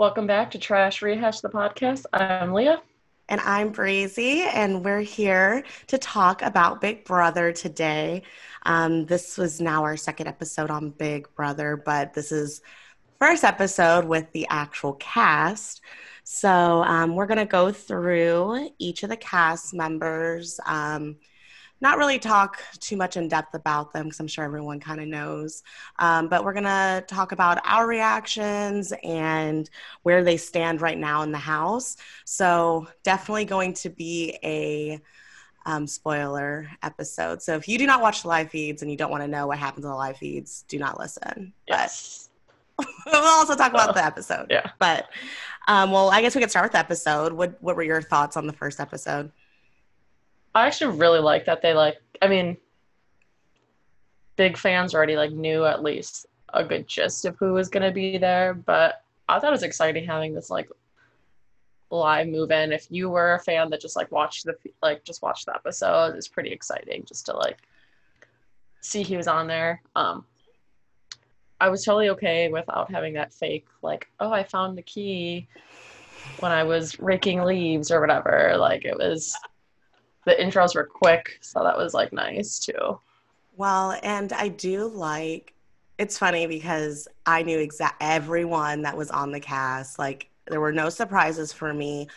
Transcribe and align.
Welcome 0.00 0.26
back 0.26 0.50
to 0.52 0.58
Trash 0.58 1.02
Rehash 1.02 1.40
the 1.40 1.50
podcast. 1.50 2.06
I'm 2.14 2.54
Leah. 2.54 2.80
And 3.28 3.38
I'm 3.42 3.68
Breezy, 3.70 4.40
and 4.44 4.82
we're 4.82 5.02
here 5.02 5.62
to 5.88 5.98
talk 5.98 6.40
about 6.40 6.80
Big 6.80 7.04
Brother 7.04 7.52
today. 7.52 8.22
Um, 8.62 9.04
this 9.04 9.36
was 9.36 9.60
now 9.60 9.82
our 9.82 9.98
second 9.98 10.26
episode 10.26 10.70
on 10.70 10.88
Big 10.88 11.28
Brother, 11.34 11.76
but 11.76 12.14
this 12.14 12.32
is 12.32 12.62
first 13.18 13.44
episode 13.44 14.06
with 14.06 14.24
the 14.32 14.46
actual 14.48 14.94
cast. 14.94 15.82
So 16.24 16.48
um, 16.48 17.14
we're 17.14 17.26
going 17.26 17.36
to 17.36 17.44
go 17.44 17.70
through 17.70 18.70
each 18.78 19.02
of 19.02 19.10
the 19.10 19.18
cast 19.18 19.74
members. 19.74 20.58
Um, 20.64 21.16
not 21.80 21.98
really 21.98 22.18
talk 22.18 22.62
too 22.78 22.96
much 22.96 23.16
in 23.16 23.28
depth 23.28 23.54
about 23.54 23.92
them 23.92 24.06
because 24.06 24.20
I'm 24.20 24.28
sure 24.28 24.44
everyone 24.44 24.80
kind 24.80 25.00
of 25.00 25.08
knows. 25.08 25.62
Um, 25.98 26.28
but 26.28 26.44
we're 26.44 26.52
going 26.52 26.64
to 26.64 27.04
talk 27.06 27.32
about 27.32 27.58
our 27.64 27.86
reactions 27.86 28.92
and 29.02 29.68
where 30.02 30.22
they 30.22 30.36
stand 30.36 30.80
right 30.80 30.98
now 30.98 31.22
in 31.22 31.32
the 31.32 31.38
house. 31.38 31.96
So, 32.24 32.86
definitely 33.02 33.46
going 33.46 33.72
to 33.74 33.90
be 33.90 34.38
a 34.42 35.00
um, 35.66 35.86
spoiler 35.86 36.70
episode. 36.82 37.42
So, 37.42 37.56
if 37.56 37.68
you 37.68 37.78
do 37.78 37.86
not 37.86 38.02
watch 38.02 38.22
the 38.22 38.28
live 38.28 38.50
feeds 38.50 38.82
and 38.82 38.90
you 38.90 38.96
don't 38.96 39.10
want 39.10 39.22
to 39.22 39.28
know 39.28 39.46
what 39.46 39.58
happens 39.58 39.84
in 39.84 39.90
the 39.90 39.96
live 39.96 40.18
feeds, 40.18 40.64
do 40.68 40.78
not 40.78 40.98
listen. 40.98 41.52
Yes. 41.66 42.28
But 42.76 42.88
we'll 43.06 43.24
also 43.24 43.56
talk 43.56 43.72
about 43.72 43.94
the 43.94 44.04
episode. 44.04 44.46
Yeah. 44.50 44.70
But, 44.78 45.08
um, 45.68 45.90
well, 45.90 46.10
I 46.10 46.20
guess 46.22 46.34
we 46.34 46.40
could 46.40 46.50
start 46.50 46.64
with 46.64 46.72
the 46.72 46.78
episode. 46.78 47.32
What, 47.32 47.56
what 47.62 47.76
were 47.76 47.82
your 47.82 48.02
thoughts 48.02 48.36
on 48.36 48.46
the 48.46 48.52
first 48.52 48.80
episode? 48.80 49.30
I 50.54 50.66
actually 50.66 50.96
really 50.96 51.20
like 51.20 51.44
that 51.46 51.62
they 51.62 51.74
like. 51.74 51.98
I 52.20 52.28
mean, 52.28 52.56
big 54.36 54.56
fans 54.56 54.94
already 54.94 55.16
like 55.16 55.32
knew 55.32 55.64
at 55.64 55.82
least 55.82 56.26
a 56.52 56.64
good 56.64 56.88
gist 56.88 57.24
of 57.24 57.36
who 57.38 57.52
was 57.52 57.68
gonna 57.68 57.92
be 57.92 58.18
there, 58.18 58.54
but 58.54 59.04
I 59.28 59.38
thought 59.38 59.50
it 59.50 59.52
was 59.52 59.62
exciting 59.62 60.06
having 60.06 60.34
this 60.34 60.50
like 60.50 60.68
live 61.90 62.28
move 62.28 62.50
in. 62.50 62.72
If 62.72 62.86
you 62.90 63.10
were 63.10 63.34
a 63.34 63.38
fan 63.38 63.70
that 63.70 63.80
just 63.80 63.96
like 63.96 64.10
watched 64.10 64.44
the 64.44 64.54
like 64.82 65.04
just 65.04 65.22
watched 65.22 65.46
the 65.46 65.54
episode, 65.54 66.14
it's 66.16 66.28
pretty 66.28 66.50
exciting 66.50 67.04
just 67.06 67.26
to 67.26 67.36
like 67.36 67.58
see 68.80 69.02
he 69.02 69.16
was 69.16 69.28
on 69.28 69.46
there. 69.46 69.82
Um, 69.94 70.24
I 71.60 71.68
was 71.68 71.84
totally 71.84 72.08
okay 72.10 72.48
without 72.48 72.90
having 72.90 73.14
that 73.14 73.32
fake 73.32 73.66
like, 73.82 74.08
oh, 74.18 74.32
I 74.32 74.42
found 74.42 74.78
the 74.78 74.82
key 74.82 75.46
when 76.40 76.52
I 76.52 76.64
was 76.64 76.98
raking 76.98 77.42
leaves 77.42 77.90
or 77.90 78.00
whatever. 78.00 78.54
Like 78.56 78.84
it 78.84 78.96
was 78.96 79.36
the 80.26 80.32
intros 80.32 80.74
were 80.74 80.84
quick, 80.84 81.38
so 81.40 81.62
that 81.62 81.76
was 81.76 81.94
like 81.94 82.12
nice 82.12 82.58
too. 82.58 82.98
Well, 83.56 83.98
and 84.02 84.32
I 84.32 84.48
do 84.48 84.86
like 84.86 85.54
it's 85.98 86.16
funny 86.16 86.46
because 86.46 87.06
I 87.26 87.42
knew 87.42 87.58
exact 87.58 87.96
everyone 88.00 88.82
that 88.82 88.96
was 88.96 89.10
on 89.10 89.32
the 89.32 89.40
cast. 89.40 89.98
Like 89.98 90.30
there 90.46 90.60
were 90.60 90.72
no 90.72 90.88
surprises 90.88 91.52
for 91.52 91.74
me, 91.74 92.08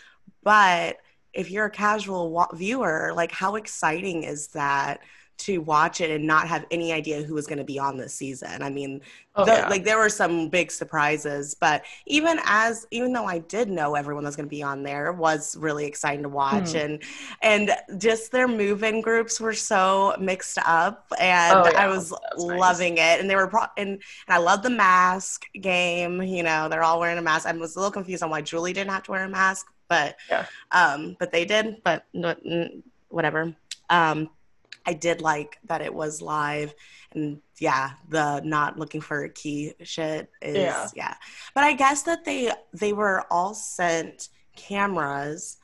but 0.42 1.00
if 1.34 1.52
you're 1.52 1.66
a 1.66 1.72
casual 1.72 2.31
wa- 2.31 2.54
viewer, 2.54 3.12
like 3.16 3.31
how 3.31 3.56
exciting 3.56 4.24
is 4.24 4.48
that 4.50 5.02
to 5.39 5.58
watch 5.59 6.00
it 6.00 6.09
and 6.12 6.26
not 6.26 6.48
have 6.48 6.66
any 6.72 6.94
idea 6.94 7.22
who 7.23 7.34
was 7.34 7.48
going 7.48 7.58
to 7.58 7.64
be 7.64 7.78
on 7.80 7.98
this 7.98 8.14
season. 8.14 8.62
I 8.62 8.70
mean, 8.70 9.02
Oh, 9.36 9.45
the, 9.45 9.52
yeah. 9.53 9.67
like 9.67 9.84
there 9.84 9.98
were 9.98 10.09
some 10.09 10.48
big 10.50 10.70
surprises, 10.72 11.56
but 11.59 11.84
even 12.06 12.40
as 12.45 12.86
even 12.92 13.12
though 13.14 13.25
I 13.25 13.40
did 13.40 13.67
know 13.67 13.95
everyone 13.95 14.23
that 14.23 14.28
was 14.28 14.36
going 14.36 14.45
to 14.48 14.56
be 14.56 14.62
on 14.62 14.84
there, 14.84 15.08
it 15.08 15.17
was 15.17 15.58
really 15.58 15.86
exciting 15.86 16.22
to 16.22 16.30
watch 16.30 16.72
Hmm. 16.73 16.78
and 16.78 17.03
and 17.42 17.72
just 18.00 18.31
their 18.31 18.48
move-in 18.48 19.02
groups 19.02 19.42
were 19.42 19.53
so 19.56 20.16
mixed 20.20 20.59
up 20.66 21.08
and 21.20 21.58
Oh, 21.58 21.70
yeah. 21.72 21.84
I 21.84 21.88
was 21.88 22.12
was 22.12 22.45
nice. 22.45 22.59
loving 22.59 22.97
it 23.00 23.20
and 23.20 23.28
they 23.28 23.36
were 23.36 23.47
pro- 23.47 23.64
and, 23.75 23.90
and 23.90 24.00
I 24.30 24.38
love 24.38 24.62
the 24.62 24.70
mask 24.70 25.45
game, 25.59 26.22
you 26.22 26.44
know, 26.44 26.70
they're 26.70 26.84
all 26.84 27.00
wearing 27.00 27.18
a 27.18 27.22
mask. 27.23 27.47
I 27.47 27.53
was 27.53 27.75
a 27.75 27.80
little 27.80 27.92
confused 27.92 28.22
on 28.22 28.30
why 28.30 28.42
Julie 28.42 28.72
didn't 28.73 28.92
have 28.92 29.02
to 29.03 29.12
wear 29.12 29.23
a 29.23 29.30
mask, 29.30 29.66
but 29.90 30.16
Yeah. 30.30 30.45
um 30.72 31.16
but 31.20 31.31
they 31.31 31.44
did, 31.44 31.81
but 31.84 32.06
whatever. 33.09 33.56
Um 33.90 34.30
I 34.86 34.94
did 34.94 35.22
like 35.22 35.58
that 35.66 35.82
it 35.82 35.94
was 35.94 36.22
live 36.22 36.74
and 37.14 37.40
yeah, 37.60 37.92
the 38.10 38.42
not 38.44 38.78
looking 38.78 39.02
for 39.02 39.24
a 39.24 39.30
key 39.30 39.74
shit 39.84 40.30
is 40.42 40.58
Yeah. 40.58 40.88
yeah. 40.96 41.14
But 41.56 41.64
I 41.64 41.74
guess 41.74 42.02
that 42.04 42.26
they 42.26 42.52
they 42.74 42.92
were 42.94 43.24
all 43.32 43.54
sent 43.54 44.30
cameras 44.56 45.58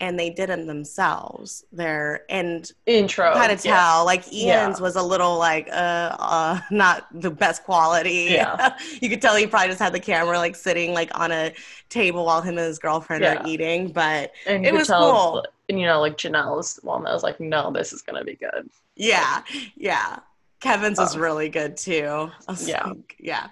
and 0.00 0.18
they 0.18 0.28
did 0.28 0.48
them 0.50 0.66
themselves. 0.66 1.64
They're 1.72 2.22
and 2.28 2.68
Intro. 2.86 3.32
kind 3.32 3.52
of 3.52 3.64
yeah. 3.64 3.76
tell 3.76 4.04
like 4.04 4.24
Ian's 4.32 4.78
Yeah. 4.78 4.82
was 4.82 4.96
a 4.96 5.02
little 5.02 5.38
like 5.38 5.68
uh 5.70 6.16
uh 6.18 6.60
not 6.70 7.06
the 7.12 7.30
best 7.30 7.64
quality. 7.64 8.28
Yeah. 8.30 8.76
you 9.00 9.08
could 9.08 9.22
tell 9.22 9.36
he 9.36 9.46
probably 9.46 9.68
just 9.68 9.80
had 9.80 9.92
the 9.92 10.00
camera 10.00 10.38
like 10.38 10.56
sitting 10.56 10.94
like 10.94 11.16
on 11.18 11.30
a 11.32 11.52
table 11.90 12.24
while 12.24 12.40
him 12.42 12.58
and 12.58 12.66
his 12.66 12.78
girlfriend 12.78 13.22
Yeah. 13.22 13.42
are 13.42 13.46
eating, 13.46 13.92
but 13.92 14.32
And 14.46 14.66
It 14.66 14.72
was 14.74 14.88
cool. 14.88 15.44
And 15.68 15.80
you 15.80 15.86
know, 15.86 16.00
like 16.00 16.16
Janelle's 16.16 16.78
one 16.82 17.04
that 17.04 17.12
was 17.12 17.22
like, 17.22 17.40
no, 17.40 17.72
this 17.72 17.92
is 17.92 18.02
gonna 18.02 18.24
be 18.24 18.34
good. 18.36 18.68
Yeah, 18.96 19.42
yeah. 19.76 20.18
Kevin's 20.60 20.98
was 20.98 21.16
Oh. 21.16 21.20
really 21.20 21.48
good 21.48 21.76
too. 21.76 22.30
Yeah. 22.60 22.86
like, 22.86 23.16
yeah. 23.18 23.48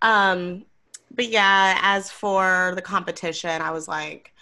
Um, 0.00 0.64
but 1.14 1.28
yeah, 1.28 1.78
as 1.82 2.10
for 2.10 2.72
the 2.74 2.82
competition, 2.82 3.60
I 3.62 3.70
was 3.70 3.86
like, 3.88 4.32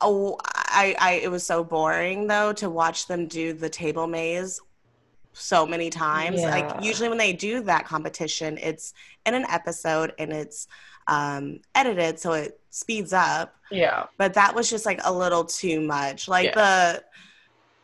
oh, 0.00 0.38
I, 0.44 0.94
I, 0.98 1.12
it 1.14 1.30
was 1.30 1.44
so 1.44 1.64
boring 1.64 2.26
though 2.26 2.52
to 2.54 2.68
watch 2.70 3.06
them 3.06 3.26
do 3.26 3.52
the 3.52 3.68
table 3.68 4.06
maze 4.06 4.60
so 5.32 5.66
many 5.66 5.90
times. 5.90 6.40
Yeah. 6.40 6.50
Like 6.50 6.84
usually 6.84 7.08
when 7.08 7.18
they 7.18 7.32
do 7.32 7.62
that 7.62 7.86
competition, 7.86 8.58
it's 8.58 8.94
in 9.24 9.34
an 9.34 9.44
episode 9.50 10.12
and 10.18 10.32
it's 10.32 10.66
um, 11.08 11.60
edited 11.74 12.18
so 12.18 12.32
it 12.32 12.60
speeds 12.70 13.12
up 13.12 13.54
Yeah. 13.70 14.04
but 14.18 14.34
that 14.34 14.54
was 14.54 14.68
just 14.68 14.84
like 14.86 15.00
a 15.04 15.12
little 15.12 15.44
too 15.44 15.80
much. 15.80 16.28
Like 16.28 16.46
Yeah. 16.46 16.54
the 16.94 17.04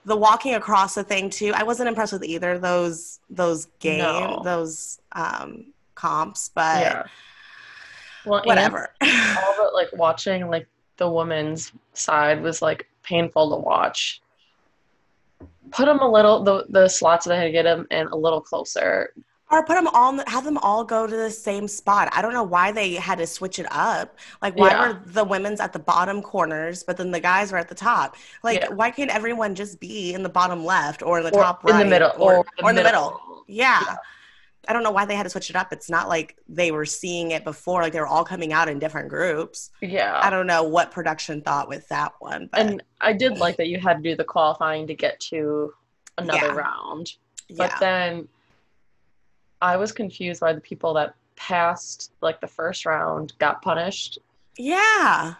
the 0.05 0.17
walking 0.17 0.55
across 0.55 0.95
the 0.97 1.05
thing 1.05 1.31
too. 1.31 1.53
I 1.55 1.63
wasn't 1.63 1.89
impressed 1.89 2.13
with 2.13 2.25
either 2.25 2.53
of 2.53 2.61
those 2.61 3.21
those 3.31 3.67
game 3.79 3.99
No. 3.99 4.41
those 4.45 5.01
um 5.13 5.73
comps, 5.95 6.51
but 6.55 6.81
yeah. 6.83 7.03
Well, 8.27 8.43
whatever. 8.45 8.91
all 9.03 9.55
but 9.59 9.75
like 9.75 9.89
watching 9.95 10.49
like 10.51 10.69
the 10.97 11.09
woman's 11.09 11.73
side 11.95 12.43
was 12.43 12.61
like 12.63 12.89
painful 13.03 13.51
to 13.51 13.57
watch. 13.57 14.21
Put 15.71 15.87
them 15.87 16.01
a 16.01 16.09
little 16.11 16.43
the 16.43 16.67
the 16.69 16.89
slots 16.89 17.25
that 17.27 17.35
I 17.35 17.39
had 17.39 17.45
to 17.45 17.53
get 17.53 17.63
them 17.65 17.87
in 17.91 18.07
a 18.09 18.17
little 18.17 18.41
closer. 18.41 19.13
Or 19.53 19.63
put 19.65 19.75
them 19.75 19.87
all 19.89 20.11
in 20.11 20.17
the- 20.17 20.25
have 20.29 20.45
them 20.45 20.57
all 20.59 20.83
go 20.83 21.07
to 21.07 21.15
the 21.15 21.31
same 21.31 21.69
spot. 21.69 22.09
I 22.13 22.23
don't 22.23 22.33
know 22.33 22.43
why 22.43 22.73
they 22.73 22.95
had 22.95 23.19
to 23.19 23.27
switch 23.27 23.59
it 23.59 23.67
up. 23.71 24.17
Like 24.41 24.57
why 24.57 24.71
Yeah. 24.71 24.89
were 24.89 25.01
the 25.05 25.25
women's 25.25 25.61
at 25.61 25.73
the 25.75 25.79
bottom 25.79 26.23
corners, 26.23 26.83
but 26.83 26.97
then 26.97 27.11
the 27.11 27.21
guys 27.21 27.53
were 27.53 27.59
at 27.59 27.69
the 27.69 27.75
top? 27.75 28.17
Like 28.43 28.61
Yeah. 28.61 28.69
why 28.71 28.91
can't 28.91 29.15
everyone 29.15 29.55
just 29.55 29.79
be 29.79 30.15
in 30.15 30.23
the 30.23 30.31
bottom 30.31 30.65
left 30.65 31.03
or 31.03 31.19
in 31.19 31.25
the 31.25 31.35
Or 31.35 31.43
top 31.43 31.69
in 31.69 31.79
the 31.79 31.85
middle 31.85 32.13
or, 32.17 32.45
or 32.63 32.71
in 32.71 32.77
the 32.77 32.83
middle? 32.83 33.45
Yeah. 33.47 33.81
Yeah. 33.87 33.97
I 34.69 34.73
don't 34.73 34.85
know 34.85 34.93
why 34.93 35.05
they 35.05 35.17
had 35.17 35.25
to 35.25 35.31
switch 35.31 35.51
it 35.51 35.57
up. 35.57 35.73
It's 35.73 35.91
not 35.91 36.09
like 36.09 36.37
they 36.49 36.71
were 36.71 36.87
seeing 36.87 37.33
it 37.33 37.43
before, 37.45 37.83
like 37.83 37.93
they 37.93 38.01
were 38.01 38.07
all 38.07 38.25
coming 38.25 38.53
out 38.53 38.69
in 38.69 38.79
different 38.79 39.09
groups. 39.09 39.71
Yeah. 39.81 40.19
I 40.23 40.31
don't 40.31 40.47
know 40.47 40.63
what 40.63 40.93
production 40.93 41.43
thought 41.43 41.69
with 41.69 41.87
that 41.89 42.13
one. 42.21 42.49
But 42.53 42.61
and 42.61 42.83
I 43.01 43.13
did 43.13 43.39
like 43.39 43.57
that 43.59 43.67
you 43.67 43.79
had 43.81 43.97
to 43.99 44.03
do 44.03 44.17
the 44.17 44.25
qualifying 44.25 44.87
to 44.87 44.95
get 44.95 45.19
to 45.31 45.75
another 46.17 46.55
round. 46.55 47.13
But 47.57 47.73
then 47.81 48.29
I 49.63 49.77
was 49.77 49.93
confused 49.93 50.41
by 50.41 50.53
the 50.53 50.61
people 50.61 50.93
that 50.95 51.15
passed 51.37 52.13
like 52.21 52.41
the 52.41 52.47
first 52.47 52.85
round 52.85 53.33
got 53.39 53.63
punished. 53.63 54.19
yeah. 54.59 55.35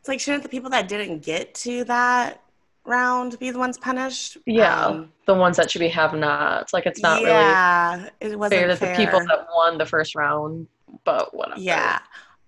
It's 0.00 0.08
like 0.08 0.20
shouldn't 0.20 0.44
the 0.44 0.48
people 0.48 0.70
that 0.70 0.86
didn't 0.88 1.24
get 1.24 1.54
to 1.56 1.82
that 1.84 2.40
round 2.84 3.36
be 3.38 3.50
the 3.50 3.58
ones 3.58 3.76
punished? 3.76 4.38
Yeah. 4.46 4.86
Um, 4.86 5.12
The 5.26 5.34
ones 5.34 5.56
that 5.56 5.70
should 5.70 5.80
be 5.80 5.88
have 5.88 6.14
nots. 6.14 6.72
Like 6.72 6.86
it's 6.86 7.02
not 7.02 7.18
really 7.18 7.30
yeah, 7.32 8.08
it 8.20 8.38
wasn't 8.38 8.60
fair 8.60 8.68
that 8.68 8.78
fair. 8.78 8.96
the 8.96 9.04
people 9.04 9.20
that 9.26 9.46
won 9.54 9.76
the 9.76 9.86
first 9.86 10.14
round, 10.14 10.68
but 11.04 11.34
whatever. 11.34 11.60
Yeah. 11.60 11.98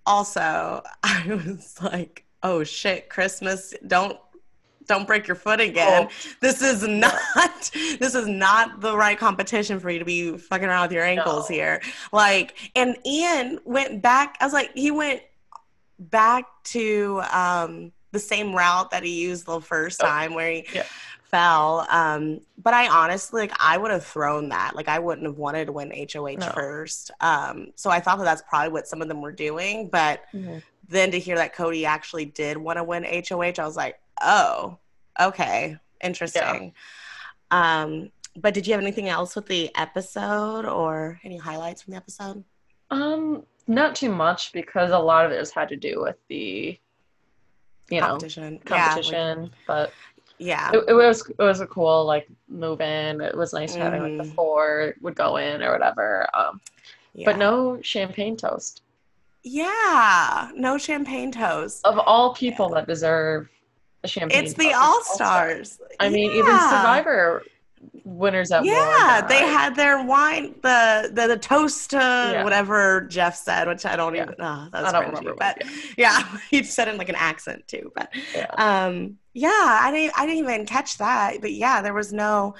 Also, 0.07 0.83
I 1.03 1.25
was 1.45 1.77
like, 1.83 2.25
oh 2.43 2.63
shit, 2.65 3.11
Christmas, 3.11 3.75
don't 3.87 4.19
don't 4.91 5.07
break 5.07 5.27
your 5.29 5.37
foot 5.37 5.61
again. 5.61 6.09
Oh. 6.11 6.15
This 6.41 6.61
is 6.61 6.83
not 6.87 7.71
this 7.73 8.15
is 8.15 8.27
not 8.27 8.81
the 8.81 8.97
right 8.97 9.17
competition 9.19 9.79
for 9.81 9.89
you 9.89 10.01
to 10.01 10.05
be 10.05 10.37
fucking 10.37 10.69
around 10.69 10.83
with 10.83 10.93
your 10.93 11.05
ankles 11.05 11.49
No. 11.49 11.55
here. 11.57 11.81
Like 12.13 12.57
and 12.75 12.97
Ian 13.07 13.61
went 13.65 14.03
back, 14.03 14.37
I 14.41 14.45
was 14.45 14.53
like, 14.53 14.73
he 14.75 14.91
went 14.91 15.23
back 15.99 16.45
to 16.65 17.23
um 17.33 17.93
the 18.13 18.19
same 18.19 18.53
route 18.55 18.91
that 18.91 19.05
he 19.05 19.21
used 19.23 19.47
the 19.47 19.61
first 19.61 20.03
Oh, 20.03 20.07
time 20.07 20.35
where 20.35 20.51
he 20.51 20.67
yeah. 20.75 20.83
fell. 21.23 21.87
Um, 21.89 22.41
but 22.61 22.75
I 22.75 22.89
honestly 22.89 23.43
like 23.43 23.53
I 23.61 23.79
would 23.79 23.93
have 23.93 24.05
thrown 24.05 24.49
that. 24.49 24.75
Like 24.75 24.89
I 24.89 24.99
wouldn't 24.99 25.27
have 25.29 25.39
wanted 25.39 25.67
to 25.67 25.73
win 25.73 25.93
HOH 26.13 26.35
No. 26.41 26.49
first. 26.53 27.13
Um, 27.21 27.69
so 27.77 27.89
I 27.91 28.01
thought 28.01 28.19
that 28.19 28.25
that's 28.25 28.43
probably 28.49 28.73
what 28.73 28.89
some 28.89 29.01
of 29.01 29.07
them 29.07 29.21
were 29.21 29.31
doing. 29.31 29.89
But 29.89 30.23
Mhm. 30.35 30.61
Then 30.91 31.11
to 31.13 31.19
hear 31.19 31.37
that 31.37 31.55
Cody 31.55 31.87
actually 31.87 32.27
did 32.27 32.57
want 32.57 32.77
to 32.79 32.85
win 32.85 33.05
HOH, 33.05 33.55
I 33.59 33.65
was 33.65 33.77
like, 33.77 33.99
oh, 34.23 34.77
okay, 35.21 35.77
interesting. 36.03 36.75
Um, 37.51 38.11
but 38.37 38.55
did 38.55 38.67
you 38.67 38.73
have 38.75 38.83
anything 38.83 39.09
else 39.09 39.35
with 39.35 39.47
the 39.47 39.75
episode 39.77 40.67
or 40.67 41.21
any 41.25 41.37
highlights 41.37 41.83
from 41.83 41.93
the 41.93 41.97
episode? 41.97 42.45
Um, 42.91 43.45
not 43.67 43.95
too 43.95 44.11
much 44.11 44.53
because 44.53 44.91
a 44.91 44.99
lot 44.99 45.25
of 45.27 45.33
it 45.33 45.39
has 45.39 45.51
had 45.53 45.69
to 45.71 45.77
do 45.77 46.01
with 46.03 46.17
the, 46.29 46.79
you 47.89 48.01
know, 48.01 48.07
competition. 48.09 48.59
competition. 48.65 49.51
but 49.67 49.93
Yeah. 50.39 50.71
it, 50.73 50.85
it 50.89 50.95
was 50.95 51.29
it 51.29 51.43
was 51.43 51.61
a 51.61 51.67
cool 51.67 52.05
like 52.05 52.29
move 52.49 52.81
in. 52.81 53.21
It 53.21 53.37
was 53.37 53.53
nice 53.53 53.75
having 53.75 54.03
like 54.03 54.17
the 54.17 54.25
Mhm. 54.33 54.35
four 54.35 54.95
would 55.01 55.15
go 55.15 55.37
in 55.37 55.63
or 55.63 55.73
whatever. 55.73 56.29
Um, 56.35 56.61
yeah. 57.15 57.27
but 57.27 57.37
no 57.39 57.81
champagne 57.83 58.37
toast. 58.37 58.83
Yeah. 59.43 60.51
No 60.55 60.79
champagne 60.79 61.33
toast. 61.33 61.81
Of 61.85 61.99
all 61.99 62.35
people 62.35 62.69
that 62.71 62.87
deserve 62.87 63.49
a 64.05 64.09
champagne, 64.09 64.45
It's 64.45 64.55
the 64.55 64.65
toast, 64.65 64.77
All 64.77 64.95
All-Star. 64.95 65.65
Stars. 65.65 65.79
I 65.99 66.09
mean, 66.09 66.31
even 66.33 66.47
Survivor 66.47 67.43
winners 68.05 68.53
at 68.53 68.65
Yeah, 68.65 69.25
they 69.27 69.39
had 69.41 69.75
their 69.75 70.05
wine, 70.05 70.55
the 70.63 71.11
the, 71.15 71.29
the 71.29 71.37
toast 71.39 71.91
to 71.91 71.97
Yeah. 71.97 72.45
whatever 72.45 73.03
Jeff 73.03 73.35
said, 73.37 73.69
which 73.69 73.87
I 73.87 73.97
don't 73.97 74.15
Yeah. 74.15 74.23
even. 74.25 74.35
Oh, 74.39 74.69
that 74.73 74.85
I 74.85 74.93
don't 74.93 75.07
remember. 75.09 75.35
but 75.39 75.63
yeah. 75.97 76.19
yeah, 76.19 76.39
he 76.51 76.63
said 76.63 76.89
it 76.89 76.93
in 76.93 76.99
like 76.99 77.09
an 77.09 77.15
accent 77.15 77.67
too. 77.67 77.91
But 77.95 78.11
Yeah. 78.35 78.47
um, 78.59 79.17
yeah, 79.33 79.49
I 79.83 79.91
didn't 79.93 80.13
I 80.19 80.27
didn't 80.27 80.39
even 80.41 80.67
catch 80.67 80.99
that. 80.99 81.41
But 81.41 81.53
yeah, 81.53 81.81
there 81.83 81.95
was 81.95 82.13
no. 82.13 82.55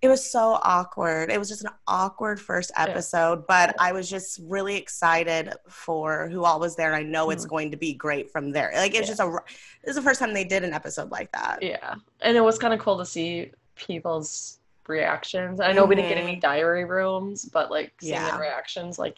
It 0.00 0.06
was 0.08 0.30
so 0.30 0.60
awkward. 0.62 1.30
It 1.30 1.38
was 1.38 1.48
just 1.48 1.64
an 1.64 1.70
awkward 1.88 2.40
first 2.40 2.70
episode, 2.76 3.46
but 3.48 3.74
I 3.80 3.90
was 3.90 4.08
just 4.08 4.38
really 4.44 4.76
excited 4.76 5.52
for 5.68 6.28
who 6.28 6.44
all 6.44 6.60
was 6.60 6.76
there. 6.76 6.86
And 6.92 6.96
I 6.96 7.02
know 7.02 7.30
it's 7.30 7.44
Mhm. 7.44 7.48
going 7.48 7.70
to 7.72 7.76
be 7.76 7.94
great 7.94 8.30
from 8.30 8.50
there. 8.52 8.70
Like 8.76 8.92
it's 8.94 9.08
Yeah. 9.08 9.14
just 9.14 9.20
a. 9.20 9.38
This 9.82 9.90
is 9.90 9.96
the 9.96 10.02
first 10.02 10.20
time 10.20 10.32
they 10.32 10.44
did 10.44 10.62
an 10.62 10.72
episode 10.72 11.10
like 11.10 11.32
that. 11.32 11.62
Yeah, 11.62 11.96
and 12.20 12.36
it 12.36 12.40
was 12.42 12.58
kind 12.58 12.72
of 12.72 12.78
cool 12.78 12.96
to 12.98 13.04
see 13.06 13.50
people's 13.74 14.60
reactions. 14.86 15.60
I 15.60 15.72
know 15.72 15.84
we 15.84 15.96
didn't 15.96 16.10
get 16.10 16.18
any 16.18 16.36
diary 16.36 16.84
rooms, 16.84 17.44
but 17.44 17.70
like 17.70 17.92
seeing 18.00 18.14
Yeah. 18.14 18.30
their 18.30 18.40
reactions, 18.40 18.98
like 19.00 19.16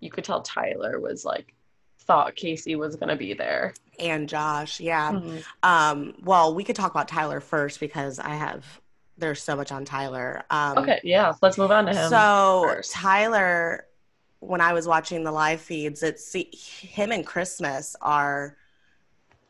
you 0.00 0.10
could 0.10 0.24
tell 0.24 0.42
Tyler 0.42 0.98
was 1.00 1.24
like 1.24 1.54
thought 2.00 2.34
Casey 2.36 2.74
was 2.76 2.96
gonna 2.96 3.16
be 3.16 3.32
there. 3.32 3.74
And 3.98 4.28
Josh, 4.28 4.78
yeah. 4.80 5.12
Mhm. 5.12 5.44
Um, 5.62 6.14
well, 6.22 6.54
we 6.54 6.64
could 6.64 6.76
talk 6.76 6.90
about 6.90 7.08
Tyler 7.08 7.40
first 7.40 7.80
because 7.80 8.18
I 8.18 8.30
have 8.34 8.64
there's 9.18 9.42
so 9.42 9.56
much 9.56 9.72
on 9.72 9.84
Tyler. 9.84 10.44
Um, 10.50 10.78
Okay, 10.78 11.00
yeah, 11.04 11.32
let's 11.42 11.58
move 11.58 11.70
on 11.70 11.86
to 11.86 11.94
him. 11.94 12.08
so 12.10 12.64
first. 12.68 12.92
Tyler, 12.92 13.86
when 14.40 14.60
I 14.60 14.72
was 14.72 14.86
watching 14.86 15.24
the 15.24 15.32
live 15.32 15.60
feeds, 15.60 16.02
it's 16.02 16.24
see, 16.24 16.50
him 16.52 17.12
and 17.12 17.26
Christmas 17.26 17.96
are 18.00 18.56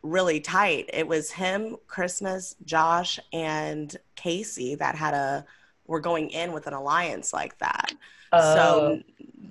really 0.02 0.40
tight. 0.40 0.88
It 0.92 1.06
was 1.08 1.30
him, 1.32 1.76
Christmas, 1.88 2.54
Josh, 2.64 3.18
and 3.32 3.94
Casey 4.14 4.76
that 4.76 4.94
had 4.94 5.14
a 5.14 5.44
were 5.86 6.00
going 6.00 6.30
in 6.30 6.52
with 6.52 6.66
an 6.66 6.72
alliance 6.74 7.32
like 7.32 7.58
that. 7.58 7.92
Oh, 8.32 8.54
So 8.54 9.02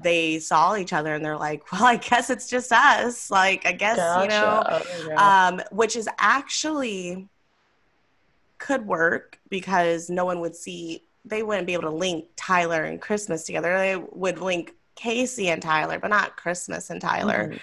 they 0.02 0.40
saw 0.40 0.76
each 0.76 0.94
other 0.94 1.14
and 1.14 1.24
they're 1.24 1.38
like, 1.38 1.64
"Well, 1.72 1.84
I 1.84 1.98
guess 1.98 2.30
it's 2.30 2.50
just 2.50 2.72
us." 2.72 3.30
Like, 3.30 3.66
I 3.66 3.72
guess 3.74 3.98
you 4.22 4.30
know. 4.30 4.64
Oh, 4.66 5.08
yeah. 5.10 5.48
um, 5.48 5.62
which 5.72 5.96
is 5.96 6.08
actually 6.20 7.28
could 8.58 8.86
work 8.86 9.40
because 9.50 10.10
no 10.10 10.26
one 10.26 10.40
would 10.42 10.56
see 10.56 11.04
they 11.24 11.42
wouldn't 11.44 11.66
be 11.68 11.74
able 11.74 11.84
to 11.84 11.90
link 11.90 12.26
Tyler 12.36 12.84
and 12.84 13.02
Christmas 13.02 13.44
together. 13.46 13.78
They 13.78 13.96
would 13.96 14.40
link 14.40 14.74
Casey 14.96 15.50
and 15.50 15.62
Tyler, 15.62 16.00
but 16.00 16.10
not 16.10 16.38
Christmas 16.38 16.90
and 16.90 17.02
Tyler. 17.02 17.50
Mhm. 17.52 17.60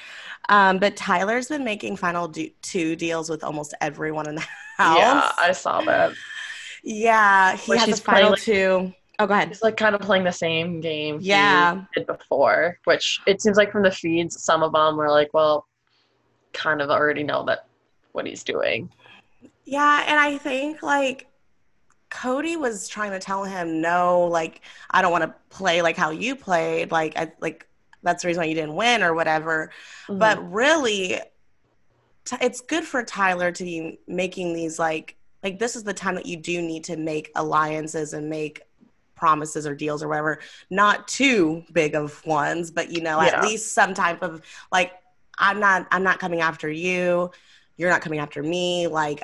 Um, 0.49 0.79
but 0.79 0.97
Tyler's 0.97 1.49
been 1.49 1.65
making 1.65 1.97
final 1.97 2.27
do- 2.29 2.50
two 2.62 2.97
deals 2.97 3.31
with 3.31 3.44
almost 3.44 3.73
everyone 3.81 4.29
in 4.29 4.35
the 4.35 4.41
house. 4.79 4.99
Yeah, 4.99 5.33
I 5.39 5.53
saw 5.53 5.81
that. 5.83 6.12
Yeah, 6.83 7.56
he 7.56 7.71
Where 7.71 7.79
has 7.79 8.00
a 8.00 8.03
final 8.03 8.31
like- 8.31 8.41
two. 8.43 8.93
Oh, 9.19 9.27
go 9.27 9.35
ahead. 9.35 9.49
He's 9.49 9.62
like 9.62 9.77
kind 9.77 9.94
of 9.94 10.00
playing 10.00 10.25
the 10.25 10.33
same 10.33 10.81
game 10.81 11.21
he 11.21 11.29
Yeah. 11.29 11.83
did 11.94 12.06
before, 12.06 12.79
which 12.85 13.21
it 13.27 13.41
seems 13.41 13.56
like 13.56 13.71
from 13.71 13.83
the 13.85 13.91
feeds, 13.91 14.43
some 14.43 14.62
of 14.65 14.73
them 14.73 14.97
were 14.97 15.11
like, 15.11 15.33
well, 15.33 15.69
kind 16.53 16.81
of 16.83 16.91
already 16.91 17.23
know 17.23 17.44
that 17.44 17.67
what 18.12 18.27
he's 18.27 18.43
doing. 18.43 18.91
Yeah, 19.65 20.05
and 20.06 20.19
I 20.19 20.39
think 20.39 20.83
like 20.83 21.27
Cody 22.11 22.56
was 22.56 22.89
trying 22.89 23.12
to 23.12 23.19
tell 23.19 23.44
him, 23.44 23.81
no, 23.81 24.23
like 24.25 24.61
I 24.91 25.00
don't 25.03 25.12
want 25.12 25.25
to 25.25 25.35
play 25.50 25.83
like 25.83 25.97
how 25.97 26.11
you 26.11 26.37
played. 26.37 26.91
Like 26.91 27.17
I 27.17 27.33
like 27.41 27.67
that's 28.03 28.23
the 28.23 28.29
reason 28.29 28.41
why 28.43 28.47
you 28.47 28.55
didn't 28.55 28.75
win 28.75 29.03
or 29.03 29.15
whatever. 29.15 29.71
Mm-hmm. 30.09 30.19
But 30.19 30.53
really, 30.53 31.21
t- 32.25 32.37
it's 32.41 32.61
good 32.61 32.85
for 32.85 33.03
Tyler 33.03 33.53
to 33.53 33.65
be 33.65 33.99
making 34.06 34.53
these 34.53 34.79
like 34.79 35.17
like 35.43 35.59
this 35.59 35.77
is 35.77 35.85
the 35.85 35.94
time 35.94 36.15
that 36.17 36.27
you 36.27 36.37
do 36.37 36.61
need 36.61 36.85
to 36.85 36.97
make 36.97 37.31
alliances 37.35 38.12
and 38.12 38.29
make 38.29 38.62
promises 39.15 39.67
or 39.67 39.75
deals 39.75 40.03
or 40.03 40.09
whatever. 40.09 40.41
Not 40.71 41.06
too 41.09 41.65
big 41.73 41.94
of 41.94 42.25
ones, 42.27 42.71
but 42.71 42.91
you 42.91 43.00
know 43.00 43.21
Yeah. 43.23 43.39
at 43.39 43.43
least 43.43 43.73
some 43.73 43.94
type 43.94 44.23
of 44.23 44.43
like 44.71 44.93
I'm 45.39 45.61
not 45.61 45.87
I'm 45.91 46.03
not 46.03 46.19
coming 46.19 46.41
after 46.41 46.71
you. 46.71 47.31
You're 47.77 47.91
not 47.91 48.03
coming 48.03 48.19
after 48.19 48.43
me. 48.43 48.87
Like 48.87 49.23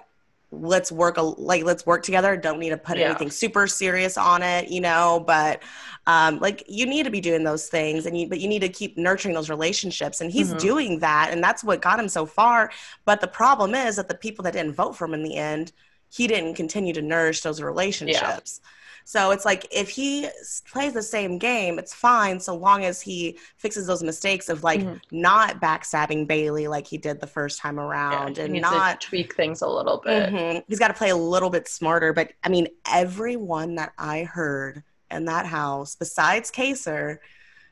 let's 0.50 0.90
work 0.90 1.18
a, 1.18 1.22
like 1.22 1.62
let's 1.64 1.84
work 1.84 2.02
together. 2.02 2.36
Don't 2.36 2.58
need 2.58 2.70
to 2.70 2.78
put 2.78 2.96
Yeah. 2.98 3.06
anything 3.06 3.30
super 3.30 3.66
serious 3.66 4.16
on 4.16 4.42
it 4.42 4.68
you 4.68 4.80
know 4.80 5.22
but 5.26 5.62
um 6.06 6.38
like 6.40 6.64
you 6.68 6.86
need 6.86 7.04
to 7.04 7.10
be 7.10 7.20
doing 7.20 7.44
those 7.44 7.66
things 7.68 8.06
and 8.06 8.18
you 8.18 8.28
but 8.28 8.40
you 8.40 8.48
need 8.48 8.60
to 8.60 8.68
keep 8.68 8.96
nurturing 8.96 9.34
those 9.34 9.50
relationships. 9.50 10.20
And 10.20 10.32
he's 10.32 10.54
Mhm. 10.54 10.58
doing 10.58 10.98
that 11.00 11.28
and 11.32 11.42
that's 11.44 11.62
what 11.62 11.82
got 11.82 12.00
him 12.00 12.08
so 12.08 12.24
far. 12.26 12.70
But 13.04 13.20
the 13.20 13.28
problem 13.28 13.74
is 13.74 13.96
that 13.96 14.08
the 14.08 14.14
people 14.14 14.42
that 14.44 14.52
didn't 14.54 14.74
vote 14.74 14.96
for 14.96 15.04
him 15.04 15.14
in 15.14 15.22
the 15.22 15.36
end 15.36 15.72
he 16.10 16.26
didn't 16.26 16.54
continue 16.54 16.94
to 16.94 17.02
nourish 17.02 17.42
those 17.42 17.60
relationships 17.60 18.60
so 19.08 19.30
it's 19.30 19.46
like 19.46 19.66
if 19.70 19.88
he 19.88 20.28
plays 20.70 20.92
the 20.92 21.02
same 21.02 21.38
game 21.38 21.78
it's 21.78 21.94
fine 21.94 22.38
so 22.38 22.54
long 22.54 22.84
as 22.84 23.00
he 23.00 23.38
fixes 23.56 23.86
those 23.86 24.02
mistakes 24.02 24.50
of 24.50 24.62
like 24.62 24.80
Mhm. 24.80 25.00
not 25.10 25.60
backstabbing 25.62 26.26
bayleigh 26.26 26.68
like 26.68 26.86
he 26.86 26.98
did 26.98 27.18
the 27.18 27.26
first 27.26 27.58
time 27.58 27.80
around 27.80 28.36
he 28.36 28.42
and 28.42 28.60
not 28.60 29.00
to 29.00 29.06
tweak 29.08 29.34
things 29.34 29.62
a 29.62 29.66
little 29.66 29.96
bit. 30.04 30.30
Mhm. 30.30 30.62
He's 30.68 30.78
got 30.78 30.88
to 30.88 30.94
play 30.94 31.08
a 31.08 31.16
little 31.16 31.48
bit 31.48 31.66
smarter. 31.68 32.12
But 32.12 32.32
I 32.44 32.50
mean, 32.50 32.68
everyone 32.92 33.76
that 33.76 33.92
I 33.96 34.24
heard 34.24 34.82
in 35.10 35.24
that 35.24 35.46
house, 35.46 35.96
besides 35.96 36.50
Kaysar, 36.50 37.18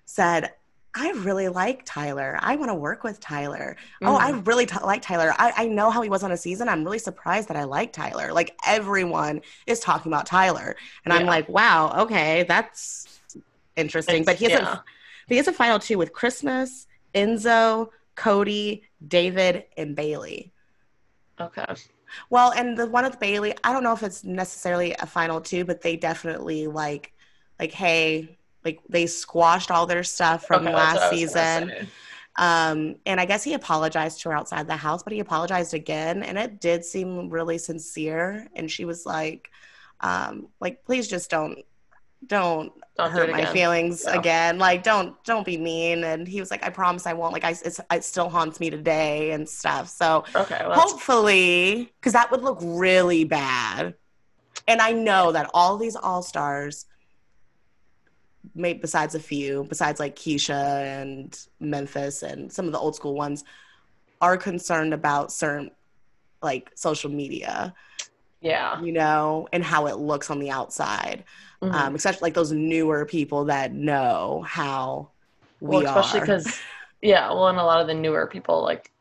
said, 0.07 0.53
I 0.99 1.11
really 1.11 1.49
like 1.49 1.83
Tyler. 1.85 2.39
I 2.41 2.57
want 2.57 2.71
to 2.71 2.75
work 2.75 3.05
with 3.05 3.21
Tyler. 3.21 3.77
Oh, 4.03 4.17
I 4.17 4.33
Mhm. 4.33 4.47
really 4.47 4.65
t- 4.67 4.77
like 4.83 5.03
Tyler. 5.03 5.35
I-, 5.39 5.53
I 5.57 5.67
know 5.67 5.91
how 5.91 6.01
he 6.01 6.09
was 6.09 6.23
on 6.23 6.33
a 6.33 6.37
season. 6.39 6.69
I'm 6.71 6.85
really 6.85 6.99
surprised 6.99 7.49
that 7.49 7.57
I 7.57 7.65
like 7.65 7.93
Tyler. 7.93 8.33
Like 8.33 8.57
everyone 8.67 9.43
is 9.67 9.79
talking 9.81 10.11
about 10.11 10.25
Tyler. 10.27 10.75
And 11.05 11.13
I'm 11.13 11.27
like, 11.27 11.49
wow, 11.51 12.03
okay, 12.05 12.45
that's 12.45 13.21
interesting. 13.77 14.25
but 14.25 14.37
he 14.37 14.47
has, 14.47 14.53
yeah. 14.53 14.73
a, 14.77 14.85
he 15.29 15.37
has 15.37 15.49
a 15.49 15.53
final 15.53 15.79
two 15.79 15.99
with 15.99 16.13
Christmas, 16.15 16.87
Enzo, 17.15 17.91
Cody, 18.15 18.85
David, 19.07 19.65
and 19.77 19.95
Bayleigh. 19.95 20.51
okay. 21.41 21.65
Well, 22.31 22.53
and 22.53 22.79
the 22.79 22.87
one 22.87 23.05
with 23.05 23.21
Bayleigh, 23.21 23.59
I 23.65 23.73
don't 23.73 23.83
know 23.83 23.93
if 23.93 24.03
it's 24.03 24.25
necessarily 24.25 24.95
a 24.99 25.07
final 25.07 25.41
two, 25.43 25.65
but 25.67 25.83
they 25.83 25.97
definitely 25.97 26.67
like, 26.69 27.13
like, 27.61 27.73
hey, 27.73 28.39
like 28.67 28.81
they 28.89 29.07
squashed 29.07 29.71
all 29.71 29.87
their 29.87 30.05
stuff 30.05 30.47
from 30.47 30.65
Okay, 30.65 30.75
last 30.75 31.03
I 31.03 31.11
was 31.11 31.35
gonna 31.35 31.67
season. 31.67 31.89
Um, 32.39 32.97
and 33.07 33.19
I 33.19 33.25
guess 33.25 33.43
he 33.45 33.55
apologized 33.55 34.21
to 34.23 34.29
her 34.29 34.37
outside 34.37 34.67
the 34.67 34.77
house, 34.77 35.03
but 35.03 35.13
he 35.15 35.21
apologized 35.21 35.73
again, 35.73 36.23
and 36.23 36.37
it 36.37 36.61
did 36.61 36.85
seem 36.85 37.31
really 37.31 37.59
sincere. 37.59 38.49
And 38.55 38.71
she 38.71 38.85
was 38.85 39.07
like, 39.07 39.49
um, 40.01 40.49
like, 40.61 40.85
please 40.85 41.09
just 41.09 41.31
don't, 41.31 41.61
don't 42.27 42.73
Don't 42.97 43.11
hurt 43.11 43.31
my 43.31 43.47
feelings 43.47 44.05
Yeah. 44.07 44.17
again. 44.17 44.59
Like, 44.59 44.83
don't, 44.83 45.23
don't 45.25 45.47
be 45.47 45.57
mean. 45.57 46.05
And 46.05 46.29
he 46.29 46.41
was 46.41 46.51
like, 46.51 46.65
I 46.65 46.71
promise 46.71 47.07
I 47.07 47.15
won't. 47.15 47.33
Like, 47.33 47.45
I, 47.45 47.51
it's, 47.51 47.81
it 47.91 48.05
still 48.05 48.29
haunts 48.29 48.61
me 48.61 48.69
today 48.71 49.31
and 49.33 49.49
stuff. 49.49 49.89
So 49.89 50.25
Okay. 50.35 50.61
Well, 50.67 50.81
hopefully 50.81 51.93
because 52.01 52.13
that 52.13 52.31
would 52.31 52.43
look 52.43 52.59
really 52.63 53.25
bad 53.25 53.95
and 54.69 54.81
i 54.81 54.93
know 54.93 55.33
that 55.33 55.51
all 55.55 55.77
these 55.77 55.97
all 55.97 56.23
stars 56.23 56.87
made 58.55 58.81
besides 58.81 59.15
a 59.15 59.21
few 59.21 59.65
besides 59.69 59.99
like 60.01 60.17
keesha 60.17 60.83
and 61.03 61.47
memphis 61.61 62.23
and 62.23 62.53
some 62.53 62.67
of 62.67 62.73
the 62.73 62.79
old 62.79 62.95
school 62.95 63.15
ones 63.15 63.45
are 64.21 64.37
concerned 64.37 64.95
about 64.95 65.33
certain 65.33 65.71
like 66.43 66.71
social 66.75 67.11
media 67.11 67.75
yeah. 68.41 68.81
you 68.81 68.93
know 68.93 69.49
and 69.53 69.65
how 69.65 69.87
it 69.87 69.97
looks 69.97 70.31
on 70.31 70.39
the 70.39 70.51
outside 70.51 71.25
Mhm. 71.63 71.73
um 71.73 71.95
especially 71.95 72.27
like 72.27 72.35
those 72.35 72.53
newer 72.53 73.07
people 73.07 73.47
that 73.47 73.73
know 73.73 74.45
how 74.47 75.11
we 75.61 75.77
well, 75.77 75.87
especially 75.87 76.21
are 76.21 76.27
because, 76.27 76.61
yeah, 77.01 77.29
well, 77.31 77.49
and 77.49 77.59
a 77.59 77.65
lot 77.65 77.81
of 77.81 77.87
the 77.87 77.95
newer 77.95 78.27
people, 78.27 78.63
like, 78.63 78.93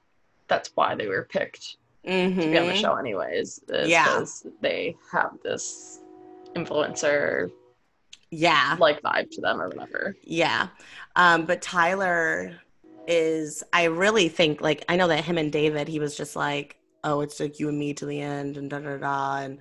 that's 0.47 0.71
why 0.75 0.95
they 0.95 1.07
were 1.07 1.27
picked 1.29 1.75
to 2.05 2.09
be 2.09 2.57
on 2.57 2.67
the 2.67 2.73
Mhm. 2.73 2.75
show, 2.81 2.95
anyways. 2.95 3.59
Yeah. 3.67 4.05
'cause 4.05 4.47
they 4.61 4.95
have 5.11 5.31
this 5.43 5.99
influencer 6.55 7.51
yeah 8.31 8.75
like 8.79 9.01
vibe 9.01 9.29
to 9.31 9.41
them 9.41 9.61
or 9.61 9.69
whatever. 9.69 10.15
Yeah. 10.23 10.67
Um, 11.15 11.45
but 11.45 11.61
Tyler 11.61 12.59
is, 13.07 13.63
I 13.71 13.85
really 13.85 14.29
think, 14.29 14.61
like, 14.61 14.83
I 14.89 14.95
know 14.95 15.07
that 15.07 15.23
him 15.23 15.37
and 15.37 15.51
David, 15.51 15.87
he 15.87 15.99
was 15.99 16.17
just 16.17 16.35
like, 16.35 16.77
oh, 17.03 17.21
it's 17.21 17.39
like 17.39 17.59
you 17.59 17.69
and 17.69 17.77
me 17.77 17.93
to 17.93 18.05
the 18.05 18.19
end 18.19 18.57
and 18.57 18.69
da 18.69 18.79
da 18.79 18.97
da. 18.97 19.37
And 19.37 19.59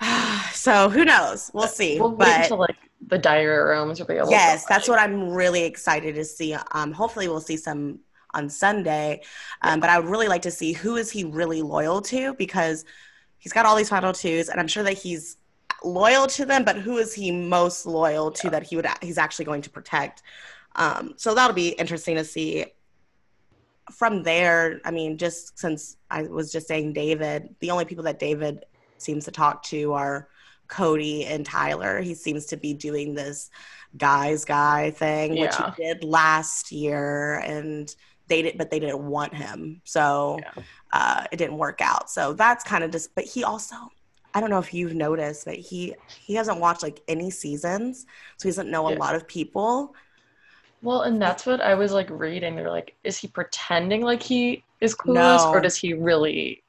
so 0.52 0.88
who 0.88 1.04
knows? 1.04 1.50
We'll 1.52 1.66
see. 1.66 2.00
We'll 2.00 2.10
wait 2.10 2.18
but 2.18 2.40
until 2.42 2.58
like 2.58 2.76
the 3.06 3.18
diary 3.18 3.76
rooms 3.76 3.98
will 3.98 4.06
be 4.06 4.14
able. 4.14 4.30
Yes, 4.30 4.64
that's 4.66 4.88
what 4.88 4.98
I'm 4.98 5.30
really 5.30 5.64
excited 5.64 6.14
to 6.14 6.24
see. 6.24 6.56
Um, 6.72 6.92
hopefully, 6.92 7.28
we'll 7.28 7.40
see 7.40 7.56
some 7.56 8.00
on 8.34 8.48
Sunday. 8.48 9.22
Um, 9.62 9.80
but 9.80 9.90
I 9.90 9.98
would 9.98 10.08
really 10.08 10.28
like 10.28 10.42
to 10.42 10.50
see 10.50 10.72
who 10.72 10.96
is 10.96 11.10
he 11.10 11.24
really 11.24 11.62
loyal 11.62 12.00
to 12.02 12.34
because 12.34 12.84
he's 13.38 13.52
got 13.52 13.66
all 13.66 13.76
these 13.76 13.88
final 13.88 14.12
twos, 14.12 14.48
and 14.48 14.60
I'm 14.60 14.68
sure 14.68 14.82
that 14.82 14.94
he's 14.94 15.37
loyal 15.84 16.26
to 16.28 16.44
them. 16.44 16.64
But 16.64 16.76
who 16.76 16.98
is 16.98 17.14
he 17.14 17.30
most 17.30 17.86
loyal 17.86 18.30
to 18.32 18.46
Yeah. 18.46 18.50
that 18.50 18.62
he 18.64 18.76
would 18.76 18.86
he's 19.02 19.18
actually 19.18 19.44
going 19.44 19.62
to 19.62 19.70
protect? 19.70 20.22
Um, 20.76 21.14
so 21.16 21.34
that'll 21.34 21.54
be 21.54 21.70
interesting 21.70 22.16
to 22.16 22.24
see. 22.24 22.66
From 23.92 24.22
there, 24.22 24.80
I 24.84 24.90
mean, 24.90 25.16
just 25.16 25.58
since 25.58 25.96
I 26.10 26.22
was 26.22 26.52
just 26.52 26.68
saying 26.68 26.92
David, 26.92 27.54
the 27.60 27.70
only 27.70 27.86
people 27.86 28.04
that 28.04 28.18
David 28.18 28.66
seems 28.98 29.24
to 29.24 29.30
talk 29.30 29.62
to 29.64 29.94
are 29.94 30.28
Cody 30.66 31.24
and 31.24 31.46
Tyler. 31.46 32.00
He 32.02 32.12
seems 32.14 32.44
to 32.46 32.58
be 32.58 32.74
doing 32.74 33.14
this 33.14 33.50
guys 33.96 34.44
guy 34.44 34.90
thing, 34.90 35.40
which 35.40 35.54
he 35.56 35.82
did 35.82 36.04
last 36.04 36.70
year, 36.70 37.36
and 37.36 37.94
they 38.26 38.42
did, 38.42 38.58
but 38.58 38.70
they 38.70 38.78
didn't 38.78 39.08
want 39.08 39.32
him, 39.32 39.80
so 39.84 40.38
Yeah. 40.42 40.62
uh, 40.92 41.24
it 41.32 41.38
didn't 41.38 41.56
work 41.56 41.80
out. 41.80 42.10
So 42.10 42.34
that's 42.34 42.62
kind 42.62 42.84
of 42.84 42.90
just. 42.90 43.14
But 43.14 43.24
he 43.24 43.42
also, 43.42 43.76
I 44.34 44.40
don't 44.40 44.50
know 44.50 44.58
if 44.58 44.74
you've 44.74 44.94
noticed, 44.94 45.44
but 45.46 45.56
he 45.56 45.94
he 46.06 46.34
hasn't 46.34 46.60
watched 46.60 46.82
like 46.82 47.00
any 47.08 47.30
seasons, 47.30 48.06
so 48.36 48.48
he 48.48 48.50
doesn't 48.50 48.70
know 48.70 48.88
a 48.88 48.90
lot 48.90 49.14
of 49.14 49.26
people. 49.26 49.94
Well, 50.82 51.02
and 51.02 51.20
that's 51.20 51.44
what 51.46 51.60
I 51.60 51.74
was 51.74 51.92
like 51.92 52.08
reading. 52.10 52.54
They're 52.54 52.70
like, 52.70 52.96
is 53.02 53.18
he 53.18 53.28
pretending 53.28 54.02
like 54.02 54.22
he 54.22 54.62
is 54.80 54.94
clueless, 54.94 55.44
No. 55.44 55.50
or 55.52 55.60
does 55.60 55.76
he 55.76 55.94
really 55.94 56.62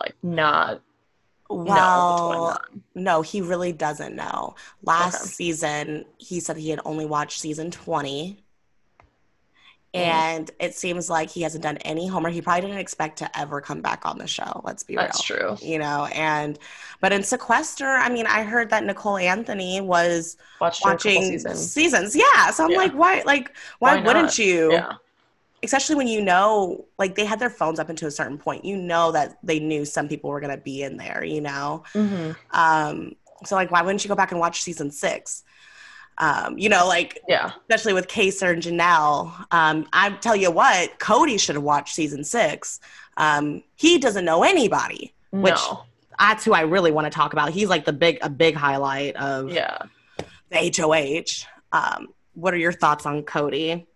like 0.00 0.14
not 0.22 0.82
know 1.50 2.02
what's 2.06 2.22
going 2.22 2.44
Well, 2.44 2.46
on? 2.46 2.82
no, 2.94 3.20
he 3.22 3.42
really 3.42 3.72
doesn't 3.72 4.16
know. 4.16 4.54
Last 4.82 5.16
Okay. 5.16 5.26
season, 5.26 6.06
he 6.18 6.40
said 6.40 6.56
he 6.56 6.70
had 6.70 6.80
only 6.84 7.04
watched 7.04 7.40
season 7.40 7.70
20. 7.70 8.42
Mm. 9.94 10.00
And 10.00 10.50
it 10.58 10.74
seems 10.74 11.10
like 11.10 11.30
he 11.30 11.42
hasn't 11.42 11.62
done 11.62 11.76
any 11.78 12.06
homework. 12.06 12.32
He 12.32 12.40
probably 12.42 12.62
didn't 12.62 12.78
expect 12.78 13.18
to 13.18 13.38
ever 13.38 13.60
come 13.60 13.82
back 13.82 14.06
on 14.06 14.18
the 14.18 14.26
show. 14.26 14.62
Let's 14.64 14.82
be 14.82 14.96
That's 14.96 15.28
real. 15.28 15.36
That's 15.38 15.58
true. 15.58 15.70
You 15.70 15.78
know, 15.78 16.06
and 16.06 16.58
but 17.00 17.12
in 17.12 17.22
Sequester, 17.22 17.86
I 17.88 18.08
mean, 18.08 18.26
I 18.26 18.42
heard 18.42 18.70
that 18.70 18.84
Nicole 18.84 19.18
Anthony 19.18 19.80
was 19.80 20.36
Watched 20.60 20.86
it 20.86 20.88
a 20.88 20.96
couple 20.96 21.20
watching 21.20 21.22
seasons. 21.22 21.72
seasons. 21.72 22.16
Yeah. 22.16 22.50
So 22.52 22.64
I'm 22.64 22.70
Yeah. 22.70 22.78
like, 22.78 22.92
why 22.92 23.22
like 23.26 23.54
why, 23.80 23.96
Why 23.96 24.02
wouldn't 24.06 24.38
you? 24.38 24.72
Yeah, 24.72 24.96
especially 25.62 25.94
when 25.94 26.08
you 26.08 26.20
know 26.20 26.86
like 26.98 27.14
they 27.14 27.24
had 27.24 27.38
their 27.38 27.50
phones 27.50 27.78
up 27.78 27.88
until 27.88 28.08
a 28.08 28.10
certain 28.10 28.38
point 28.38 28.64
you 28.64 28.76
know 28.76 29.12
that 29.12 29.38
they 29.44 29.60
knew 29.60 29.84
some 29.84 30.08
people 30.08 30.28
were 30.30 30.40
going 30.40 30.54
to 30.56 30.62
be 30.62 30.82
in 30.82 30.96
there 30.96 31.22
you 31.24 31.40
know 31.40 31.84
hmm 31.94 32.32
um 32.52 33.12
so 33.44 33.54
like 33.54 33.70
why 33.70 33.82
wouldn't 33.82 34.04
you 34.04 34.08
go 34.08 34.14
back 34.16 34.32
and 34.32 34.40
watch 34.40 34.62
season 34.62 34.90
six 34.90 35.42
um 36.18 36.58
you 36.58 36.68
know 36.68 36.86
like 36.86 37.18
yeah, 37.28 37.52
especially 37.62 37.92
with 37.92 38.08
Kaysar 38.08 38.52
and 38.52 38.62
Janelle 38.62 39.46
um 39.50 39.86
I 39.92 40.10
tell 40.10 40.36
you 40.36 40.50
what 40.50 40.98
Cody 40.98 41.38
should 41.38 41.54
have 41.54 41.64
watched 41.64 41.94
season 41.94 42.24
six. 42.24 42.80
Um 43.16 43.62
he 43.76 43.98
doesn't 43.98 44.24
know 44.24 44.42
anybody 44.42 45.14
Which- 45.30 45.54
no, 45.54 45.84
that's 46.18 46.44
who 46.44 46.52
I 46.52 46.60
really 46.62 46.92
want 46.92 47.06
to 47.06 47.10
talk 47.10 47.32
about. 47.32 47.50
He's 47.50 47.68
like 47.68 47.84
the 47.84 47.92
big 47.92 48.18
a 48.22 48.30
big 48.30 48.54
highlight 48.54 49.16
of 49.16 49.50
yeah. 49.50 49.78
the 50.50 50.72
HOH 50.76 51.46
um 51.72 52.08
what 52.34 52.54
are 52.54 52.58
your 52.58 52.72
thoughts 52.72 53.06
on 53.06 53.22
Cody? 53.22 53.86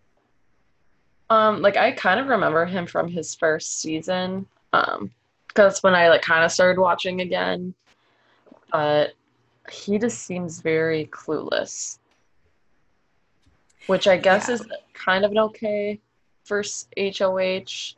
Um, 1.29 1.63
like 1.63 1.77
I 1.77 1.91
kind 1.93 2.21
of 2.21 2.29
remember 2.29 2.65
him 2.67 2.87
from 2.87 3.09
his 3.09 3.35
first 3.35 3.81
season. 3.81 4.47
Um, 4.73 5.11
because 5.49 5.83
when 5.83 5.95
I 5.95 6.09
like 6.11 6.21
kind 6.21 6.45
of 6.45 6.53
started 6.53 6.79
watching 6.79 7.23
again, 7.23 7.75
but 8.71 9.15
he 9.71 9.99
just 9.99 10.25
seems 10.25 10.61
very 10.61 11.07
clueless, 11.07 11.99
which 13.87 14.07
I 14.09 14.17
guess 14.17 14.49
Yeah. 14.49 14.55
is 14.57 14.67
kind 14.95 15.25
of 15.25 15.31
an 15.31 15.39
okay 15.39 16.01
first 16.45 16.89
HOH. 16.97 17.95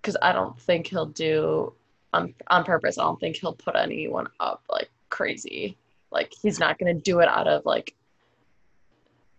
Because 0.00 0.16
I 0.20 0.32
don't 0.32 0.58
think 0.60 0.86
he'll 0.86 1.06
do 1.06 1.72
on 2.12 2.34
on 2.48 2.64
purpose. 2.64 2.98
I 2.98 3.02
don't 3.04 3.18
think 3.18 3.36
he'll 3.36 3.54
put 3.54 3.74
anyone 3.76 4.28
up 4.40 4.62
like 4.68 4.90
crazy. 5.10 5.76
Like 6.10 6.32
he's 6.40 6.58
not 6.60 6.78
gonna 6.78 6.94
do 6.94 7.20
it 7.20 7.28
out 7.28 7.48
of 7.48 7.64
like 7.64 7.94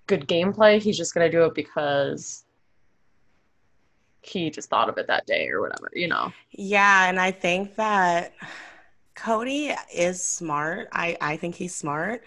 good 0.08 0.28
gameplay. 0.28 0.80
He's 0.82 0.98
just 0.98 1.14
gonna 1.14 1.30
do 1.32 1.46
it 1.46 1.54
because 1.54 2.46
he 4.22 4.50
just 4.50 4.70
thought 4.70 4.90
of 4.90 4.98
it 4.98 5.06
that 5.08 5.28
day 5.28 5.48
or 5.50 5.62
whatever, 5.62 5.92
you 5.94 6.08
know. 6.08 6.34
Yeah, 6.52 7.08
and 7.08 7.20
I 7.20 7.30
think 7.32 7.76
that 7.76 8.34
Cody 9.14 9.72
is 9.94 10.24
smart. 10.24 10.90
I, 10.92 11.16
I 11.22 11.38
think 11.38 11.54
he's 11.54 11.76
smart, 11.76 12.24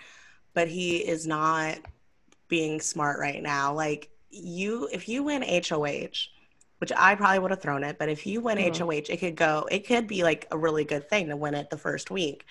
but 0.55 0.69
he 0.69 0.99
is 0.99 1.27
not 1.27 1.79
being 2.49 2.81
smart 2.81 3.19
right 3.21 3.43
now. 3.43 3.73
Like 3.75 4.11
you 4.31 4.89
if 4.93 5.09
you 5.09 5.23
win 5.23 5.43
HOH, 5.43 6.31
which 6.79 6.93
I 6.97 7.15
probably 7.15 7.39
would 7.41 7.51
have 7.51 7.63
thrown 7.63 7.85
it, 7.85 7.99
but 7.99 8.09
if 8.09 8.27
you 8.27 8.41
win 8.41 8.59
Mhm. 8.59 8.59
HOH, 8.59 9.11
it 9.11 9.19
could 9.19 9.37
go 9.37 9.67
it 9.71 9.87
could 9.87 10.07
be 10.07 10.23
like 10.23 10.47
a 10.51 10.59
really 10.59 10.85
good 10.85 11.09
thing 11.09 11.29
to 11.29 11.37
win 11.37 11.55
it 11.55 11.71
the 11.71 11.79
first 11.79 12.11
week. 12.11 12.47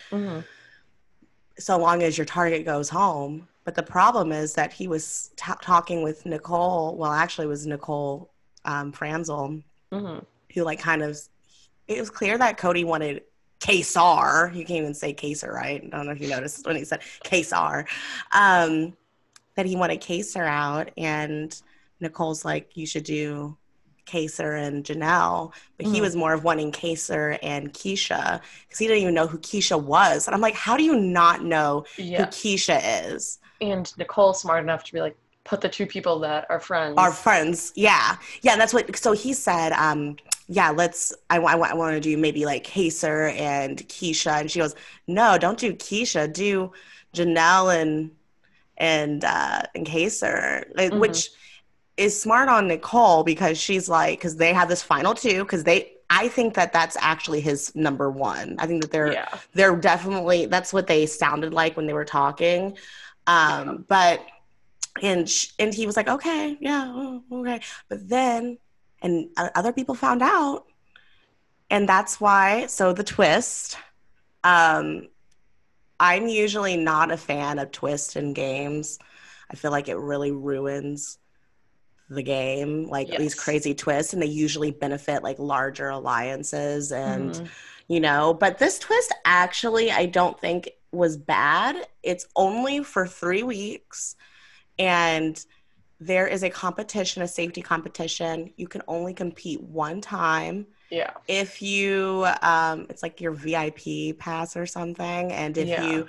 So 1.59 1.77
long 1.77 2.03
as 2.03 2.17
your 2.17 2.25
target 2.25 2.65
goes 2.65 2.89
home. 2.89 3.47
But 3.63 3.75
the 3.75 3.83
problem 3.83 4.31
is 4.31 4.53
that 4.53 4.71
he 4.71 4.87
was 4.87 5.31
t- 5.35 5.51
talking 5.61 6.01
with 6.01 6.25
Nicole. 6.25 6.95
Well, 6.95 7.11
actually, 7.11 7.45
it 7.45 7.49
was 7.49 7.67
Nicole 7.67 8.31
um, 8.63 8.91
Franzel, 8.91 9.61
hmm 9.91 10.19
who 10.53 10.63
like 10.63 10.79
kind 10.79 11.01
of 11.03 11.17
it 11.87 11.99
was 11.99 12.09
clear 12.09 12.37
that 12.37 12.57
Cody 12.57 12.83
wanted 12.85 13.23
Kesar. 13.59 14.55
You 14.55 14.65
can't 14.65 14.79
even 14.79 14.93
say 14.93 15.13
Kaser, 15.13 15.51
right? 15.51 15.83
I 15.83 15.97
don't 15.97 16.05
know 16.05 16.11
if 16.13 16.21
you 16.21 16.27
noticed 16.29 16.65
when 16.65 16.75
he 16.77 16.85
said 16.85 17.01
Kesar. 17.23 17.87
Um, 18.31 18.95
that 19.57 19.65
he 19.65 19.75
wanted 19.75 20.01
Kaysar 20.01 20.47
out, 20.47 20.91
and 20.97 21.59
Nicole's 21.99 22.45
like, 22.45 22.77
you 22.77 22.85
should 22.85 23.03
do 23.03 23.57
Kaysar 24.05 24.67
and 24.67 24.85
Janelle, 24.85 25.51
but 25.75 25.87
he 25.87 25.97
Mhm. 25.97 26.01
was 26.01 26.15
more 26.15 26.31
of 26.33 26.43
wanting 26.45 26.71
Kaysar 26.71 27.37
and 27.43 27.73
Keesha 27.73 28.39
because 28.61 28.79
he 28.79 28.87
didn't 28.87 29.01
even 29.01 29.13
know 29.13 29.27
who 29.27 29.39
Keesha 29.39 29.81
was. 29.81 30.27
And 30.27 30.35
I'm 30.35 30.41
like, 30.41 30.55
how 30.55 30.77
do 30.77 30.83
you 30.83 30.95
not 30.95 31.43
know 31.43 31.85
who 31.97 32.03
Keesha 32.03 32.79
is? 33.11 33.39
And 33.59 33.91
Nicole's 33.97 34.39
smart 34.39 34.63
enough 34.63 34.83
to 34.85 34.93
be 34.93 35.01
like, 35.01 35.17
put 35.43 35.59
the 35.59 35.69
two 35.69 35.87
people 35.87 36.19
that 36.19 36.45
are 36.49 36.59
friends. 36.59 36.97
Our 36.97 37.11
friends, 37.11 37.73
yeah, 37.75 38.17
yeah. 38.43 38.55
That's 38.55 38.73
what. 38.73 38.95
So 38.95 39.11
he 39.13 39.33
said, 39.33 39.73
um, 39.73 40.17
yeah, 40.47 40.69
let's. 40.69 41.13
I, 41.29 41.39
I, 41.39 41.57
I 41.57 41.73
want 41.73 41.95
to 41.95 41.99
do 41.99 42.15
maybe 42.17 42.45
like 42.45 42.63
Kaysar 42.65 43.33
and 43.33 43.79
Keesha, 43.89 44.39
and 44.39 44.51
she 44.51 44.59
goes, 44.59 44.75
no, 45.07 45.37
don't 45.37 45.57
do 45.57 45.73
Keesha, 45.73 46.31
do 46.31 46.71
Janelle 47.13 47.75
and 47.81 48.11
and 48.77 49.23
uh, 49.23 49.61
and 49.75 49.87
like, 49.87 50.91
Mhm. 50.91 50.99
which 50.99 51.29
is 51.97 52.19
smart 52.21 52.47
on 52.49 52.67
Nicole 52.67 53.23
because 53.23 53.57
she's 53.57 53.89
like, 53.89 54.19
because 54.19 54.37
they 54.37 54.53
have 54.53 54.69
this 54.69 54.83
final 54.83 55.13
two, 55.13 55.43
because 55.43 55.63
they. 55.63 55.91
I 56.09 56.29
think 56.29 56.53
that 56.53 56.71
that's 56.71 56.95
actually 57.01 57.41
his 57.41 57.75
number 57.75 58.09
one. 58.09 58.55
I 58.59 58.65
think 58.65 58.81
that 58.81 58.91
they're 58.91 59.11
yeah. 59.11 59.27
they're 59.53 59.75
definitely 59.75 60.45
that's 60.45 60.71
what 60.71 60.87
they 60.87 61.05
sounded 61.05 61.53
like 61.53 61.75
when 61.75 61.85
they 61.85 61.91
were 61.93 62.05
talking 62.05 62.77
um 63.27 63.83
but 63.89 64.21
and 65.01 65.29
sh- 65.29 65.49
and 65.59 65.73
he 65.73 65.85
was 65.85 65.97
like 65.97 66.07
okay 66.07 66.57
yeah 66.61 66.85
oh, 66.87 67.21
okay 67.33 67.59
but 67.89 68.07
then 68.07 68.57
and 69.01 69.27
o- 69.37 69.49
other 69.53 69.73
people 69.73 69.93
found 69.95 70.21
out 70.21 70.63
and 71.69 71.89
that's 71.89 72.21
why 72.21 72.65
so 72.67 72.93
the 72.93 73.03
twist 73.03 73.77
um 74.45 75.09
i'm 75.99 76.27
usually 76.27 76.77
not 76.77 77.11
a 77.11 77.17
fan 77.17 77.59
of 77.59 77.71
twist 77.71 78.15
in 78.15 78.33
games. 78.33 78.99
I 79.51 79.55
feel 79.55 79.71
like 79.71 79.87
it 79.87 79.97
really 79.97 80.31
ruins 80.31 81.17
the 82.09 82.23
game 82.23 82.87
like 82.87 83.09
these 83.17 83.35
crazy 83.35 83.73
twists 83.75 84.13
and 84.13 84.21
they 84.21 84.27
usually 84.27 84.71
benefit 84.71 85.23
like 85.23 85.39
larger 85.39 85.89
alliances 85.89 86.91
and 86.93 87.31
Mhm. 87.31 87.49
you 87.87 87.99
know 87.99 88.33
but 88.33 88.57
this 88.59 88.79
twist 88.79 89.13
actually 89.25 89.91
i 89.91 90.05
don't 90.05 90.39
think 90.39 90.69
was 90.93 91.17
bad. 91.17 91.75
It's 92.01 92.25
only 92.35 92.81
for 92.83 93.05
three 93.05 93.43
weeks 93.43 94.15
and 94.79 95.43
there 95.99 96.27
is 96.27 96.43
a 96.43 96.49
competition 96.49 97.23
a 97.23 97.27
safety 97.27 97.61
competition. 97.61 98.53
You 98.55 98.67
can 98.67 98.83
only 98.87 99.13
compete 99.13 99.61
one 99.61 100.01
time 100.01 100.67
yeah. 100.89 101.11
if 101.27 101.61
you 101.61 102.25
um 102.41 102.85
it's 102.89 103.03
like 103.03 103.19
your 103.21 103.31
vip 103.33 104.17
pass 104.19 104.55
or 104.55 104.65
something 104.65 105.31
and 105.31 105.57
if 105.57 105.67
Yeah. 105.67 105.83
you 105.87 106.07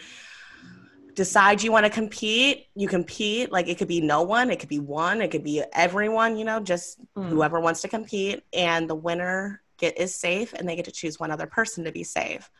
decide 1.14 1.62
you 1.62 1.72
want 1.72 1.84
to 1.84 1.90
compete 1.90 2.66
you 2.76 2.86
compete 2.86 3.50
like 3.50 3.66
it 3.66 3.76
could 3.76 3.88
be 3.88 4.00
no 4.00 4.22
one 4.22 4.50
it 4.50 4.60
could 4.60 4.68
be 4.68 4.78
one 4.78 5.20
it 5.20 5.30
could 5.32 5.42
be 5.42 5.62
everyone 5.72 6.36
you 6.38 6.44
know 6.44 6.60
just 6.60 6.98
Mm. 7.16 7.28
whoever 7.28 7.58
wants 7.60 7.80
to 7.82 7.88
compete 7.88 8.44
and 8.52 8.88
the 8.88 8.94
winner 8.94 9.60
get 9.78 9.98
is 9.98 10.14
safe 10.14 10.52
and 10.52 10.68
they 10.68 10.76
get 10.76 10.84
to 10.84 10.92
choose 10.92 11.18
one 11.18 11.30
other 11.32 11.46
person 11.46 11.84
to 11.84 11.92
be 11.92 12.04
safe 12.04 12.50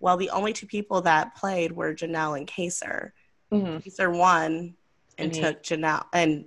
well 0.00 0.16
the 0.16 0.30
only 0.30 0.52
two 0.54 0.66
people 0.66 1.02
that 1.02 1.34
played 1.36 1.72
were 1.72 1.94
janelle 1.94 2.38
and 2.38 2.46
kaysar 2.46 3.10
Mhm. 3.52 3.84
kaysar 3.84 4.16
won 4.16 4.74
and, 5.18 5.34
he- 5.34 5.40
took 5.42 5.62
janelle 5.62 6.06
and 6.14 6.46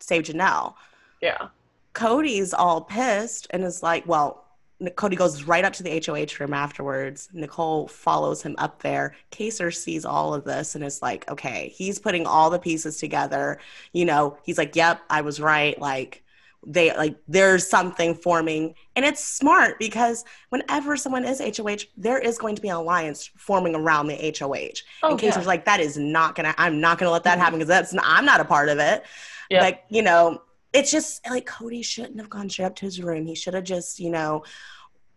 saved 0.00 0.26
janelle 0.26 0.74
Yeah. 1.20 1.48
cody's 1.92 2.52
all 2.52 2.80
pissed 2.80 3.46
and 3.50 3.62
is 3.62 3.82
like 3.84 4.04
well 4.08 4.43
Cody 4.90 5.16
goes 5.16 5.44
right 5.44 5.64
up 5.64 5.72
to 5.74 5.82
the 5.82 6.02
HOH 6.04 6.38
room 6.40 6.52
afterwards. 6.54 7.28
Nicole 7.32 7.88
follows 7.88 8.42
him 8.42 8.54
up 8.58 8.82
there. 8.82 9.14
Kaysar 9.32 9.74
sees 9.74 10.04
all 10.04 10.34
of 10.34 10.44
this 10.44 10.74
and 10.74 10.84
is 10.84 11.02
like, 11.02 11.30
okay, 11.30 11.72
he's 11.76 11.98
putting 11.98 12.26
all 12.26 12.50
the 12.50 12.58
pieces 12.58 12.98
together. 12.98 13.58
You 13.92 14.04
know, 14.04 14.38
he's 14.44 14.58
like, 14.58 14.74
yep, 14.76 15.00
I 15.10 15.20
was 15.22 15.40
right. 15.40 15.78
Like, 15.80 16.22
they 16.66 16.96
like 16.96 17.14
there's 17.28 17.68
something 17.68 18.14
forming 18.14 18.74
and 18.96 19.04
it's 19.04 19.22
smart 19.22 19.78
because 19.78 20.24
whenever 20.48 20.96
someone 20.96 21.22
is 21.22 21.38
hoh 21.38 21.76
there 21.98 22.18
is 22.18 22.38
going 22.38 22.56
to 22.56 22.62
be 22.62 22.68
an 22.70 22.76
alliance 22.76 23.28
forming 23.36 23.74
around 23.74 24.06
the 24.06 24.14
hoh 24.16 24.70
Oh, 25.02 25.10
in 25.10 25.18
case 25.18 25.34
yeah. 25.34 25.38
it's 25.40 25.46
like 25.46 25.66
that 25.66 25.80
is 25.80 25.98
not 25.98 26.34
gonna 26.34 26.54
i'm 26.56 26.80
not 26.80 26.96
gonna 26.96 27.10
let 27.10 27.24
that 27.24 27.36
Mhm. 27.36 27.42
happen 27.42 27.58
because 27.58 27.68
that's 27.68 27.92
not, 27.92 28.06
i'm 28.08 28.24
not 28.24 28.40
a 28.40 28.46
part 28.46 28.70
of 28.70 28.78
it 28.78 29.04
Yeah. 29.50 29.60
like 29.60 29.84
you 29.90 30.00
know 30.00 30.40
it's 30.74 30.90
just 30.90 31.26
like 31.30 31.46
cody 31.46 31.80
shouldn't 31.82 32.18
have 32.18 32.28
gone 32.28 32.50
straight 32.50 32.66
up 32.66 32.74
to 32.76 32.84
his 32.84 33.00
room 33.00 33.24
he 33.24 33.34
should 33.34 33.54
have 33.54 33.64
just 33.64 33.98
you 34.00 34.10
know 34.10 34.42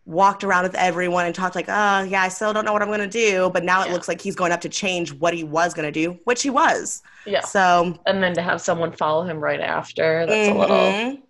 walked 0.05 0.45
around 0.45 0.63
with 0.63 0.75
everyone 0.75 1.25
and 1.25 1.35
talked 1.35 1.53
like 1.55 1.67
oh 1.67 2.01
yeah 2.03 2.21
i 2.21 2.29
still 2.29 2.53
don't 2.53 2.63
know 2.63 2.71
what 2.71 2.81
i'm 2.81 2.89
gonna 2.89 3.05
do 3.07 3.49
but 3.53 3.63
now 3.65 3.83
it 3.83 3.91
looks 3.91 4.07
like 4.07 4.21
he's 4.21 4.35
going 4.37 4.53
up 4.53 4.61
to 4.61 4.69
change 4.69 5.11
what 5.13 5.33
he 5.33 5.43
was 5.43 5.73
gonna 5.73 5.91
do 5.91 6.17
which 6.23 6.41
he 6.41 6.49
was 6.49 7.01
Yeah. 7.25 7.41
so 7.41 7.93
And 8.05 8.23
then 8.23 8.33
to 8.35 8.41
have 8.41 8.61
someone 8.61 8.93
follow 8.93 9.23
him 9.25 9.37
right 9.39 9.59
after, 9.59 10.25
that's 10.25 10.49
a 10.49 10.53
little. 10.53 10.77
Mhm. 10.77 11.21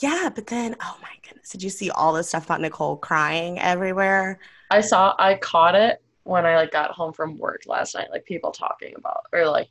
Yeah, 0.00 0.28
but 0.32 0.46
then, 0.46 0.76
oh 0.80 0.96
my 1.02 1.08
goodness, 1.26 1.48
did 1.50 1.62
you 1.62 1.70
see 1.70 1.90
all 1.90 2.12
this 2.12 2.28
stuff 2.28 2.44
about 2.44 2.60
Nicole 2.60 2.96
crying 2.98 3.58
everywhere? 3.58 4.38
I 4.70 4.80
saw, 4.80 5.14
I 5.18 5.34
caught 5.36 5.74
it 5.74 6.00
when 6.22 6.46
I 6.46 6.54
like 6.56 6.70
got 6.70 6.90
home 6.92 7.12
from 7.12 7.36
work 7.38 7.62
last 7.66 7.94
night, 7.96 8.08
like 8.12 8.24
people 8.24 8.52
talking 8.52 8.92
about, 8.96 9.22
or 9.32 9.48
like 9.48 9.70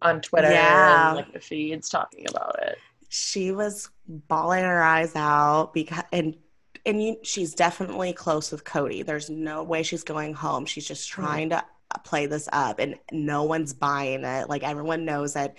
on 0.00 0.20
Twitter 0.22 0.50
Yeah. 0.50 1.08
and 1.08 1.16
like 1.16 1.32
the 1.32 1.40
feeds 1.40 1.88
talking 1.90 2.24
about 2.30 2.56
it. 2.62 2.78
She 3.08 3.52
was 3.52 3.88
bawling 4.08 4.64
her 4.64 4.82
eyes 4.82 5.12
out 5.16 5.72
because, 5.74 6.04
and 6.12 6.36
and 6.84 7.02
you, 7.02 7.16
she's 7.22 7.54
definitely 7.54 8.12
close 8.12 8.52
with 8.52 8.64
Cody. 8.64 9.02
There's 9.02 9.28
no 9.30 9.62
way 9.64 9.82
she's 9.82 10.04
going 10.04 10.34
home. 10.34 10.66
She's 10.66 10.86
just 10.86 11.08
trying 11.08 11.50
to 11.50 11.64
play 12.04 12.26
this 12.26 12.48
up, 12.52 12.78
and 12.78 12.96
no 13.10 13.42
one's 13.44 13.72
buying 13.72 14.24
it. 14.24 14.48
Like 14.48 14.62
everyone 14.62 15.04
knows 15.04 15.34
that 15.34 15.56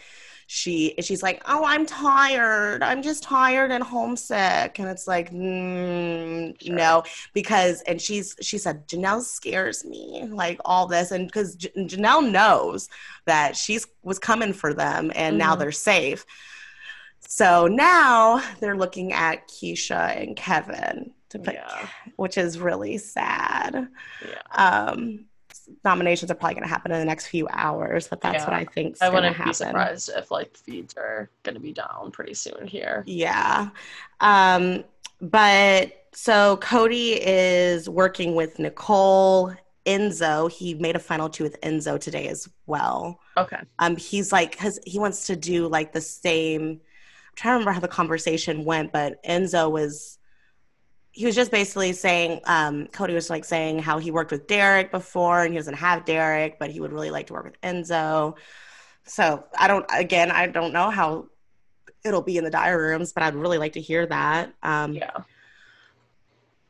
she 0.50 0.96
she's 1.02 1.22
like, 1.24 1.42
oh, 1.46 1.66
I'm 1.66 1.86
tired. 1.86 2.82
I'm 2.82 3.02
just 3.02 3.24
tired 3.24 3.72
and 3.72 3.84
homesick, 3.84 4.80
and 4.80 4.88
it's 4.88 5.08
like, 5.08 5.32
mm, 5.34 6.62
Sure. 6.64 6.76
no, 6.76 7.04
because 7.34 7.82
and 7.82 8.02
she's 8.02 8.36
she 8.42 8.58
said 8.58 8.88
Janelle 8.88 9.22
scares 9.22 9.84
me, 9.84 10.26
like 10.30 10.60
all 10.64 10.88
this, 10.88 11.12
and 11.12 11.28
because 11.28 11.56
J- 11.56 11.72
Janelle 11.78 12.30
knows 12.32 12.88
that 13.26 13.58
she's 13.58 13.86
was 14.04 14.20
coming 14.20 14.54
for 14.54 14.74
them, 14.74 15.12
and 15.16 15.38
now 15.38 15.56
Mhm. 15.56 15.60
they're 15.60 15.72
safe. 15.74 16.26
So 17.20 17.68
now 17.68 18.42
they're 18.60 18.78
looking 18.78 19.14
at 19.14 19.48
Keesha 19.48 20.16
and 20.22 20.36
Kevin 20.36 21.12
to 21.30 21.40
put, 21.40 21.56
Yeah. 21.56 21.88
which 22.16 22.38
is 22.38 22.58
really 22.60 22.98
sad. 22.98 23.88
Yeah. 24.28 24.42
Um, 24.88 25.26
nominations 25.84 26.32
are 26.32 26.36
probably 26.36 26.54
going 26.56 26.64
to 26.64 26.70
happen 26.70 26.92
in 26.92 27.00
the 27.00 27.06
next 27.06 27.28
few 27.28 27.48
hours, 27.52 28.08
but 28.08 28.22
that's 28.22 28.46
what 28.46 28.54
I 28.54 28.64
think 28.66 28.96
I 29.02 29.10
going 29.10 29.24
to 29.24 29.30
wouldn't 29.30 29.36
happen. 29.36 29.50
be 29.50 29.54
surprised 29.54 30.10
if 30.16 30.32
like 30.32 30.56
feeds 30.56 30.94
are 30.96 31.30
going 31.44 31.56
to 31.56 31.62
be 31.62 31.74
down 31.74 32.12
pretty 32.12 32.34
soon 32.34 32.66
here. 32.68 33.04
Yeah. 33.06 33.70
Um, 34.22 34.86
but 35.20 36.06
so 36.14 36.58
Cody 36.58 37.14
is 37.22 37.90
working 37.90 38.34
with 38.36 38.58
Nicole, 38.60 39.54
Enzo. 39.86 40.50
He 40.50 40.74
made 40.76 40.96
a 40.96 41.00
final 41.00 41.28
two 41.30 41.44
with 41.44 41.60
Enzo 41.62 42.00
today 42.00 42.28
as 42.30 42.48
well. 42.66 43.20
Okay. 43.36 43.60
Um, 43.80 43.98
he's 43.98 44.32
like, 44.32 44.58
cause 44.58 44.80
he 44.86 44.98
wants 45.00 45.28
to 45.28 45.36
do 45.36 45.68
like 45.68 45.92
the 45.92 46.02
same. 46.02 46.80
Trying 47.38 47.52
to 47.52 47.60
remember 47.60 47.72
how 47.72 47.80
the 47.80 47.88
conversation 47.88 48.66
went, 48.66 48.92
but 48.92 49.24
Enzo 49.24 49.72
was, 49.72 50.18
he 51.12 51.26
was 51.26 51.36
just 51.36 51.52
basically 51.52 51.94
saying, 51.94 52.42
um, 52.46 52.88
Cody 52.88 53.14
was 53.14 53.30
like 53.30 53.46
saying 53.46 53.80
how 53.80 54.00
he 54.00 54.10
worked 54.10 54.32
with 54.32 54.48
Derrick 54.48 54.92
before 54.92 55.44
and 55.44 55.54
he 55.54 55.58
doesn't 55.60 55.76
have 55.76 56.04
Derrick, 56.04 56.58
but 56.60 56.72
he 56.72 56.80
would 56.80 56.92
really 56.92 57.12
like 57.12 57.28
to 57.28 57.34
work 57.34 57.46
with 57.46 57.62
Enzo. 57.62 58.36
So 59.06 59.46
I 59.58 59.68
don't, 59.68 59.86
again, 59.94 60.32
I 60.32 60.48
don't 60.48 60.74
know 60.74 60.90
how 60.90 61.28
it'll 62.04 62.24
be 62.24 62.38
in 62.38 62.44
the 62.44 62.50
diary 62.50 62.92
rooms, 62.92 63.14
but 63.14 63.22
I'd 63.22 63.36
really 63.36 63.60
like 63.60 63.74
to 63.74 63.82
hear 63.82 64.06
that. 64.08 64.54
Um, 64.64 64.96
Yeah. 64.96 65.12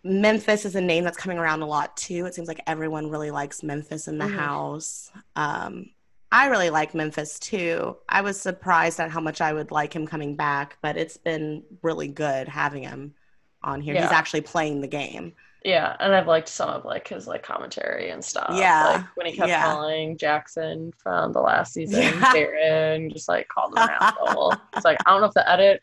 Memphis 0.03 0.65
is 0.65 0.75
a 0.75 0.81
name 0.81 1.03
that's 1.03 1.17
coming 1.17 1.38
around 1.38 1.62
a 1.62 1.65
lot 1.65 1.95
too. 1.97 2.25
It 2.25 2.36
seems 2.36 2.47
like 2.47 2.62
everyone 2.67 3.10
really 3.10 3.32
likes 3.32 3.63
Memphis 3.63 4.08
in 4.08 4.17
the 4.17 4.25
Mhm. 4.25 4.36
house. 4.36 5.12
Um, 5.36 5.91
I 6.32 6.48
really 6.48 6.70
like 6.70 6.94
Memphis 6.94 7.40
too. 7.40 7.98
I 8.10 8.22
was 8.22 8.40
surprised 8.40 9.00
at 9.00 9.12
how 9.12 9.22
much 9.22 9.40
I 9.40 9.54
would 9.54 9.72
like 9.72 9.96
him 9.96 10.06
coming 10.06 10.36
back, 10.36 10.78
but 10.82 10.98
it's 10.98 11.18
been 11.18 11.63
really 11.82 12.08
good 12.08 12.48
having 12.48 12.84
him 12.84 13.13
on 13.63 13.82
here. 13.82 13.96
He's 13.96 14.12
actually 14.12 14.42
playing 14.42 14.82
the 14.82 14.88
game. 14.88 15.34
Yeah, 15.63 15.96
and 16.00 16.13
I've 16.13 16.28
liked 16.28 16.48
some 16.48 16.70
of 16.70 16.86
like 16.86 17.08
his 17.08 17.28
like 17.28 17.44
commentary 17.44 18.10
and 18.10 18.24
stuff. 18.24 18.52
Yeah, 18.54 18.88
like 18.88 19.18
when 19.18 19.26
he 19.26 19.34
kept 19.34 19.50
yeah. 19.50 19.63
calling 19.63 20.18
Jackson 20.18 20.94
from 20.98 21.34
the 21.34 21.42
last 21.42 21.74
season, 21.74 22.02
Yeah. 22.02 22.12
Darren 22.34 23.12
just 23.12 23.28
like 23.28 23.48
called 23.48 23.74
him 23.74 23.84
an 23.84 23.90
asshole. 24.00 24.54
It's 24.76 24.86
like 24.86 24.98
I 25.06 25.12
don't 25.12 25.22
know 25.22 25.28
if 25.28 25.34
the 25.34 25.50
edit, 25.50 25.82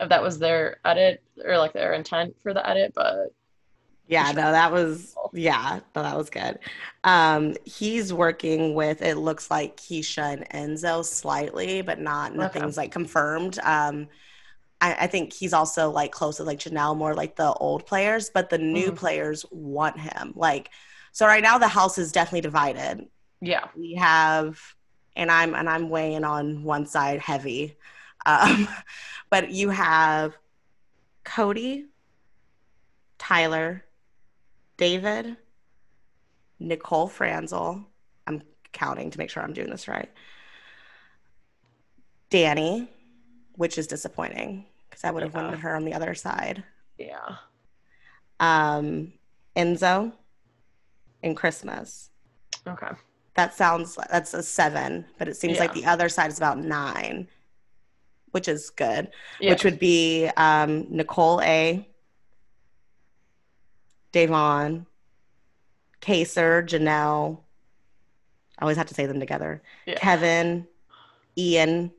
if 0.00 0.08
that 0.08 0.22
was 0.22 0.38
their 0.38 0.78
edit 0.84 1.22
or 1.44 1.56
like 1.58 1.72
their 1.72 1.92
intent 1.92 2.36
for 2.42 2.52
the 2.52 2.68
edit, 2.68 2.92
but 2.94 3.32
Yeah, 4.06 4.32
no, 4.32 4.52
that 4.52 4.70
was 4.70 5.14
yeah, 5.32 5.80
no, 5.96 6.02
that 6.02 6.16
was 6.16 6.28
good. 6.30 6.58
Um, 7.04 7.56
he's 7.64 8.12
working 8.12 8.74
with 8.74 9.00
it 9.02 9.16
looks 9.16 9.50
like 9.50 9.76
Keesha 9.76 10.44
and 10.52 10.76
Enzo 10.78 11.04
slightly, 11.04 11.80
but 11.82 11.98
not 11.98 12.34
Okay. 12.38 12.64
nothing's 12.64 12.76
like 12.76 12.92
confirmed. 12.92 13.58
Um, 13.62 14.08
I, 14.80 14.94
I 15.02 15.06
think 15.08 15.32
he's 15.32 15.52
also 15.54 15.90
like 15.90 16.12
close 16.12 16.38
with 16.38 16.48
like 16.48 16.60
Janelle, 16.60 16.96
more 16.96 17.14
like 17.14 17.36
the 17.36 17.52
old 17.54 17.86
players, 17.86 18.30
but 18.30 18.50
the 18.50 18.58
new 18.58 18.92
Mhm. 18.92 18.94
players 18.94 19.44
want 19.50 20.00
him. 20.00 20.32
Like, 20.36 20.70
so 21.12 21.26
right 21.26 21.42
now 21.42 21.58
the 21.58 21.68
house 21.68 21.98
is 21.98 22.12
definitely 22.12 22.42
divided. 22.42 23.06
yeah, 23.40 23.68
We 23.76 23.94
have, 23.96 24.60
and 25.16 25.30
I'm 25.30 25.54
and 25.54 25.68
I'm 25.68 25.90
weighing 25.90 26.24
on 26.24 26.64
one 26.64 26.86
side 26.86 27.20
heavy, 27.20 27.76
um, 28.26 28.68
but 29.30 29.50
you 29.52 29.70
have 29.70 30.36
Cody, 31.24 31.86
Tyler, 33.18 33.84
David, 34.76 35.36
Nicole 36.58 37.08
Franzel. 37.08 37.84
I'm 38.26 38.42
counting 38.72 39.10
to 39.10 39.18
make 39.18 39.30
sure 39.30 39.42
I'm 39.42 39.52
doing 39.52 39.70
this 39.70 39.88
right. 39.88 40.10
Dani, 42.30 42.88
which 43.56 43.78
is 43.78 43.86
disappointing 43.86 44.66
because 44.88 45.04
I 45.04 45.10
would 45.10 45.22
have 45.22 45.34
Yeah. 45.34 45.42
wanted 45.42 45.60
her 45.60 45.76
on 45.76 45.84
the 45.84 45.94
other 45.94 46.14
side. 46.14 46.64
yeah, 46.98 47.36
Um, 48.40 49.12
Enzo 49.56 50.12
and 51.22 51.36
Christmas. 51.36 52.10
okay, 52.66 52.90
That 53.34 53.54
sounds 53.54 53.96
that's 54.10 54.32
a 54.34 54.42
seven, 54.42 55.04
but 55.18 55.28
it 55.28 55.36
seems 55.36 55.58
like 55.58 55.72
the 55.72 55.86
other 55.86 56.08
side 56.08 56.30
is 56.30 56.38
about 56.38 56.58
nine, 56.58 57.28
which 58.30 58.48
is 58.48 58.70
good. 58.70 59.10
yeah, 59.40 59.50
Which 59.50 59.64
would 59.64 59.78
be 59.78 60.28
um, 60.36 60.86
Nicole 60.90 61.40
A, 61.42 61.88
Da'Vonne, 64.14 64.86
Kaysar, 66.00 66.66
Janelle. 66.66 67.40
I 68.58 68.62
always 68.62 68.76
have 68.76 68.86
to 68.86 68.94
say 68.94 69.06
them 69.06 69.18
together. 69.20 69.62
yeah, 69.86 69.96
Kevin, 69.96 70.66
Ian, 71.36 71.90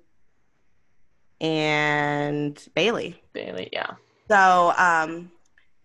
and 1.42 2.56
Bayleigh. 2.76 3.16
Bayleigh, 3.34 3.70
yeah, 3.74 3.92
So 4.30 4.74
um, 4.78 5.32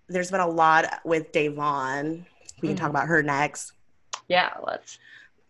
there's 0.08 0.30
been 0.30 0.40
a 0.40 0.48
lot 0.48 1.00
with 1.04 1.32
Da'Vonne. 1.32 2.24
We 2.62 2.68
can 2.68 2.76
talk 2.76 2.86
Mhm. 2.88 2.90
about 2.90 3.08
her 3.08 3.22
next. 3.22 3.72
yeah. 4.28 4.54
Let's 4.64 4.98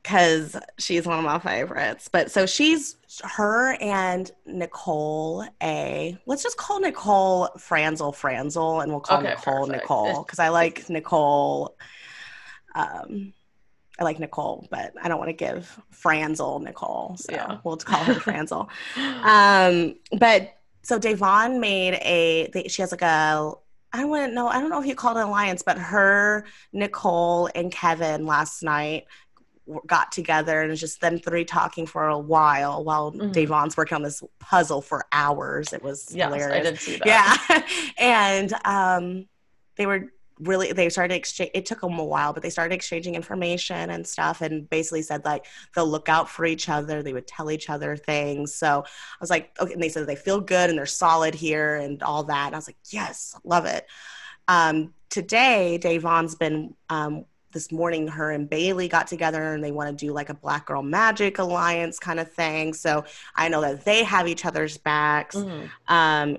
because 0.03 0.57
she's 0.79 1.07
one 1.07 1.19
of 1.19 1.25
my 1.25 1.39
favorites. 1.39 2.09
But 2.11 2.31
so 2.31 2.47
she's 2.47 2.97
her 3.25 3.75
and 3.81 4.31
Nicole 4.47 5.45
A. 5.63 6.17
Let's 6.27 6.43
just 6.43 6.57
call 6.57 6.81
Nicole 6.81 7.49
Franzel 7.59 8.13
Franzel, 8.13 8.81
and 8.81 8.91
we'll 8.93 9.01
call 9.01 9.19
Okay, 9.19 9.31
Nicole 9.31 9.67
perfect. 9.67 9.83
Nicole 9.83 10.23
because 10.23 10.39
I 10.39 10.49
like 10.49 10.89
Nicole. 10.89 11.77
Um, 12.75 13.33
I 13.99 14.05
like 14.05 14.19
Nicole, 14.19 14.67
but 14.71 14.95
I 15.03 15.09
don't 15.09 15.19
want 15.19 15.29
to 15.29 15.35
give 15.35 15.79
Franzel 15.91 16.59
Nicole, 16.61 17.17
so 17.19 17.33
Yeah. 17.33 17.59
we'll 17.65 17.77
call 17.77 18.03
her 18.05 18.15
Franzel. 18.21 18.71
Um, 18.97 19.97
but 20.19 20.57
so 20.83 20.99
Da'Vonne 20.99 21.61
made 21.61 21.95
a. 21.95 22.49
They, 22.53 22.69
she 22.69 22.83
has 22.83 22.91
like 22.93 23.03
a. 23.03 23.53
I 23.93 24.05
to 24.05 24.29
know. 24.29 24.47
I 24.47 24.61
don't 24.61 24.71
know 24.71 24.81
if 24.81 24.87
you 24.87 24.95
called 24.95 25.17
it 25.17 25.21
an 25.21 25.27
alliance, 25.27 25.63
but 25.63 25.77
her, 25.77 26.47
Nicole, 26.73 27.51
and 27.55 27.71
Kevin 27.73 28.25
last 28.25 28.63
night 28.63 29.05
got 29.87 30.13
together 30.13 30.63
and 30.63 30.71
it's 30.73 30.81
just 30.81 31.01
them 31.01 31.19
three 31.19 31.45
talking 31.45 31.87
for 31.87 32.09
a 32.09 32.19
while 32.19 32.83
while 32.85 33.13
Mhm. 33.13 33.33
Da'Vonne's 33.33 33.77
working 33.77 33.97
on 33.97 34.03
this 34.03 34.23
puzzle 34.39 34.83
for 34.83 35.07
hours. 35.13 35.73
It 35.73 35.83
was 35.83 36.09
yes, 36.15 36.33
hilarious. 36.33 36.67
I 36.67 36.71
did 36.71 36.81
see 36.81 36.97
that. 36.97 37.07
Yeah. 37.07 37.63
and 37.99 38.53
um, 38.65 39.27
they 39.77 39.87
were 39.87 40.13
really, 40.39 40.73
they 40.73 40.89
started 40.89 41.15
exchange. 41.15 41.51
It 41.53 41.67
took 41.67 41.83
them 41.83 41.99
a 41.99 42.05
while, 42.05 42.33
but 42.33 42.43
they 42.43 42.51
started 42.51 42.75
exchanging 42.75 43.15
information 43.15 43.91
and 43.91 44.07
stuff 44.07 44.41
and 44.41 44.69
basically 44.71 45.03
said 45.03 45.25
like 45.25 45.45
they'll 45.75 45.87
look 45.87 46.09
out 46.09 46.31
for 46.31 46.45
each 46.47 46.69
other. 46.69 47.03
They 47.03 47.13
would 47.13 47.27
tell 47.27 47.51
each 47.51 47.69
other 47.69 47.97
things. 47.97 48.55
So 48.55 48.83
I 48.87 49.17
was 49.21 49.31
like, 49.31 49.55
okay. 49.61 49.75
And 49.75 49.83
they 49.83 49.91
said 49.91 50.07
they 50.07 50.17
feel 50.17 50.41
good 50.41 50.71
and 50.71 50.79
they're 50.79 50.87
solid 50.87 51.35
here 51.35 51.77
and 51.77 52.03
all 52.03 52.25
that. 52.25 52.47
And 52.47 52.55
I 52.55 52.59
was 52.59 52.69
like, 52.69 52.79
yes, 52.89 53.39
love 53.45 53.67
it. 53.67 53.87
Um, 54.49 54.95
today, 55.11 55.79
Da'Vonne's 55.81 56.35
been 56.35 56.75
um, 56.89 57.25
this 57.53 57.71
morning. 57.73 58.07
Her 58.09 58.31
and 58.31 58.49
Bailey 58.49 58.89
got 58.89 59.07
together, 59.07 59.55
and 59.55 59.63
they 59.63 59.73
want 59.73 59.91
to 59.97 60.07
do 60.07 60.13
like 60.13 60.29
a 60.29 60.35
Black 60.35 60.67
Girl 60.67 60.83
Magic 60.83 61.39
alliance 61.39 61.99
kind 61.99 62.21
of 62.21 62.31
thing. 62.33 62.73
So 62.75 63.05
I 63.35 63.49
know 63.49 63.61
that 63.61 63.85
they 63.85 64.05
have 64.05 64.29
each 64.29 64.45
other's 64.45 64.77
backs. 64.79 65.37
Mhm. 65.37 65.71
Um, 65.89 66.39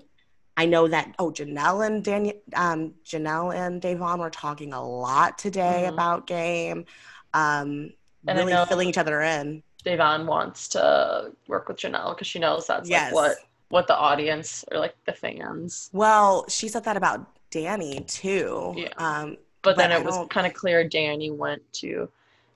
I 0.58 0.66
know 0.66 0.88
that 0.88 1.16
oh 1.18 1.32
Janelle 1.32 1.86
and 1.86 2.04
Daniel, 2.04 2.36
um, 2.56 2.94
Janelle 3.06 3.56
and 3.56 3.82
Da'Vonne 3.82 4.20
were 4.20 4.30
talking 4.30 4.74
a 4.74 4.86
lot 4.86 5.38
today 5.38 5.84
Mhm. 5.86 5.94
about 5.94 6.28
game. 6.28 6.86
Um, 7.34 7.94
really 8.26 8.54
filling 8.68 8.90
each 8.90 8.98
other 8.98 9.22
in. 9.22 9.64
Da'Vonne 9.86 10.26
wants 10.26 10.68
to 10.70 11.32
work 11.48 11.68
with 11.68 11.78
Janelle 11.78 12.14
because 12.14 12.28
she 12.28 12.38
knows 12.38 12.68
that's 12.68 12.90
Yes. 12.90 13.14
like 13.14 13.16
what 13.16 13.38
what 13.70 13.88
the 13.88 13.96
audience 13.96 14.66
or 14.70 14.78
like 14.80 14.96
the 15.06 15.14
fans. 15.14 15.90
Well, 15.94 16.46
she 16.50 16.68
said 16.68 16.84
that 16.84 16.98
about 16.98 17.26
Dani 17.52 18.06
too. 18.06 18.74
Yeah. 18.76 18.90
Um, 18.98 19.38
But, 19.64 19.78
then 19.78 19.92
I 19.92 19.98
it 19.98 20.06
was 20.06 20.28
kind 20.30 20.48
of 20.48 20.54
clear 20.54 20.88
Dani 20.88 21.36
went 21.36 21.62
to 21.74 22.10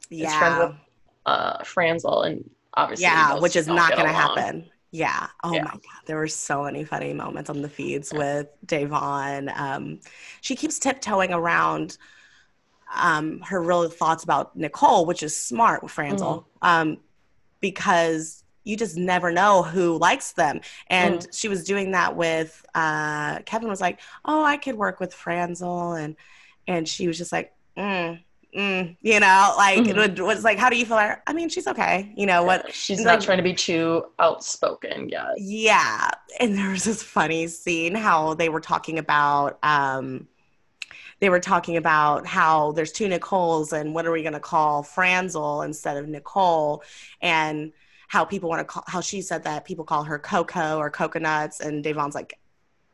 yeah. 0.09 0.39
friends 0.39 0.59
with- 0.59 0.75
uh 1.25 1.63
Franzel 1.63 2.21
and 2.23 2.47
obviously 2.75 3.03
yeah, 3.03 3.39
which 3.39 3.55
is 3.55 3.65
don't 3.67 3.75
going 3.77 4.05
to 4.05 4.13
happen. 4.13 4.69
Yeah. 4.91 5.27
Oh 5.43 5.53
Yeah. 5.53 5.63
my 5.63 5.71
God. 5.71 5.81
There 6.05 6.17
were 6.17 6.27
so 6.27 6.63
many 6.63 6.83
funny 6.83 7.13
moments 7.13 7.49
on 7.49 7.61
the 7.61 7.69
feeds 7.69 8.13
with 8.13 8.47
Da'Vonne. 8.65 9.55
Um, 9.57 9.99
she 10.41 10.55
keeps 10.55 10.77
tiptoeing 10.79 11.33
around 11.33 11.97
um, 12.95 13.41
her 13.41 13.61
real 13.61 13.89
thoughts 13.89 14.23
about 14.23 14.55
Nicole, 14.55 15.05
which 15.05 15.23
is 15.23 15.35
smart 15.35 15.83
with 15.83 15.91
Franzel, 15.91 16.47
Mm-hmm. 16.63 16.67
um, 16.91 16.97
because 17.59 18.43
you 18.63 18.77
just 18.77 18.95
never 18.97 19.31
know 19.31 19.63
who 19.63 19.97
likes 19.97 20.33
them. 20.33 20.61
And 20.87 21.19
Mm. 21.19 21.37
she 21.37 21.47
was 21.49 21.63
doing 21.63 21.91
that 21.91 22.15
with 22.15 22.65
uh, 22.75 23.39
Kevin 23.39 23.69
was 23.69 23.81
like, 23.81 23.99
"Oh, 24.23 24.43
I 24.43 24.57
could 24.57 24.75
work 24.75 24.99
with 24.99 25.13
Franzel," 25.13 25.93
and 25.93 26.15
and 26.67 26.87
she 26.87 27.07
was 27.07 27.17
just 27.17 27.31
like, 27.31 27.53
mm, 27.77 28.19
mm, 28.55 28.97
you 29.01 29.19
know, 29.19 29.53
like 29.57 29.79
Mhm. 29.79 30.17
it 30.17 30.21
was 30.21 30.43
like, 30.43 30.57
"How 30.57 30.69
do 30.69 30.77
you 30.77 30.85
feel?" 30.85 30.97
I 30.97 31.33
mean, 31.33 31.49
she's 31.49 31.67
okay. 31.67 32.13
You 32.15 32.25
know 32.25 32.43
what? 32.43 32.73
She's 32.73 33.01
not 33.01 33.15
like- 33.19 33.25
trying 33.25 33.37
to 33.37 33.43
be 33.43 33.53
too 33.53 34.05
outspoken 34.19 35.09
yet. 35.09 35.25
Yeah. 35.37 36.09
And 36.39 36.57
there 36.57 36.69
was 36.69 36.83
this 36.83 37.03
funny 37.03 37.47
scene 37.47 37.95
how 37.95 38.33
they 38.33 38.49
were 38.49 38.61
talking 38.61 38.97
about 38.99 39.59
um 39.63 40.27
they 41.21 41.29
were 41.29 41.39
talking 41.39 41.77
about 41.77 42.27
how 42.27 42.73
there's 42.73 42.91
two 42.91 43.07
Nicoles 43.07 43.71
and 43.71 43.95
what 43.95 44.05
are 44.05 44.11
we 44.11 44.21
gonna 44.21 44.39
call 44.39 44.83
Franzel 44.83 45.61
instead 45.61 45.95
of 45.97 46.07
Nicole 46.09 46.83
and 47.21 47.71
how 48.09 48.25
people 48.25 48.49
want 48.49 48.59
to 48.59 48.65
call 48.65 48.83
how 48.87 48.99
she 49.01 49.21
said 49.21 49.43
that 49.43 49.63
people 49.65 49.85
call 49.85 50.03
her 50.03 50.19
Coco 50.19 50.77
or 50.77 50.89
coconuts 50.89 51.59
and 51.61 51.83
Da'Vonne's 51.83 52.15
like, 52.15 52.37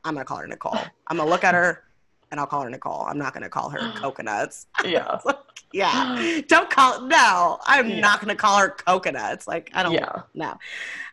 I'm 0.04 0.14
gonna 0.14 0.26
call 0.26 0.38
her 0.38 0.48
Nicole. 0.48 0.78
I'm 1.08 1.18
gonna 1.18 1.30
look 1.30 1.44
at 1.44 1.54
her 1.56 1.84
and 2.32 2.40
I'll 2.40 2.48
call 2.48 2.62
her 2.62 2.70
Nicole. 2.70 3.04
I'm 3.08 3.18
not 3.18 3.34
gonna 3.34 3.50
call 3.50 3.70
her 3.70 3.80
coconuts. 3.96 4.68
Yeah. 4.86 5.20
Yeah. 5.74 6.42
Don't 6.50 6.70
call 6.70 7.08
no, 7.08 7.58
I'm 7.66 7.88
Yeah. 7.90 8.00
not 8.02 8.20
gonna 8.20 8.36
call 8.36 8.58
her 8.60 8.68
coconuts. 8.72 9.48
Like 9.48 9.72
I 9.74 9.84
don't 9.84 9.94
Yeah. 9.94 10.24
no. 10.34 10.58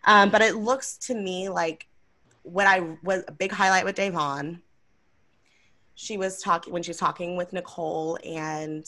Um, 0.04 0.30
but 0.30 0.42
it 0.42 0.56
looks 0.56 0.96
to 1.06 1.14
me 1.14 1.48
like 1.48 1.86
what 2.42 2.66
I 2.66 2.80
was 3.04 3.22
a 3.28 3.32
big 3.32 3.52
highlight 3.52 3.84
with 3.84 3.94
Da'Vonne. 3.94 4.60
She 5.94 6.16
was 6.16 6.42
talking 6.42 6.72
when 6.72 6.82
she 6.82 6.90
was 6.90 6.96
talking 6.96 7.36
with 7.36 7.52
Nicole 7.52 8.18
and 8.24 8.84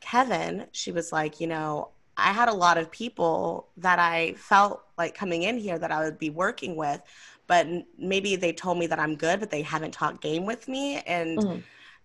Kevin. 0.00 0.66
She 0.72 0.92
was 0.92 1.10
like, 1.10 1.40
you 1.40 1.46
know, 1.46 1.88
I 2.18 2.32
had 2.32 2.50
a 2.50 2.54
lot 2.54 2.76
of 2.76 2.90
people 2.90 3.68
that 3.78 3.98
I 3.98 4.34
felt 4.34 4.82
like 4.98 5.14
coming 5.14 5.42
in 5.44 5.56
here 5.56 5.78
that 5.78 5.90
I 5.90 6.04
would 6.04 6.18
be 6.18 6.28
working 6.28 6.76
with, 6.76 7.00
but 7.48 7.66
maybe 7.98 8.36
they 8.36 8.52
told 8.52 8.78
me 8.78 8.86
that 8.86 9.00
I'm 9.00 9.16
good, 9.16 9.40
but 9.40 9.50
they 9.50 9.62
haven't 9.62 9.92
talked 9.92 10.20
game 10.20 10.46
with 10.46 10.68
me, 10.68 10.98
and 11.06 11.38
Mhm. 11.38 11.62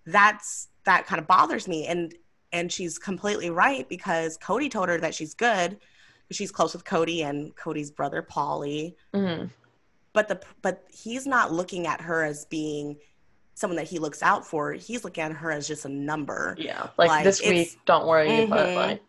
that's 0.07 0.69
that 0.85 1.05
kind 1.05 1.19
of 1.21 1.27
bothers 1.27 1.67
me. 1.67 1.85
And 1.85 2.15
and 2.51 2.71
she's 2.71 2.99
completely 2.99 3.49
right 3.49 3.87
because 3.89 4.37
Cody 4.37 4.69
told 4.69 4.87
her 4.87 4.99
that 4.99 5.15
she's 5.15 5.33
good. 5.33 5.79
She's 6.31 6.51
close 6.51 6.73
with 6.73 6.85
Cody 6.85 7.23
and 7.23 7.55
Cody's 7.55 7.89
brother 7.89 8.21
Paulie, 8.21 8.95
Mhm. 9.13 9.49
but 10.13 10.27
the 10.27 10.39
but 10.61 10.83
he's 10.91 11.25
not 11.27 11.51
looking 11.51 11.87
at 11.87 12.01
her 12.01 12.23
as 12.23 12.45
being 12.45 12.97
someone 13.55 13.77
that 13.77 13.87
he 13.87 13.99
looks 13.99 14.21
out 14.23 14.45
for. 14.47 14.73
He's 14.73 15.03
looking 15.03 15.23
at 15.23 15.31
her 15.31 15.51
as 15.51 15.67
just 15.67 15.85
a 15.85 15.89
number. 15.89 16.55
Yeah. 16.57 16.89
Like, 16.97 17.09
Like, 17.09 17.23
this 17.23 17.41
week, 17.41 17.77
don't 17.85 18.07
worry, 18.07 18.45
but 18.45 18.67
Mhm. 18.67 18.75
like 18.75 19.03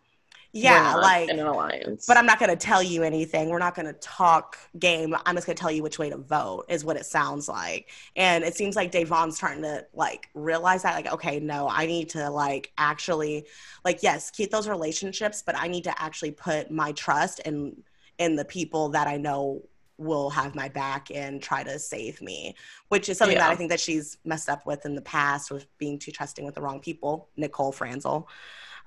Yeah, 0.57 0.95
like 0.95 1.29
in 1.29 1.37
an 1.37 1.47
alliance. 1.47 2.05
but 2.05 2.15
I'm 2.15 2.25
not 2.25 2.39
going 2.39 2.49
to 2.49 2.55
tell 2.55 2.81
you 2.81 3.03
anything. 3.03 3.49
We're 3.49 3.59
not 3.59 3.75
going 3.75 3.87
to 3.87 3.99
talk 3.99 4.57
game. 4.79 5.13
I'm 5.25 5.35
just 5.35 5.45
going 5.45 5.57
to 5.57 5.61
tell 5.61 5.69
you 5.69 5.83
which 5.83 5.99
way 5.99 6.09
to 6.09 6.15
vote 6.15 6.63
is 6.69 6.85
what 6.85 6.95
it 6.95 7.05
sounds 7.05 7.49
like. 7.49 7.89
And 8.15 8.41
it 8.41 8.55
seems 8.55 8.77
like 8.77 8.89
Da'Vonne's 8.89 9.35
starting 9.35 9.63
to 9.63 9.85
like 9.93 10.29
realize 10.33 10.83
that 10.83 10.95
like 10.95 11.11
okay, 11.13 11.41
no, 11.41 11.67
I 11.67 11.85
need 11.85 12.07
to 12.11 12.29
like 12.29 12.71
actually 12.77 13.47
like 13.83 14.01
yes, 14.01 14.31
keep 14.31 14.49
those 14.49 14.69
relationships, 14.69 15.43
but 15.45 15.57
I 15.57 15.67
need 15.67 15.83
to 15.83 16.01
actually 16.01 16.31
put 16.31 16.71
my 16.71 16.93
trust 16.93 17.39
in 17.39 17.75
in 18.17 18.37
the 18.37 18.45
people 18.45 18.87
that 18.89 19.07
I 19.07 19.17
know 19.17 19.61
will 19.97 20.29
have 20.29 20.55
my 20.55 20.69
back 20.69 21.09
and 21.13 21.41
try 21.41 21.63
to 21.63 21.77
save 21.79 22.21
me, 22.21 22.55
which 22.87 23.09
is 23.09 23.17
something 23.17 23.37
that 23.37 23.51
I 23.51 23.55
think 23.55 23.71
that 23.71 23.79
she's 23.81 24.17
messed 24.23 24.47
up 24.47 24.65
with 24.65 24.85
in 24.85 24.95
the 24.95 25.01
past 25.01 25.51
with 25.51 25.65
being 25.77 25.99
too 25.99 26.11
trusting 26.11 26.45
with 26.45 26.55
the 26.55 26.61
wrong 26.61 26.79
people, 26.79 27.27
Nicole 27.35 27.73
Franzel. 27.73 28.29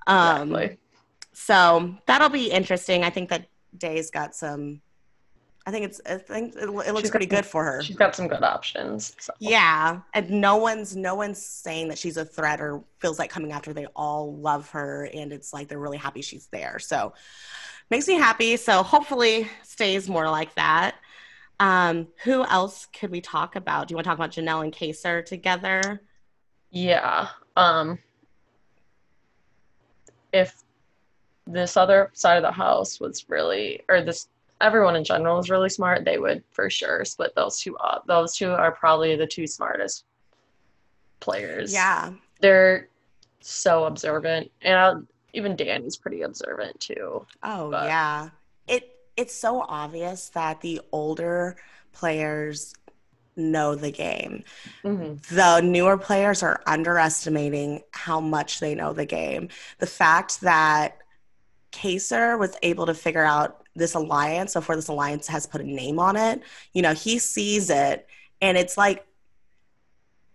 Um, 0.07 0.51
Exactly. 0.51 0.77
So 1.33 1.95
that'll 2.05 2.29
be 2.29 2.51
interesting. 2.51 3.03
I 3.03 3.09
think 3.09 3.29
that 3.29 3.47
Day's 3.77 4.11
got 4.11 4.35
some. 4.35 4.81
I 5.65 5.71
think 5.71 5.85
it's. 5.85 6.01
I 6.05 6.17
think 6.17 6.55
it, 6.55 6.63
it 6.63 6.69
looks 6.71 7.01
She's 7.01 7.11
pretty 7.11 7.25
got- 7.27 7.43
good 7.43 7.45
for 7.45 7.63
her. 7.63 7.81
She's 7.83 7.95
got 7.95 8.15
some 8.15 8.27
good 8.27 8.43
options. 8.43 9.15
So. 9.19 9.33
Yeah, 9.39 9.99
and 10.13 10.29
no 10.31 10.57
one's 10.57 10.95
no 10.95 11.15
one's 11.15 11.43
saying 11.45 11.89
that 11.89 11.97
she's 11.97 12.17
a 12.17 12.25
threat 12.25 12.59
or 12.59 12.83
feels 12.99 13.19
like 13.19 13.29
coming 13.29 13.51
after. 13.51 13.71
They 13.73 13.85
all 13.95 14.35
love 14.37 14.69
her, 14.71 15.09
and 15.13 15.31
it's 15.31 15.53
like 15.53 15.67
they're 15.67 15.79
really 15.79 15.97
happy 15.97 16.21
she's 16.21 16.47
there. 16.47 16.79
So 16.79 17.13
makes 17.91 18.07
me 18.07 18.15
happy. 18.15 18.57
So 18.57 18.81
hopefully 18.83 19.47
stays 19.63 20.09
more 20.09 20.29
like 20.29 20.53
that. 20.55 20.95
Um, 21.59 22.07
who 22.23 22.45
else 22.45 22.87
could 22.97 23.11
we 23.11 23.19
talk 23.21 23.55
about? 23.55 23.87
Do 23.87 23.91
you 23.91 23.95
want 23.97 24.05
to 24.05 24.09
talk 24.09 24.17
about 24.17 24.31
Janelle 24.31 24.63
and 24.63 24.73
Kaysar 24.73 25.25
together? 25.25 26.01
Yeah. 26.71 27.27
Um 27.57 27.99
if 30.31 30.55
this 31.51 31.75
other 31.77 32.09
side 32.13 32.37
of 32.37 32.43
the 32.43 32.51
house 32.51 32.99
was 32.99 33.27
really 33.29 33.81
or 33.89 34.01
this 34.01 34.27
everyone 34.61 34.95
in 34.95 35.03
general 35.03 35.37
was 35.37 35.49
really 35.49 35.69
smart, 35.69 36.03
they 36.05 36.17
would 36.17 36.43
for 36.51 36.69
sure 36.69 37.03
split 37.05 37.33
those 37.35 37.59
two 37.59 37.77
up. 37.77 38.05
Those 38.07 38.35
two 38.35 38.51
are 38.51 38.71
probably 38.71 39.15
the 39.15 39.25
two 39.27 39.47
smartest 39.47 40.05
players. 41.19 41.73
Yeah, 41.73 42.11
They're 42.41 42.87
so 43.41 43.85
observant 43.85 44.51
and 44.61 44.73
uh, 44.75 44.95
even 45.33 45.55
Dani's 45.55 45.95
pretty 45.97 46.21
observant 46.23 46.79
too. 46.79 47.25
Oh 47.43 47.71
But- 47.71 47.85
yeah. 47.85 48.29
It 48.67 48.95
it's 49.17 49.33
so 49.35 49.61
obvious 49.67 50.29
that 50.29 50.61
the 50.61 50.81
older 50.91 51.57
players 51.93 52.73
know 53.35 53.73
the 53.75 53.91
game. 53.91 54.43
The 54.83 55.61
newer 55.63 55.97
players 55.97 56.43
are 56.43 56.61
underestimating 56.67 57.81
how 57.91 58.19
much 58.19 58.59
they 58.59 58.75
know 58.75 58.91
the 58.93 59.05
game. 59.05 59.47
The 59.79 59.87
fact 59.87 60.41
that 60.41 60.98
Kaysar 61.71 62.37
was 62.39 62.55
able 62.61 62.85
to 62.85 62.93
figure 62.93 63.23
out 63.23 63.63
this 63.75 63.93
alliance 63.93 64.53
before 64.53 64.75
this 64.75 64.87
alliance 64.87 65.27
has 65.27 65.47
put 65.47 65.61
a 65.61 65.63
name 65.63 65.99
on 65.99 66.15
it, 66.15 66.41
you 66.73 66.81
know, 66.81 66.93
he 66.93 67.19
sees 67.19 67.69
it 67.69 68.07
and 68.41 68.57
it's 68.57 68.77
like 68.77 69.05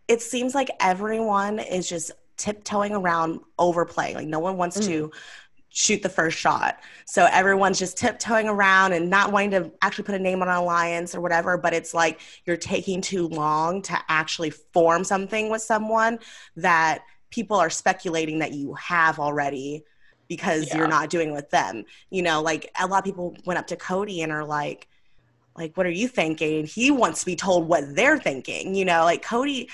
it 0.09 0.21
seems 0.21 0.55
like 0.55 0.71
everyone 0.81 1.59
is 1.59 1.89
just 1.89 2.13
tiptoeing 2.37 2.95
around 2.95 3.41
overplaying. 3.59 4.15
Like 4.15 4.27
no 4.27 4.39
one 4.39 4.57
wants 4.57 4.79
to 4.81 5.09
mm. 5.09 5.15
shoot 5.71 6.03
the 6.03 6.09
first 6.09 6.37
shot. 6.37 6.81
So 7.07 7.27
everyone's 7.31 7.79
just 7.79 7.97
tiptoeing 7.97 8.49
around 8.49 8.93
and 8.93 9.09
not 9.09 9.33
wanting 9.33 9.51
to 9.53 9.73
actually 9.81 10.05
put 10.05 10.15
a 10.15 10.19
name 10.19 10.43
on 10.43 10.49
an 10.49 10.57
alliance 10.57 11.15
or 11.15 11.21
whatever, 11.21 11.57
but 11.57 11.73
it's 11.73 11.95
like 11.95 12.21
you're 12.45 12.57
taking 12.57 13.01
too 13.01 13.29
long 13.29 13.81
to 13.83 13.99
actually 14.09 14.51
form 14.51 15.05
something 15.05 15.49
with 15.49 15.63
someone 15.63 16.19
that 16.57 17.03
people 17.31 17.57
are 17.57 17.71
speculating 17.71 18.41
that 18.41 18.53
you 18.53 18.75
have 18.75 19.19
already 19.19 19.85
because 20.29 20.69
Yeah. 20.69 20.79
you're 20.79 20.89
not 20.89 21.11
doing 21.11 21.33
with 21.33 21.51
them. 21.51 21.85
You 22.11 22.23
know, 22.23 22.43
like 22.43 22.71
a 22.81 22.87
lot 22.87 22.99
of 22.99 23.05
people 23.05 23.37
went 23.45 23.59
up 23.59 23.67
to 23.69 23.77
Cody 23.77 24.23
and 24.23 24.33
are 24.33 24.45
like, 24.45 24.89
like, 25.57 25.77
what 25.77 25.87
are 25.87 25.91
you 25.91 26.09
thinking? 26.09 26.61
And 26.61 26.69
he 26.69 26.91
wants 26.91 27.21
to 27.21 27.27
be 27.27 27.37
told 27.37 27.69
what 27.69 27.95
they're 27.95 28.19
thinking. 28.19 28.75
You 28.75 28.85
know, 28.85 29.05
like 29.05 29.23
Cody, 29.23 29.71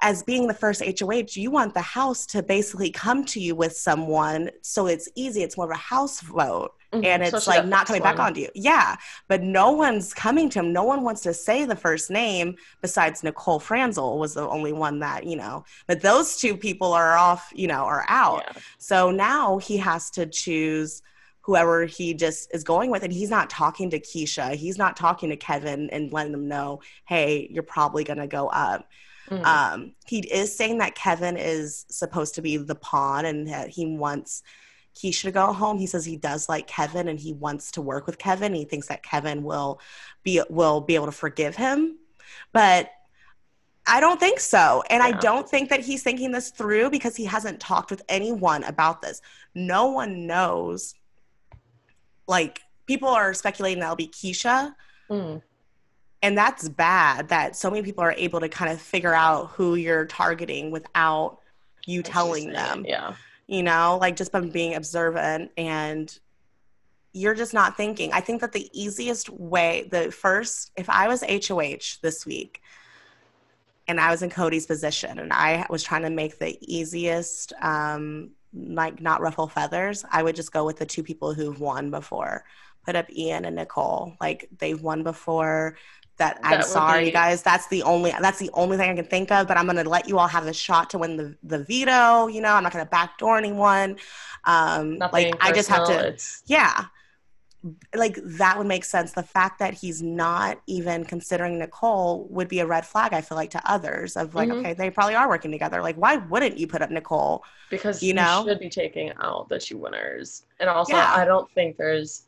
as 0.00 0.22
being 0.22 0.46
the 0.46 0.54
first 0.54 0.82
HOH, 0.82 1.34
you 1.34 1.50
want 1.50 1.74
the 1.74 1.82
house 1.82 2.26
to 2.26 2.42
basically 2.42 2.90
come 2.90 3.24
to 3.26 3.40
you 3.40 3.54
with 3.54 3.76
someone 3.76 4.50
so 4.62 4.86
it's 4.86 5.08
easy. 5.14 5.42
It's 5.42 5.56
more 5.56 5.66
of 5.66 5.72
a 5.72 5.80
house 5.80 6.20
vote. 6.20 6.72
Mhm. 6.94 7.04
And 7.04 7.22
it's 7.22 7.46
like 7.46 7.66
not 7.66 7.86
coming 7.86 8.02
back 8.02 8.18
onto 8.18 8.40
you. 8.40 8.48
Yeah. 8.54 8.96
But 9.28 9.42
no 9.42 9.72
one's 9.72 10.14
coming 10.14 10.48
to 10.50 10.60
him. 10.60 10.72
No 10.72 10.84
one 10.84 11.02
wants 11.02 11.22
to 11.22 11.34
say 11.34 11.64
the 11.64 11.76
first 11.76 12.10
name 12.10 12.56
besides 12.80 13.22
Nicole 13.22 13.58
Franzel 13.58 14.18
was 14.18 14.34
the 14.34 14.48
only 14.48 14.72
one 14.72 15.00
that, 15.00 15.24
you 15.24 15.36
know, 15.36 15.64
but 15.86 16.00
those 16.00 16.36
two 16.36 16.56
people 16.56 16.92
are 16.92 17.16
off, 17.16 17.52
you 17.54 17.66
know, 17.66 17.84
are 17.84 18.04
out. 18.08 18.44
Yeah. 18.46 18.62
So 18.78 19.10
now 19.10 19.58
he 19.58 19.76
has 19.78 20.10
to 20.10 20.26
choose 20.26 21.02
whoever 21.40 21.84
he 21.84 22.14
just 22.14 22.54
is 22.54 22.64
going 22.64 22.90
with. 22.90 23.02
And 23.02 23.12
he's 23.12 23.30
not 23.30 23.50
talking 23.50 23.90
to 23.90 24.00
Keesha. 24.00 24.54
He's 24.54 24.78
not 24.78 24.96
talking 24.96 25.28
to 25.30 25.36
Kevin 25.36 25.90
and 25.90 26.12
letting 26.12 26.32
them 26.32 26.48
know, 26.48 26.80
hey, 27.06 27.48
you're 27.50 27.62
probably 27.62 28.04
going 28.04 28.18
to 28.18 28.26
go 28.26 28.48
up. 28.48 28.88
Mm. 29.30 29.44
Um, 29.44 29.92
he 30.06 30.20
is 30.20 30.54
saying 30.56 30.78
that 30.78 30.94
Kevin 30.94 31.36
is 31.36 31.86
supposed 31.90 32.34
to 32.36 32.42
be 32.42 32.56
the 32.56 32.74
pawn 32.74 33.24
and 33.24 33.48
that 33.48 33.68
he 33.68 33.86
wants 33.86 34.42
Keesha 34.94 35.14
should 35.14 35.34
go 35.34 35.52
home. 35.52 35.78
He 35.78 35.86
says 35.86 36.04
he 36.04 36.16
does 36.16 36.48
like 36.48 36.66
Kevin 36.66 37.08
and 37.08 37.18
he 37.18 37.32
wants 37.32 37.72
to 37.72 37.82
work 37.82 38.06
with 38.06 38.18
Kevin. 38.18 38.54
He 38.54 38.64
thinks 38.64 38.88
that 38.88 39.02
Kevin 39.02 39.42
will 39.42 39.80
be 40.22 40.42
will 40.48 40.80
be 40.80 40.94
able 40.94 41.06
to 41.06 41.12
forgive 41.12 41.56
him. 41.56 41.98
But 42.52 42.90
I 43.86 44.00
don't 44.00 44.18
think 44.18 44.40
so. 44.40 44.82
And 44.88 45.02
yeah. 45.02 45.08
I 45.08 45.20
don't 45.20 45.48
think 45.48 45.68
that 45.70 45.80
he's 45.80 46.02
thinking 46.02 46.32
this 46.32 46.50
through 46.50 46.90
because 46.90 47.16
he 47.16 47.24
hasn't 47.24 47.60
talked 47.60 47.90
with 47.90 48.02
anyone 48.08 48.64
about 48.64 49.02
this. 49.02 49.20
No 49.54 49.88
one 49.88 50.26
knows. 50.26 50.94
Like, 52.26 52.60
people 52.86 53.08
are 53.08 53.34
speculating 53.34 53.80
that'll 53.80 53.96
be 53.96 54.08
Keesha. 54.08 54.74
Mm. 55.10 55.42
And 56.22 56.38
that's 56.38 56.68
bad 56.70 57.28
that 57.28 57.56
so 57.56 57.70
many 57.70 57.82
people 57.82 58.02
are 58.02 58.14
able 58.16 58.40
to 58.40 58.48
kind 58.48 58.72
of 58.72 58.80
figure 58.80 59.12
out 59.12 59.50
who 59.50 59.74
you're 59.74 60.06
targeting 60.06 60.70
without 60.70 61.40
you 61.84 62.02
telling 62.02 62.50
them. 62.50 62.86
Yeah. 62.88 63.14
You 63.46 63.62
know, 63.62 63.98
like 64.00 64.16
just 64.16 64.32
by 64.32 64.40
being 64.40 64.74
observant 64.74 65.50
and 65.56 66.16
you're 67.14 67.34
just 67.34 67.54
not 67.54 67.76
thinking. 67.76 68.12
I 68.12 68.20
think 68.20 68.40
that 68.40 68.52
the 68.52 68.68
easiest 68.72 69.30
way, 69.30 69.88
the 69.90 70.10
first, 70.10 70.72
if 70.76 70.90
I 70.90 71.06
was 71.08 71.22
HOH 71.22 72.00
this 72.02 72.26
week, 72.26 72.60
and 73.86 74.00
I 74.00 74.10
was 74.10 74.22
in 74.22 74.30
Cody's 74.30 74.66
position 74.66 75.18
and 75.18 75.32
I 75.32 75.66
was 75.70 75.82
trying 75.82 76.02
to 76.02 76.10
make 76.10 76.38
the 76.38 76.58
easiest, 76.60 77.52
um, 77.60 78.30
like 78.52 79.00
not 79.00 79.20
ruffle 79.20 79.46
feathers, 79.46 80.04
I 80.10 80.22
would 80.22 80.36
just 80.36 80.52
go 80.52 80.64
with 80.64 80.78
the 80.78 80.86
two 80.86 81.02
people 81.02 81.34
who've 81.34 81.60
won 81.60 81.90
before. 81.90 82.44
Put 82.84 82.96
up 82.96 83.10
Ian 83.10 83.44
and 83.44 83.56
Nicole. 83.56 84.16
Like 84.20 84.48
they've 84.58 84.80
won 84.80 85.02
before. 85.02 85.76
That, 86.16 86.40
that 86.42 86.54
I'm 86.54 86.62
sorry, 86.62 87.06
be... 87.06 87.10
guys. 87.10 87.42
That's 87.42 87.66
the 87.68 87.82
only 87.82 88.12
that's 88.20 88.38
the 88.38 88.50
only 88.54 88.76
thing 88.76 88.90
I 88.90 88.94
can 88.94 89.04
think 89.04 89.32
of. 89.32 89.48
But 89.48 89.56
I'm 89.56 89.66
gonna 89.66 89.84
let 89.84 90.08
you 90.08 90.18
all 90.18 90.28
have 90.28 90.46
a 90.46 90.52
shot 90.52 90.90
to 90.90 90.98
win 90.98 91.16
the 91.16 91.36
the 91.42 91.64
veto. 91.64 92.28
You 92.28 92.40
know, 92.40 92.52
I'm 92.52 92.62
not 92.62 92.72
gonna 92.72 92.86
backdoor 92.86 93.36
anyone. 93.36 93.96
Um, 94.44 94.98
Nothing 94.98 95.32
like 95.32 95.40
personal, 95.40 95.52
I 95.52 95.52
just 95.52 95.68
have 95.68 95.86
to. 95.88 96.08
It's... 96.08 96.42
Yeah, 96.46 96.86
like 97.94 98.18
that 98.22 98.58
would 98.58 98.66
make 98.66 98.84
sense. 98.84 99.12
The 99.12 99.22
fact 99.22 99.58
that 99.58 99.74
he's 99.74 100.02
not 100.02 100.60
even 100.66 101.04
considering 101.04 101.58
Nicole 101.58 102.26
would 102.28 102.48
be 102.48 102.60
a 102.60 102.66
red 102.66 102.84
flag, 102.84 103.12
I 103.12 103.20
feel 103.20 103.36
like, 103.36 103.50
to 103.50 103.62
others 103.64 104.16
of 104.16 104.34
like, 104.34 104.48
mm-hmm. 104.48 104.58
okay, 104.58 104.74
they 104.74 104.90
probably 104.90 105.14
are 105.14 105.28
working 105.28 105.50
together. 105.50 105.80
Like, 105.80 105.96
why 105.96 106.16
wouldn't 106.16 106.58
you 106.58 106.66
put 106.66 106.82
up 106.82 106.90
Nicole? 106.90 107.42
Because 107.70 108.02
you 108.02 108.14
know 108.14 108.44
should 108.46 108.60
be 108.60 108.68
taking 108.68 109.12
out 109.20 109.48
the 109.48 109.58
two 109.58 109.78
winners. 109.78 110.44
And 110.60 110.68
also 110.68 110.94
yeah. 110.94 111.14
I 111.14 111.24
don't 111.24 111.50
think 111.52 111.76
there's 111.76 112.24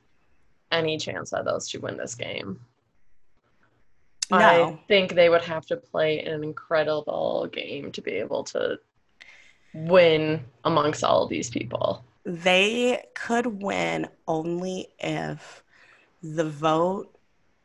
any 0.72 0.96
chance 0.96 1.30
that 1.30 1.44
those 1.44 1.68
two 1.68 1.80
win 1.80 1.96
this 1.96 2.14
game. 2.14 2.58
No. 4.30 4.38
I 4.38 4.78
think 4.88 5.14
they 5.14 5.28
would 5.28 5.42
have 5.42 5.66
to 5.66 5.76
play 5.76 6.20
an 6.20 6.42
incredible 6.42 7.48
game 7.52 7.92
to 7.92 8.02
be 8.02 8.12
able 8.12 8.44
to 8.44 8.78
win 9.74 10.44
amongst 10.64 11.04
all 11.04 11.22
of 11.24 11.28
these 11.28 11.50
people 11.50 12.04
they 12.26 13.04
could 13.14 13.62
win 13.62 14.08
only 14.26 14.88
if 14.98 15.62
the 16.22 16.44
vote 16.44 17.16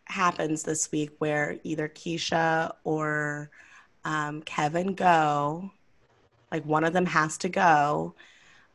happens 0.05 0.61
this 0.61 0.91
week 0.91 1.09
where 1.17 1.57
either 1.63 1.89
Keesha 1.89 2.71
or 2.83 3.49
um, 4.05 4.43
Kevin 4.43 4.93
go, 4.93 5.71
like 6.51 6.63
one 6.63 6.83
of 6.83 6.93
them 6.93 7.07
has 7.07 7.39
to 7.39 7.49
go 7.49 8.13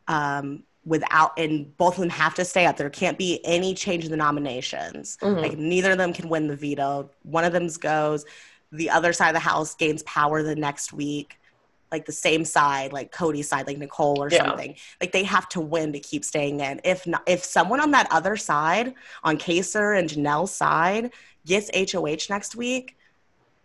um, 0.08 0.64
without, 0.86 1.32
and 1.36 1.76
both 1.76 1.94
of 1.94 2.00
them 2.00 2.10
have 2.10 2.34
to 2.36 2.44
stay 2.44 2.64
up. 2.64 2.76
There 2.76 2.88
can't 2.88 3.18
be 3.18 3.44
any 3.44 3.74
change 3.74 4.04
in 4.04 4.10
the 4.10 4.16
nominations. 4.16 5.18
Mm-hmm. 5.20 5.40
Like 5.40 5.58
neither 5.58 5.90
of 5.92 5.98
them 5.98 6.14
can 6.14 6.28
win 6.28 6.46
the 6.46 6.56
veto. 6.56 7.10
One 7.24 7.44
of 7.44 7.52
them 7.52 7.68
goes, 7.80 8.24
the 8.72 8.88
other 8.88 9.12
side 9.12 9.28
of 9.28 9.34
the 9.34 9.40
house 9.40 9.74
gains 9.74 10.02
power 10.04 10.42
the 10.42 10.56
next 10.56 10.92
week 10.92 11.38
like 11.92 12.04
the 12.04 12.12
same 12.12 12.44
side, 12.44 12.92
like 12.92 13.12
Cody's 13.12 13.48
side, 13.48 13.66
like 13.66 13.78
Nicole 13.78 14.20
or 14.20 14.28
yeah. 14.28 14.44
something. 14.44 14.74
Like 15.00 15.12
they 15.12 15.22
have 15.24 15.48
to 15.50 15.60
win 15.60 15.92
to 15.92 16.00
keep 16.00 16.24
staying 16.24 16.60
in. 16.60 16.80
If 16.84 17.06
not, 17.06 17.22
if 17.26 17.44
someone 17.44 17.80
on 17.80 17.92
that 17.92 18.08
other 18.10 18.36
side, 18.36 18.94
on 19.22 19.38
Kaysar 19.38 19.98
and 19.98 20.08
Janelle's 20.08 20.52
side, 20.52 21.12
gets 21.46 21.70
HOH 21.92 22.28
next 22.28 22.56
week, 22.56 22.96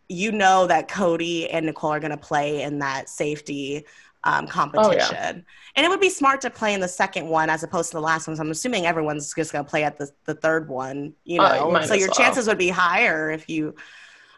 you 0.08 0.32
know 0.32 0.68
that 0.68 0.88
Cody 0.88 1.50
and 1.50 1.66
Nicole 1.66 1.92
are 1.92 2.00
going 2.00 2.12
to 2.12 2.18
play 2.18 2.62
in 2.62 2.80
that 2.80 3.10
safety 3.10 3.86
um, 4.24 4.48
competition. 4.48 5.02
Oh, 5.02 5.20
yeah. 5.20 5.32
And 5.76 5.86
it 5.86 5.90
would 5.90 6.02
be 6.02 6.10
smart 6.10 6.42
to 6.42 6.50
play 6.50 6.74
in 6.74 6.80
the 6.80 6.88
second 6.88 7.28
one 7.28 7.50
as 7.50 7.64
opposed 7.64 7.92
to 7.92 7.98
the 7.98 8.02
last 8.02 8.28
one. 8.28 8.36
So 8.36 8.44
I'm 8.44 8.52
assuming 8.52 8.86
everyone's 8.86 9.34
just 9.34 9.52
going 9.52 9.66
to 9.66 9.70
play 9.70 9.84
at 9.84 9.98
the, 9.98 10.10
the 10.26 10.36
third 10.36 10.68
one, 10.70 11.14
you 11.24 11.40
oh, 11.40 11.44
know. 11.44 11.78
Oh, 11.78 11.86
so 11.86 11.94
your 11.94 12.10
well. 12.10 12.18
chances 12.18 12.48
would 12.48 12.58
be 12.58 12.70
higher 12.70 13.32
if 13.32 13.50
you 13.50 13.76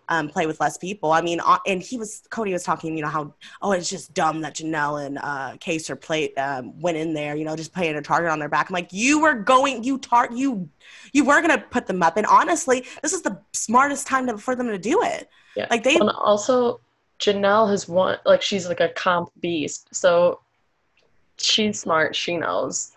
um, 0.10 0.30
play 0.30 0.46
with 0.46 0.60
less 0.60 0.78
people. 0.78 1.12
I 1.12 1.22
mean, 1.22 1.40
uh, 1.40 1.60
and 1.66 1.82
he 1.82 1.98
was 1.98 2.24
Cody 2.30 2.54
was 2.54 2.64
talking, 2.64 2.96
you 2.96 3.04
know, 3.04 3.10
how 3.10 3.34
oh 3.62 3.72
it's 3.72 3.90
just 3.90 4.14
dumb 4.14 4.42
that 4.42 4.56
Janelle 4.56 5.06
and 5.06 5.18
uh, 5.18 5.58
Kaysar 5.58 6.00
played 6.00 6.38
um, 6.38 6.80
went 6.80 6.98
in 6.98 7.14
there, 7.14 7.36
you 7.36 7.46
know, 7.46 7.56
just 7.56 7.74
playing 7.74 7.96
a 7.96 8.02
target 8.02 8.32
on 8.32 8.40
their 8.40 8.50
back. 8.50 8.70
I'm 8.70 8.74
like, 8.74 8.92
you 8.92 9.22
were 9.22 9.34
going, 9.34 9.84
you 9.84 9.98
tar, 9.98 10.30
you 10.32 10.70
you 11.14 11.24
were 11.26 11.42
gonna 11.42 11.64
put 11.72 11.88
them 11.88 12.04
up, 12.04 12.18
and 12.18 12.26
honestly, 12.26 12.86
this 13.02 13.14
is 13.14 13.22
the 13.22 13.40
smartest 13.54 14.08
time 14.08 14.28
to, 14.28 14.38
for 14.38 14.56
them 14.56 14.68
to 14.68 14.78
do 14.78 15.02
it. 15.04 15.30
Yeah, 15.56 15.68
like 15.70 15.84
they 15.84 15.96
and 15.96 16.10
also 16.10 16.82
Janelle 17.20 17.70
has 17.70 17.88
won, 17.88 18.18
like 18.26 18.42
she's 18.42 18.68
like 18.68 18.80
a 18.80 18.90
comp 18.90 19.30
beast, 19.40 19.94
so 19.94 20.40
she's 21.38 21.80
smart. 21.80 22.16
She 22.16 22.38
knows. 22.38 22.92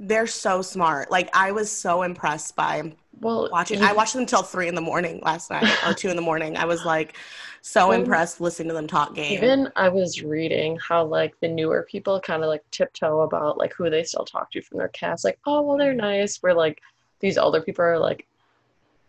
They're 0.00 0.26
so 0.26 0.60
smart. 0.60 1.10
Like 1.10 1.30
I 1.34 1.52
was 1.52 1.70
so 1.70 2.02
impressed 2.02 2.56
by 2.56 2.92
well 3.20 3.48
watching. 3.50 3.80
I 3.82 3.92
watched 3.92 4.12
them 4.12 4.22
until 4.22 4.42
three 4.42 4.68
in 4.68 4.74
the 4.74 4.80
morning 4.80 5.20
last 5.24 5.50
night 5.50 5.68
or 5.86 5.94
two 5.94 6.08
in 6.08 6.16
the 6.16 6.22
morning. 6.22 6.56
I 6.56 6.64
was 6.64 6.84
like 6.84 7.16
so 7.62 7.88
well, 7.88 8.00
impressed 8.00 8.40
listening 8.40 8.68
to 8.68 8.74
them 8.74 8.86
talk 8.86 9.14
game. 9.14 9.32
Even 9.32 9.70
I 9.76 9.88
was 9.88 10.22
reading 10.22 10.78
how 10.86 11.04
like 11.04 11.34
the 11.40 11.48
newer 11.48 11.86
people 11.88 12.20
kind 12.20 12.42
of 12.42 12.48
like 12.48 12.62
tiptoe 12.70 13.22
about 13.22 13.58
like 13.58 13.72
who 13.74 13.88
they 13.90 14.04
still 14.04 14.24
talk 14.24 14.50
to 14.52 14.62
from 14.62 14.78
their 14.78 14.88
cast. 14.88 15.24
Like, 15.24 15.38
oh 15.46 15.62
well, 15.62 15.76
they're 15.76 15.94
nice. 15.94 16.42
We're 16.42 16.54
like 16.54 16.80
these 17.20 17.38
older 17.38 17.60
people 17.60 17.84
are 17.84 17.98
like, 17.98 18.26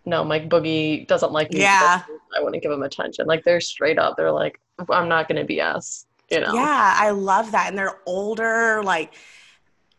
no, 0.05 0.23
Mike 0.23 0.49
Boogie 0.49 1.07
doesn't 1.07 1.31
like 1.31 1.51
me. 1.51 1.61
Yeah, 1.61 2.01
I 2.37 2.41
wouldn't 2.41 2.63
give 2.63 2.71
him 2.71 2.83
attention. 2.83 3.27
Like 3.27 3.43
they're 3.43 3.61
straight 3.61 3.99
up. 3.99 4.17
They're 4.17 4.31
like, 4.31 4.59
I'm 4.89 5.09
not 5.09 5.27
gonna 5.27 5.45
BS. 5.45 6.05
You 6.31 6.41
know? 6.41 6.53
Yeah, 6.53 6.93
I 6.97 7.09
love 7.09 7.51
that, 7.51 7.69
and 7.69 7.77
they're 7.77 7.99
older. 8.05 8.83
Like, 8.83 9.15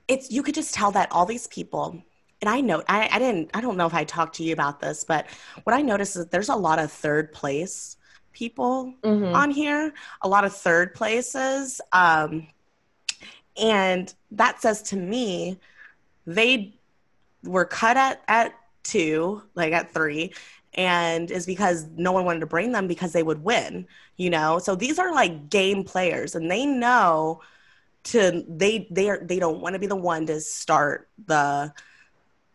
it's 0.08 0.30
you 0.30 0.42
could 0.42 0.54
just 0.54 0.74
tell 0.74 0.90
that 0.92 1.10
all 1.10 1.26
these 1.26 1.46
people 1.48 2.02
and 2.40 2.48
I 2.48 2.60
know 2.60 2.82
I, 2.88 3.08
I 3.12 3.18
didn't 3.18 3.50
I 3.54 3.60
don't 3.60 3.76
know 3.76 3.86
if 3.86 3.94
I 3.94 4.04
talked 4.04 4.36
to 4.36 4.44
you 4.44 4.52
about 4.52 4.80
this, 4.80 5.04
but 5.04 5.26
what 5.64 5.74
I 5.74 5.82
noticed 5.82 6.16
is 6.16 6.26
there's 6.26 6.48
a 6.48 6.56
lot 6.56 6.78
of 6.78 6.90
third 6.90 7.32
place 7.32 7.96
people 8.32 8.94
mm-hmm. 9.02 9.34
on 9.34 9.50
here, 9.50 9.92
a 10.22 10.28
lot 10.28 10.44
of 10.44 10.54
third 10.54 10.94
places. 10.94 11.80
Um, 11.92 12.46
and 13.56 14.12
that 14.30 14.62
says 14.62 14.82
to 14.82 14.96
me 14.96 15.58
they 16.26 16.74
were 17.42 17.64
cut 17.64 17.96
at 17.96 18.22
at 18.28 18.54
two, 18.82 19.42
like 19.54 19.72
at 19.72 19.92
three, 19.92 20.32
and 20.74 21.30
is 21.30 21.46
because 21.46 21.86
no 21.96 22.12
one 22.12 22.24
wanted 22.24 22.40
to 22.40 22.46
bring 22.46 22.72
them 22.72 22.86
because 22.86 23.12
they 23.12 23.22
would 23.22 23.42
win, 23.42 23.86
you 24.16 24.30
know. 24.30 24.58
So 24.58 24.74
these 24.74 24.98
are 24.98 25.12
like 25.12 25.50
game 25.50 25.84
players 25.84 26.34
and 26.34 26.50
they 26.50 26.66
know 26.66 27.40
to 28.02 28.44
they 28.48 28.88
they 28.90 29.10
are 29.10 29.20
they 29.22 29.38
don't 29.38 29.60
want 29.60 29.74
to 29.74 29.78
be 29.78 29.86
the 29.86 29.96
one 29.96 30.26
to 30.26 30.40
start 30.40 31.08
the 31.26 31.72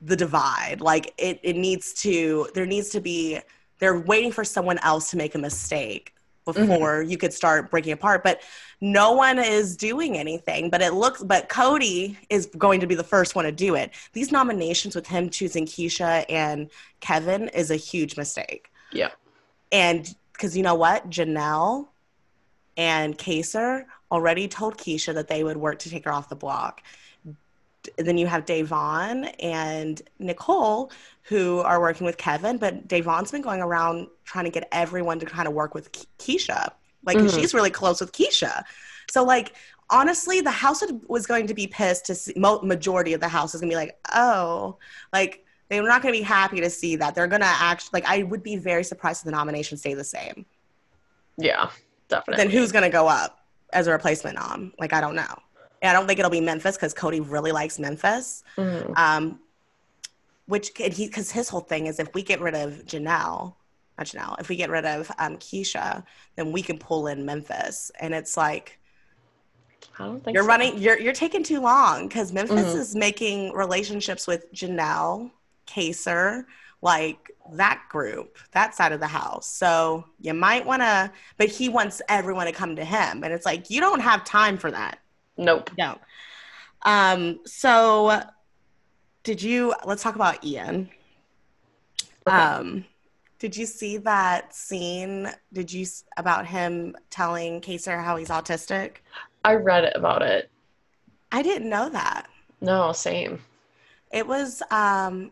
the 0.01 0.15
divide. 0.15 0.81
Like 0.81 1.13
it, 1.17 1.39
it 1.43 1.55
needs 1.55 1.93
to, 2.03 2.47
there 2.53 2.65
needs 2.65 2.89
to 2.89 3.01
be, 3.01 3.39
they're 3.79 3.99
waiting 3.99 4.31
for 4.31 4.43
someone 4.43 4.77
else 4.79 5.09
to 5.11 5.17
make 5.17 5.35
a 5.35 5.39
mistake 5.39 6.13
before 6.45 7.01
mm-hmm. 7.01 7.09
you 7.09 7.17
could 7.17 7.33
start 7.33 7.69
breaking 7.69 7.91
apart. 7.91 8.23
But 8.23 8.41
no 8.81 9.13
one 9.13 9.39
is 9.39 9.75
doing 9.75 10.17
anything. 10.17 10.69
But 10.69 10.81
it 10.81 10.93
looks, 10.93 11.23
but 11.23 11.49
Cody 11.49 12.17
is 12.29 12.45
going 12.57 12.79
to 12.79 12.87
be 12.87 12.95
the 12.95 13.03
first 13.03 13.35
one 13.35 13.45
to 13.45 13.51
do 13.51 13.75
it. 13.75 13.91
These 14.13 14.31
nominations 14.31 14.95
with 14.95 15.07
him 15.07 15.29
choosing 15.29 15.65
Keesha 15.65 16.25
and 16.29 16.69
Kevin 16.99 17.49
is 17.49 17.71
a 17.71 17.75
huge 17.75 18.15
mistake. 18.15 18.71
Yeah. 18.91 19.11
And 19.71 20.13
because 20.33 20.55
you 20.55 20.63
know 20.63 20.75
what? 20.75 21.09
Janelle 21.09 21.87
and 22.77 23.17
Kaysar 23.17 23.85
already 24.11 24.47
told 24.47 24.77
Keesha 24.77 25.13
that 25.13 25.27
they 25.27 25.43
would 25.43 25.57
work 25.57 25.79
to 25.79 25.89
take 25.89 26.05
her 26.05 26.13
off 26.13 26.29
the 26.29 26.35
block 26.35 26.81
then 27.97 28.17
you 28.17 28.27
have 28.27 28.45
Da'Vonne 28.45 29.33
and 29.39 30.01
Nicole 30.19 30.91
who 31.23 31.59
are 31.59 31.79
working 31.79 32.05
with 32.05 32.17
Kevin, 32.17 32.57
but 32.57 32.87
Da'Vonne's 32.87 33.31
been 33.31 33.41
going 33.41 33.61
around 33.61 34.07
trying 34.23 34.45
to 34.45 34.51
get 34.51 34.67
everyone 34.71 35.19
to 35.19 35.25
kind 35.25 35.47
of 35.47 35.53
work 35.53 35.73
with 35.73 35.91
Keesha. 36.19 36.71
Like 37.05 37.17
mm-hmm. 37.17 37.35
she's 37.35 37.53
really 37.53 37.69
close 37.69 38.01
with 38.01 38.11
Keesha. 38.11 38.63
So 39.09 39.23
like 39.23 39.53
honestly, 39.89 40.41
the 40.41 40.51
house 40.51 40.83
was 41.07 41.25
going 41.25 41.47
to 41.47 41.53
be 41.53 41.67
pissed 41.67 42.05
to 42.05 42.15
see 42.15 42.33
majority 42.35 43.13
of 43.13 43.21
the 43.21 43.27
house 43.27 43.53
is 43.53 43.61
gonna 43.61 43.71
be 43.71 43.75
like, 43.75 43.97
oh, 44.13 44.77
like 45.13 45.45
they're 45.69 45.83
not 45.83 46.01
gonna 46.01 46.11
be 46.11 46.21
happy 46.21 46.61
to 46.61 46.69
see 46.69 46.95
that. 46.97 47.15
They're 47.15 47.27
gonna 47.27 47.45
act 47.45 47.93
like 47.93 48.05
I 48.05 48.23
would 48.23 48.43
be 48.43 48.55
very 48.55 48.83
surprised 48.83 49.21
if 49.21 49.25
the 49.25 49.31
nominations 49.31 49.81
stay 49.81 49.93
the 49.93 50.03
same. 50.03 50.45
Yeah, 51.37 51.69
definitely. 52.07 52.43
Then 52.43 52.51
who's 52.51 52.71
gonna 52.71 52.89
go 52.89 53.07
up 53.07 53.39
as 53.73 53.87
a 53.87 53.91
replacement 53.91 54.35
nom? 54.35 54.73
Like 54.79 54.93
I 54.93 55.01
don't 55.01 55.15
know. 55.15 55.35
I 55.83 55.93
don't 55.93 56.07
think 56.07 56.19
it'll 56.19 56.31
be 56.31 56.41
Memphis 56.41 56.75
because 56.75 56.93
Cody 56.93 57.19
really 57.19 57.51
likes 57.51 57.77
Memphis. 57.79 58.43
Mhm. 58.57 58.97
Um, 58.97 59.39
which 60.47 60.71
and 60.79 60.93
he 60.93 61.07
because 61.07 61.31
his 61.31 61.49
whole 61.49 61.61
thing 61.61 61.87
is 61.87 61.99
if 61.99 62.13
we 62.13 62.21
get 62.21 62.39
rid 62.39 62.53
of 62.55 62.85
Janelle, 62.85 63.55
not 63.97 64.07
Janelle, 64.07 64.39
if 64.39 64.49
we 64.49 64.55
get 64.55 64.69
rid 64.69 64.85
of 64.85 65.11
um, 65.17 65.37
Keesha, 65.37 66.03
then 66.35 66.51
we 66.51 66.61
can 66.61 66.77
pull 66.77 67.07
in 67.07 67.25
Memphis. 67.25 67.91
And 67.99 68.13
it's 68.13 68.37
like 68.37 68.79
I 69.99 70.05
don't 70.05 70.23
think 70.23 70.35
you're 70.35 70.43
so. 70.43 70.47
running, 70.49 70.77
you're 70.77 70.99
you're 70.99 71.13
taking 71.13 71.43
too 71.43 71.61
long 71.61 72.07
because 72.07 72.31
Memphis 72.31 72.73
Mhm. 72.73 72.75
is 72.75 72.95
making 72.95 73.53
relationships 73.53 74.27
with 74.27 74.51
Janelle, 74.53 75.31
Kaysar, 75.67 76.45
like 76.81 77.31
that 77.53 77.81
group, 77.89 78.37
that 78.51 78.75
side 78.75 78.91
of 78.91 78.99
the 78.99 79.07
house. 79.07 79.47
So 79.47 80.05
you 80.19 80.33
might 80.33 80.65
want 80.65 80.81
to, 80.83 81.11
but 81.37 81.47
he 81.47 81.69
wants 81.69 82.01
everyone 82.09 82.45
to 82.47 82.51
come 82.51 82.75
to 82.75 82.85
him, 82.85 83.23
and 83.23 83.33
it's 83.33 83.45
like 83.45 83.69
you 83.71 83.81
don't 83.81 83.99
have 84.01 84.23
time 84.23 84.57
for 84.57 84.69
that. 84.71 84.99
Nope. 85.37 85.71
No. 85.77 85.97
Um, 86.83 87.39
so 87.45 88.21
did 89.23 89.41
you 89.41 89.73
let's 89.85 90.03
talk 90.03 90.15
about 90.15 90.43
Ian. 90.43 90.89
Okay. 92.27 92.35
Um 92.37 92.85
did 93.39 93.57
you 93.57 93.65
see 93.65 93.97
that 93.97 94.55
scene? 94.55 95.29
Did 95.51 95.71
you 95.71 95.81
s- 95.83 96.05
about 96.15 96.47
him 96.47 96.95
telling 97.09 97.59
Kaysar 97.61 98.03
how 98.03 98.15
he's 98.15 98.29
autistic? 98.29 98.97
I 99.43 99.55
read 99.55 99.91
about 99.95 100.21
it. 100.21 100.49
I 101.31 101.41
didn't 101.41 101.69
know 101.69 101.89
that. 101.89 102.27
No, 102.61 102.91
same. 102.93 103.41
It 104.11 104.25
was 104.27 104.61
um 104.71 105.31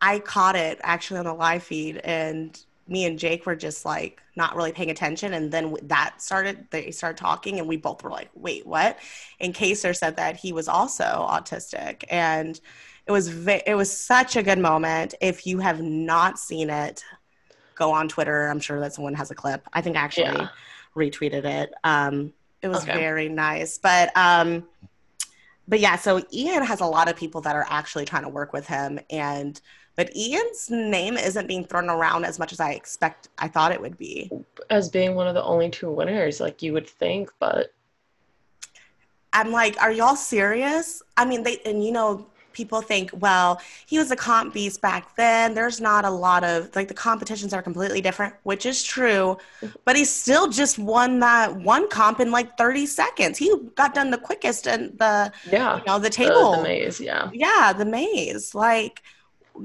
I 0.00 0.18
caught 0.18 0.56
it 0.56 0.78
actually 0.82 1.18
on 1.18 1.24
the 1.24 1.34
live 1.34 1.62
feed 1.62 1.96
and 1.98 2.58
me 2.88 3.04
and 3.04 3.18
Jake 3.18 3.46
were 3.46 3.56
just 3.56 3.84
like 3.84 4.22
not 4.36 4.54
really 4.54 4.72
paying 4.72 4.90
attention 4.90 5.34
and 5.34 5.50
then 5.50 5.76
that 5.82 6.22
started 6.22 6.66
they 6.70 6.90
started 6.90 7.18
talking 7.18 7.58
and 7.58 7.68
we 7.68 7.76
both 7.76 8.02
were 8.02 8.10
like 8.10 8.30
wait 8.34 8.66
what? 8.66 8.98
And 9.40 9.54
Kaysar 9.54 9.96
said 9.96 10.16
that 10.16 10.36
he 10.36 10.52
was 10.52 10.68
also 10.68 11.04
autistic 11.04 12.04
and 12.10 12.60
it 13.06 13.12
was 13.12 13.28
ve- 13.28 13.62
it 13.66 13.74
was 13.74 13.90
such 13.96 14.36
a 14.36 14.42
good 14.42 14.58
moment. 14.58 15.14
If 15.20 15.46
you 15.46 15.58
have 15.60 15.80
not 15.80 16.38
seen 16.38 16.70
it 16.70 17.04
go 17.74 17.92
on 17.92 18.08
Twitter. 18.08 18.48
I'm 18.48 18.60
sure 18.60 18.80
that 18.80 18.94
someone 18.94 19.14
has 19.14 19.30
a 19.30 19.34
clip. 19.34 19.66
I 19.72 19.82
think 19.82 19.96
I 19.96 20.00
actually 20.00 20.24
Yeah. 20.24 20.48
retweeted 20.96 21.44
it. 21.44 21.72
Um 21.84 22.32
it 22.62 22.68
was 22.68 22.82
Okay. 22.82 22.94
very 22.94 23.28
nice. 23.28 23.78
But 23.78 24.16
um 24.16 24.66
but 25.68 25.80
yeah, 25.80 25.96
so 25.96 26.24
Ian 26.32 26.64
has 26.64 26.80
a 26.80 26.86
lot 26.86 27.08
of 27.08 27.16
people 27.16 27.40
that 27.42 27.56
are 27.56 27.66
actually 27.68 28.04
trying 28.04 28.22
to 28.22 28.28
work 28.28 28.52
with 28.52 28.66
him, 28.66 29.00
and 29.10 29.60
but 29.96 30.14
Ian's 30.16 30.70
name 30.70 31.16
isn't 31.16 31.46
being 31.48 31.64
thrown 31.64 31.88
around 31.90 32.24
as 32.24 32.38
much 32.38 32.52
as 32.52 32.60
I 32.60 32.72
expect. 32.72 33.28
I 33.38 33.48
thought 33.48 33.72
it 33.72 33.80
would 33.80 33.98
be. 33.98 34.30
As 34.70 34.88
being 34.88 35.14
one 35.14 35.26
of 35.26 35.34
the 35.34 35.42
only 35.42 35.70
two 35.70 35.90
winners, 35.90 36.40
like 36.40 36.62
you 36.62 36.72
would 36.74 36.88
think, 36.88 37.30
but 37.38 37.72
I'm 39.32 39.52
like, 39.52 39.80
are 39.82 39.92
y'all 39.92 40.16
serious? 40.16 41.02
I 41.16 41.24
mean, 41.24 41.42
they 41.42 41.58
and 41.66 41.84
you 41.84 41.92
know, 41.92 42.26
people 42.52 42.80
think, 42.80 43.10
well, 43.14 43.60
he 43.86 43.98
was 43.98 44.10
a 44.10 44.16
comp 44.16 44.54
beast 44.54 44.80
back 44.80 45.14
then. 45.16 45.54
There's 45.54 45.80
not 45.80 46.04
a 46.06 46.10
lot 46.10 46.42
of 46.42 46.74
like 46.74 46.88
the 46.88 46.94
competitions 46.94 47.52
are 47.52 47.62
completely 47.62 48.00
different, 48.00 48.34
which 48.44 48.64
is 48.64 48.82
true, 48.82 49.36
but 49.84 49.94
he 49.96 50.04
still 50.06 50.48
just 50.48 50.78
won 50.78 51.20
that 51.20 51.54
one 51.54 51.88
comp 51.88 52.20
in 52.20 52.30
like 52.30 52.56
30 52.56 52.86
seconds. 52.86 53.36
He 53.38 53.54
got 53.74 53.94
done 53.94 54.10
the 54.10 54.18
quickest 54.18 54.66
and 54.66 54.98
the 54.98 55.32
yeah. 55.44 55.78
you 55.78 55.82
know 55.86 55.98
the 55.98 56.08
The, 56.08 56.10
table. 56.10 56.50
the 56.50 56.62
maze, 56.62 57.00
yeah. 57.00 57.30
Yeah, 57.32 57.72
the 57.74 57.84
maze. 57.84 58.54
Like, 58.54 59.02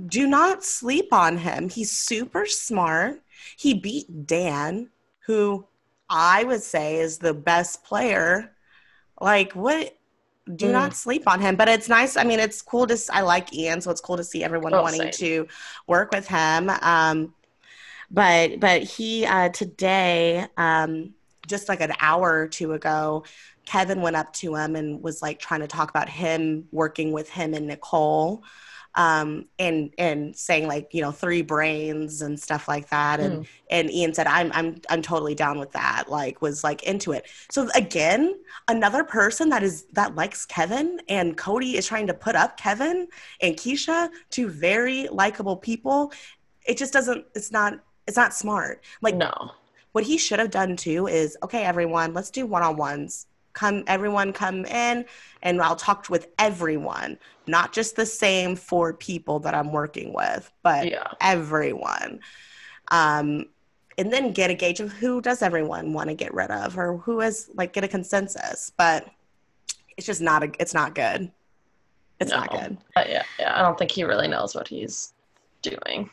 do 0.07 0.27
not 0.27 0.63
sleep 0.63 1.11
on 1.13 1.37
him. 1.37 1.69
He's 1.69 1.91
super 1.91 2.45
smart. 2.45 3.21
He 3.57 3.73
beat 3.73 4.27
Dan, 4.27 4.89
who 5.25 5.65
I 6.09 6.43
would 6.43 6.61
say 6.61 6.97
is 6.97 7.17
the 7.17 7.33
best 7.33 7.83
player. 7.83 8.55
Like, 9.19 9.53
what? 9.53 9.97
Do 10.55 10.67
Mm. 10.67 10.71
not 10.71 10.95
sleep 10.95 11.27
on 11.27 11.39
him. 11.39 11.55
But 11.55 11.69
it's 11.69 11.87
nice. 11.87 12.17
I 12.17 12.23
mean, 12.23 12.39
it's 12.39 12.61
cool 12.61 12.87
to. 12.87 12.97
I 13.11 13.21
like 13.21 13.53
Ian, 13.53 13.81
so 13.81 13.91
it's 13.91 14.01
cool 14.01 14.17
to 14.17 14.23
see 14.23 14.43
everyone 14.43 14.73
Oh, 14.73 14.81
wanting 14.81 15.01
same. 15.01 15.11
to 15.11 15.47
work 15.87 16.11
with 16.11 16.27
him. 16.27 16.69
Um, 16.81 17.33
but 18.09 18.59
but 18.59 18.83
he 18.83 19.25
uh, 19.25 19.49
today, 19.49 20.45
um, 20.57 21.13
just 21.47 21.69
like 21.69 21.81
an 21.81 21.93
hour 21.99 22.41
or 22.41 22.47
two 22.47 22.73
ago, 22.73 23.23
Kevin 23.65 24.01
went 24.01 24.15
up 24.15 24.33
to 24.33 24.55
him 24.55 24.75
and 24.75 25.01
was 25.01 25.21
like 25.21 25.39
trying 25.39 25.61
to 25.61 25.67
talk 25.67 25.89
about 25.89 26.09
him 26.09 26.67
working 26.71 27.11
with 27.11 27.29
him 27.29 27.53
and 27.53 27.67
Nicole, 27.67 28.43
um, 28.95 29.45
and 29.57 29.93
and 29.97 30.35
saying 30.35 30.67
like 30.67 30.89
you 30.93 31.01
know 31.01 31.11
three 31.11 31.41
brains 31.41 32.21
and 32.21 32.39
stuff 32.39 32.67
like 32.67 32.89
that. 32.89 33.19
And 33.19 33.47
and 33.69 33.89
Ian 33.91 34.13
said 34.13 34.27
I'm 34.27 34.51
I'm 34.53 34.81
I'm 34.89 35.01
totally 35.01 35.35
down 35.35 35.59
with 35.59 35.71
that. 35.71 36.05
Like 36.09 36.41
was 36.41 36.63
like 36.63 36.83
into 36.83 37.11
it. 37.11 37.27
So 37.49 37.69
again, 37.75 38.37
another 38.67 39.03
person 39.03 39.49
that 39.49 39.63
is 39.63 39.85
that 39.93 40.15
likes 40.15 40.45
Kevin 40.45 40.99
and 41.07 41.37
Cody 41.37 41.77
is 41.77 41.87
trying 41.87 42.07
to 42.07 42.13
put 42.13 42.35
up 42.35 42.57
Kevin 42.57 43.07
and 43.41 43.55
Keesha, 43.55 44.09
two 44.29 44.49
very 44.49 45.07
likable 45.07 45.55
people. 45.55 46.11
It 46.65 46.77
just 46.77 46.93
doesn't. 46.93 47.25
It's 47.35 47.51
not. 47.51 47.79
It's 48.07 48.17
not 48.17 48.33
smart. 48.33 48.83
Like 49.01 49.15
no. 49.15 49.31
what 49.93 50.03
he 50.03 50.17
should 50.17 50.39
have 50.39 50.51
done 50.51 50.75
too 50.75 51.07
is 51.07 51.37
okay 51.43 51.63
everyone 51.63 52.13
let's 52.13 52.29
do 52.31 52.45
one-on-ones 52.45 53.27
come 53.53 53.83
everyone 53.87 54.31
come 54.33 54.65
in 54.65 55.05
and 55.43 55.61
i'll 55.61 55.75
talk 55.75 56.07
with 56.09 56.27
everyone 56.39 57.17
not 57.47 57.73
just 57.73 57.95
the 57.95 58.05
same 58.05 58.55
four 58.55 58.93
people 58.93 59.39
that 59.39 59.53
i'm 59.53 59.71
working 59.71 60.13
with 60.13 60.51
but 60.63 60.87
Yeah. 60.87 61.07
everyone 61.19 62.19
um 62.89 63.45
and 63.97 64.11
then 64.11 64.31
get 64.31 64.49
a 64.49 64.53
gauge 64.53 64.79
of 64.79 64.91
who 64.91 65.21
does 65.21 65.41
everyone 65.41 65.93
want 65.93 66.09
to 66.09 66.15
get 66.15 66.33
rid 66.33 66.49
of 66.49 66.77
or 66.77 66.97
who 66.97 67.21
is 67.21 67.49
like 67.55 67.73
get 67.73 67.83
a 67.83 67.87
consensus 67.87 68.71
but 68.77 69.07
it's 69.97 70.07
just 70.07 70.21
not 70.21 70.43
a 70.43 70.51
it's 70.59 70.73
not 70.73 70.95
good 70.95 71.31
it's 72.19 72.31
not 72.31 72.51
good 72.51 72.77
Uh, 72.95 73.03
yeah. 73.07 73.23
Yeah. 73.39 73.59
I 73.59 73.61
don't 73.63 73.77
think 73.77 73.91
he 73.91 74.03
really 74.03 74.27
knows 74.27 74.53
what 74.53 74.67
he's 74.67 75.13
doing. 75.63 76.09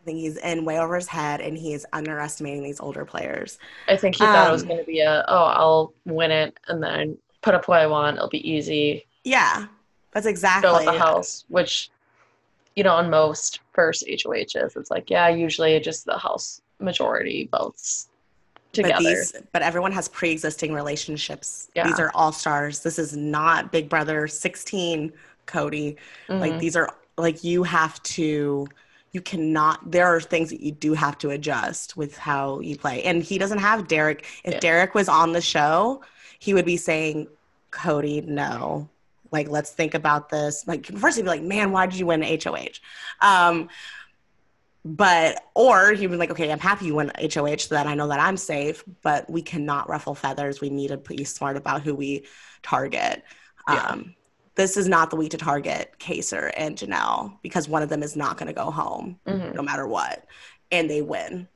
I 0.00 0.04
think 0.04 0.18
he's 0.18 0.36
in 0.38 0.64
way 0.64 0.78
over 0.78 0.94
his 0.96 1.06
head 1.06 1.40
and 1.40 1.56
he 1.58 1.72
is 1.72 1.86
underestimating 1.92 2.62
these 2.62 2.80
older 2.80 3.04
players 3.04 3.58
I 3.88 3.96
think 3.96 4.16
he 4.16 4.24
thought 4.24 4.48
it 4.48 4.52
was 4.52 4.62
Um, 4.62 4.68
going 4.68 4.80
to 4.80 4.86
be 4.86 5.00
a, 5.00 5.24
oh, 5.28 5.44
I'll 5.44 5.94
win 6.06 6.30
it 6.30 6.58
and 6.68 6.82
then 6.82 7.18
put 7.42 7.54
up 7.54 7.68
what 7.68 7.80
I 7.80 7.86
want. 7.86 8.16
It'll 8.16 8.28
be 8.28 8.48
easy. 8.50 9.06
yeah 9.24 9.66
that's 10.12 10.24
Fill 10.24 10.30
exactly 10.30 10.86
up 10.86 10.94
the 10.94 10.98
house, 10.98 11.44
which, 11.48 11.90
you 12.74 12.82
know, 12.82 12.94
on 12.94 13.08
most 13.10 13.60
first 13.72 14.04
HOHs, 14.08 14.76
it's 14.76 14.90
like, 14.90 15.08
yeah, 15.08 15.28
usually 15.28 15.78
just 15.80 16.04
the 16.04 16.18
house 16.18 16.62
majority 16.80 17.48
votes 17.52 18.08
together. 18.72 18.94
But 18.94 19.00
these, 19.04 19.32
but 19.52 19.62
everyone 19.62 19.92
has 19.92 20.08
pre-existing 20.08 20.72
relationships. 20.72 21.68
Yeah. 21.76 21.86
These 21.86 22.00
are 22.00 22.10
all 22.14 22.32
stars. 22.32 22.80
This 22.80 22.98
is 22.98 23.16
not 23.16 23.70
Big 23.70 23.88
Brother 23.88 24.26
16, 24.26 25.12
Cody. 25.46 25.96
Like 26.28 26.54
Mhm. 26.54 26.58
these 26.60 26.74
are 26.76 26.88
like 27.16 27.44
you 27.44 27.62
have 27.62 28.02
to. 28.02 28.66
You 29.12 29.20
cannot. 29.20 29.90
There 29.90 30.06
are 30.06 30.20
things 30.20 30.50
that 30.50 30.60
you 30.60 30.72
do 30.72 30.94
have 30.94 31.18
to 31.18 31.30
adjust 31.30 31.96
with 31.96 32.16
how 32.16 32.60
you 32.60 32.76
play. 32.76 33.02
And 33.02 33.22
he 33.22 33.38
doesn't 33.38 33.58
have 33.58 33.88
Derrick. 33.88 34.24
If 34.44 34.54
Yeah. 34.54 34.60
Derrick 34.60 34.94
was 34.94 35.08
on 35.08 35.32
the 35.32 35.40
show, 35.40 36.02
he 36.38 36.54
would 36.54 36.64
be 36.64 36.76
saying, 36.76 37.28
"Cody, 37.70 38.20
no." 38.20 38.88
Like, 39.32 39.48
let's 39.48 39.70
think 39.70 39.94
about 39.94 40.28
this. 40.28 40.66
Like, 40.66 40.86
first 40.86 41.16
he'd 41.16 41.22
be 41.22 41.28
like, 41.28 41.42
"Man, 41.42 41.72
why 41.72 41.86
did 41.86 41.98
you 41.98 42.06
win 42.06 42.22
HOH?" 42.22 42.80
Um, 43.20 43.68
but 44.84 45.44
or 45.54 45.92
he'd 45.92 46.06
be 46.06 46.16
like, 46.16 46.30
okay, 46.30 46.50
I'm 46.50 46.58
happy 46.58 46.86
you 46.86 46.94
went 46.94 47.12
HOH 47.20 47.58
so 47.58 47.74
that 47.74 47.86
I 47.86 47.94
know 47.94 48.08
that 48.08 48.20
I'm 48.20 48.36
safe, 48.36 48.82
but 49.02 49.28
we 49.28 49.42
cannot 49.42 49.88
ruffle 49.88 50.14
feathers. 50.14 50.60
We 50.60 50.70
need 50.70 50.88
to 50.88 50.96
be 50.96 51.24
smart 51.24 51.56
about 51.56 51.82
who 51.82 51.94
we 51.94 52.24
target. 52.62 53.22
Yeah. 53.68 53.86
Um, 53.86 54.14
this 54.60 54.76
is 54.76 54.88
not 54.88 55.08
the 55.08 55.16
week 55.16 55.30
to 55.30 55.38
target 55.38 55.92
Kaysar 55.98 56.52
and 56.54 56.76
Janelle 56.76 57.38
because 57.42 57.66
one 57.66 57.82
of 57.82 57.88
them 57.88 58.02
is 58.02 58.14
not 58.14 58.36
going 58.36 58.46
to 58.48 58.52
go 58.52 58.70
home 58.70 59.18
Mhm. 59.26 59.54
no 59.54 59.62
matter 59.62 59.86
what, 59.86 60.26
and 60.70 60.88
they 60.90 61.00
win. 61.00 61.48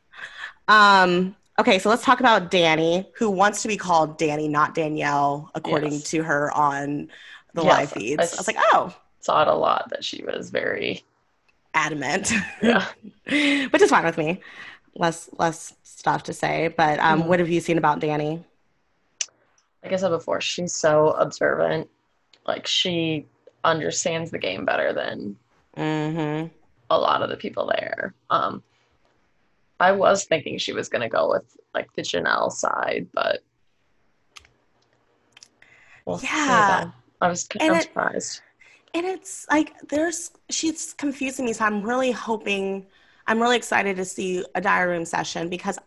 Um, 0.68 1.36
okay, 1.58 1.78
so 1.78 1.90
let's 1.90 2.02
talk 2.02 2.20
about 2.20 2.50
Dani, 2.50 3.04
who 3.16 3.28
wants 3.30 3.60
to 3.62 3.68
be 3.68 3.76
called 3.76 4.18
Dani, 4.18 4.48
not 4.48 4.74
Danielle, 4.74 5.50
according 5.54 5.92
Yes. 5.92 6.04
to 6.04 6.22
her 6.22 6.50
on 6.52 7.10
the 7.52 7.62
Yes, 7.62 7.72
live 7.78 7.92
feeds. 7.92 8.20
I 8.20 8.36
I 8.36 8.38
was 8.38 8.46
like, 8.46 8.56
oh, 8.72 8.94
Saw 9.20 9.42
it 9.42 9.48
a 9.48 9.54
lot 9.54 9.88
that 9.90 10.02
she 10.04 10.22
was 10.24 10.48
very, 10.50 11.04
adamant. 11.74 12.32
yeah. 12.62 12.86
which 13.70 13.82
is 13.82 13.90
fine 13.90 14.04
with 14.04 14.16
me. 14.18 14.40
Less 14.96 15.28
less 15.38 15.74
stuff 15.82 16.22
to 16.24 16.32
say, 16.32 16.68
but 16.68 16.98
um, 17.00 17.22
Mhm. 17.22 17.26
what 17.26 17.38
have 17.40 17.48
you 17.50 17.60
seen 17.60 17.76
about 17.78 18.00
Dani? 18.00 18.44
like 19.82 19.92
I 19.92 19.96
said 19.96 20.08
before, 20.08 20.40
she's 20.40 20.74
so 20.74 21.10
observant. 21.10 21.90
Like 22.46 22.66
she 22.66 23.26
understands 23.64 24.30
the 24.30 24.38
game 24.38 24.64
better 24.64 24.92
than 24.92 25.36
Mm-hmm. 25.76 26.46
a 26.90 26.98
lot 26.98 27.22
of 27.22 27.30
the 27.30 27.36
people 27.36 27.72
there. 27.76 28.14
Um, 28.30 28.62
I 29.80 29.90
was 29.92 30.24
thinking 30.24 30.56
she 30.58 30.72
was 30.72 30.88
gonna 30.88 31.08
go 31.08 31.30
with 31.30 31.56
like 31.74 31.92
the 31.94 32.02
Janelle 32.02 32.52
side, 32.52 33.08
but 33.12 33.40
well, 36.04 36.20
Yeah. 36.22 36.90
I 37.20 37.28
was 37.28 37.48
I'm 37.60 37.74
it- 37.74 37.82
surprised. 37.84 38.40
And 38.94 39.04
it's 39.06 39.46
like 39.50 39.72
there's 39.88 40.30
she's 40.50 40.92
confusing 40.92 41.46
me, 41.46 41.52
so 41.52 41.64
I'm 41.64 41.82
really 41.82 42.12
hoping 42.12 42.86
I'm 43.26 43.40
really 43.42 43.56
excited 43.56 43.96
to 43.96 44.04
see 44.04 44.44
a 44.54 44.60
diary 44.60 44.92
room 44.92 45.04
session 45.04 45.48
because 45.48 45.78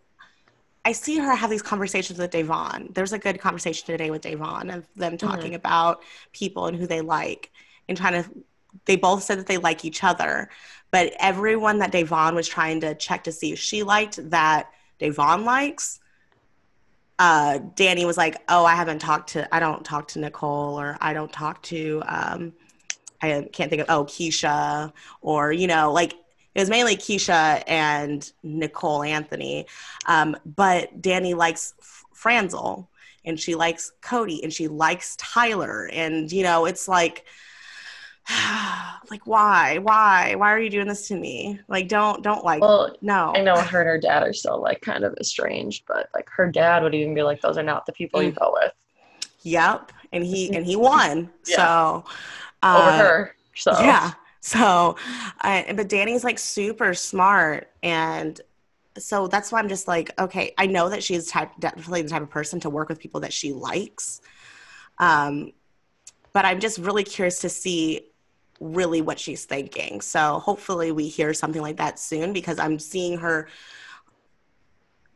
I 0.88 0.94
see 0.94 1.18
her 1.18 1.36
have 1.36 1.50
these 1.50 1.62
conversations 1.62 2.18
with 2.18 2.32
Da'Vonne. 2.32 2.94
There's 2.94 3.12
a 3.12 3.20
good 3.20 3.42
conversation 3.42 3.86
today 3.86 4.10
with 4.10 4.22
Da'Vonne 4.22 4.74
of 4.74 4.88
them 4.96 5.18
talking 5.18 5.48
mm-hmm. 5.48 5.56
about 5.56 6.02
people 6.32 6.68
and 6.68 6.78
who 6.78 6.88
they 6.88 7.02
like 7.02 7.52
and 7.90 7.98
trying 7.98 8.24
to. 8.24 8.30
They 8.86 8.96
both 8.96 9.24
said 9.24 9.38
that 9.38 9.48
they 9.48 9.58
like 9.58 9.84
each 9.84 10.06
other, 10.06 10.50
but 10.90 11.12
everyone 11.20 11.80
that 11.80 11.92
Da'Vonne 11.92 12.36
was 12.36 12.48
trying 12.48 12.80
to 12.82 12.96
check 12.96 13.26
to 13.26 13.34
see 13.34 13.52
if 13.52 13.60
she 13.60 13.84
liked 13.84 14.30
that 14.30 14.70
Da'Vonne 14.98 15.44
likes. 15.44 16.00
Uh, 17.20 17.60
Dani 17.76 18.06
was 18.06 18.16
like, 18.16 18.42
"Oh, 18.48 18.64
I 18.64 18.76
haven't 18.76 19.00
talked 19.00 19.32
to. 19.32 19.54
I 19.54 19.60
don't 19.60 19.84
talk 19.84 20.08
to 20.10 20.20
Nicole, 20.20 20.80
or 20.80 20.98
I 21.02 21.12
don't 21.12 21.34
talk 21.34 21.62
to. 21.64 22.02
Um, 22.08 22.54
I 23.22 23.46
can't 23.52 23.70
think 23.70 23.82
of. 23.82 23.90
Oh, 23.90 24.06
Keesha, 24.06 24.94
or 25.20 25.52
you 25.52 25.68
know, 25.68 25.92
like 25.92 26.14
it 26.58 26.62
was 26.62 26.72
mainly 26.72 26.98
Keesha 26.98 27.62
and 27.68 28.32
Nicole 28.42 29.04
Anthony. 29.04 29.68
Um, 30.08 30.36
but 30.44 31.04
Dani 31.04 31.36
likes 31.36 31.76
Franzel 32.14 32.90
and 33.24 33.40
she 33.40 33.54
likes 33.54 33.92
Cody 34.02 34.44
and 34.44 34.52
she 34.52 34.68
likes 34.68 35.16
Tyler. 35.18 35.88
And, 35.94 36.32
you 36.32 36.42
know, 36.42 36.66
it's 36.66 36.88
like, 36.88 37.26
like 39.10 39.26
why 39.26 39.78
why 39.78 40.36
why 40.36 40.52
are 40.52 40.60
you 40.60 40.70
doing 40.70 40.86
this 40.86 41.08
to 41.08 41.16
me 41.16 41.58
like 41.70 41.88
don't 41.88 42.22
don't 42.24 42.44
like 42.44 42.60
well 42.60 42.94
no 43.02 43.32
i 43.34 43.42
know 43.42 43.56
her 43.56 43.80
and 43.80 43.88
her 43.88 43.98
dad 43.98 44.22
are 44.22 44.34
still 44.34 44.62
like 44.62 44.82
kind 44.82 45.06
of 45.06 45.16
estranged 45.18 45.86
but 45.88 46.10
like 46.14 46.30
her 46.30 46.52
dad 46.52 46.84
would 46.84 46.94
even 46.94 47.14
be 47.14 47.24
like 47.24 47.40
those 47.40 47.58
are 47.58 47.64
not 47.64 47.86
the 47.86 47.94
people 47.94 48.22
you 48.22 48.34
mm. 48.34 48.38
go 48.38 48.52
with 48.62 48.74
yep 49.44 49.94
and 50.12 50.26
he 50.26 50.54
and 50.54 50.66
he 50.66 50.76
won 50.76 51.30
yeah. 51.46 51.56
so 51.56 52.06
uh, 52.64 52.92
over 52.92 52.98
her 52.98 53.36
so 53.56 53.72
yeah 53.80 54.12
so, 54.48 54.96
uh, 55.42 55.74
but 55.74 55.90
Dani's 55.90 56.24
like 56.24 56.40
super 56.40 56.94
smart. 56.94 57.70
And 57.84 58.40
so 58.98 59.28
that's 59.28 59.52
why 59.52 59.60
I'm 59.60 59.68
just 59.68 59.90
like, 59.90 60.18
okay, 60.18 60.54
I 60.58 60.68
know 60.68 60.88
that 60.88 61.04
she's 61.04 61.28
type, 61.28 61.52
definitely 61.60 62.04
the 62.04 62.10
type 62.10 62.22
of 62.22 62.30
person 62.30 62.62
to 62.62 62.70
work 62.70 62.88
with 62.88 62.98
people 62.98 63.20
that 63.22 63.34
she 63.34 63.52
likes. 63.52 64.22
Um, 65.00 65.52
but 66.32 66.46
I'm 66.46 66.62
just 66.62 66.78
really 66.78 67.04
curious 67.04 67.40
to 67.40 67.50
see 67.50 68.08
really 68.62 69.02
what 69.02 69.20
she's 69.20 69.44
thinking. 69.44 70.00
So 70.00 70.40
hopefully 70.40 70.94
we 70.94 71.10
hear 71.10 71.34
something 71.34 71.62
like 71.62 71.76
that 71.78 72.00
soon 72.00 72.32
because 72.32 72.58
I'm 72.58 72.80
seeing 72.80 73.18
her 73.18 73.50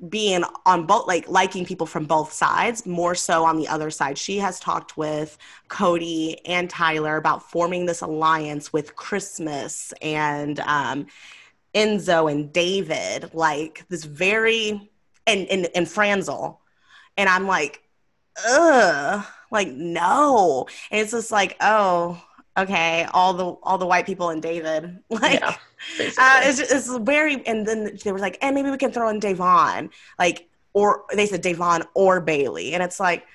being 0.09 0.43
on 0.65 0.85
both 0.85 1.07
like 1.07 1.29
liking 1.29 1.65
people 1.65 1.85
from 1.85 2.05
both 2.05 2.33
sides 2.33 2.85
more 2.85 3.13
so 3.13 3.45
on 3.45 3.57
the 3.57 3.67
other 3.67 3.91
side. 3.91 4.17
She 4.17 4.37
has 4.37 4.59
talked 4.59 4.97
with 4.97 5.37
cody 5.67 6.39
and 6.45 6.69
tyler 6.69 7.17
about 7.17 7.43
forming 7.49 7.85
this 7.85 8.01
alliance 8.01 8.73
with 8.73 8.95
christmas 8.95 9.93
and 10.01 10.59
um, 10.61 11.05
enzo 11.75 12.31
and 12.31 12.51
david 12.51 13.33
like 13.33 13.85
this 13.89 14.03
very 14.03 14.89
and 15.27 15.47
and, 15.47 15.67
and 15.75 15.87
franzel. 15.87 16.61
And 17.17 17.29
i'm 17.29 17.45
like 17.45 17.83
ugh 18.47 19.25
like 19.51 19.67
no. 19.67 20.65
And 20.89 21.01
it's 21.01 21.11
just 21.11 21.31
like 21.31 21.57
oh 21.61 22.21
okay 22.57 23.07
all 23.13 23.33
the 23.33 23.45
all 23.63 23.77
the 23.77 23.85
white 23.85 24.05
people 24.05 24.29
and 24.29 24.41
david 24.41 24.99
like 25.09 25.39
yeah 25.39 25.55
uh, 25.99 26.41
it's, 26.43 26.59
it's 26.59 26.95
very, 26.99 27.45
and 27.47 27.65
then 27.65 27.97
they 28.03 28.11
were 28.11 28.19
like, 28.19 28.37
and 28.41 28.55
maybe 28.55 28.69
we 28.69 28.77
can 28.77 28.91
throw 28.91 29.09
in 29.09 29.19
Da'Vonne, 29.19 29.89
like, 30.19 30.47
or 30.73 31.05
they 31.13 31.25
said 31.25 31.43
Da'Vonne 31.43 31.85
or 31.93 32.21
Bayleigh, 32.21 32.73
and 32.73 32.83
it's 32.83 32.99
like, 32.99 33.25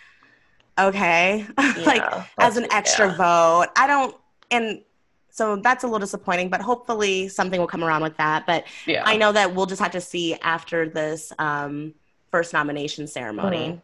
okay, 0.78 1.46
yeah, 1.58 1.74
like 1.84 2.26
as 2.38 2.56
an 2.56 2.66
extra 2.72 3.08
yeah. 3.08 3.16
vote, 3.16 3.66
I 3.76 3.86
don't, 3.86 4.14
and 4.50 4.82
so 5.30 5.56
that's 5.56 5.84
a 5.84 5.86
little 5.86 5.98
disappointing, 5.98 6.48
but 6.48 6.62
hopefully 6.62 7.28
something 7.28 7.60
will 7.60 7.66
come 7.66 7.84
around 7.84 8.02
with 8.02 8.16
that. 8.16 8.46
But 8.46 8.64
yeah. 8.86 9.02
I 9.04 9.16
know 9.16 9.32
that 9.32 9.54
we'll 9.54 9.66
just 9.66 9.82
have 9.82 9.92
to 9.92 10.00
see 10.00 10.34
after 10.36 10.88
this 10.88 11.32
um, 11.38 11.94
first 12.30 12.52
nomination 12.54 13.06
ceremony. 13.06 13.68
Mm-hmm. 13.68 13.78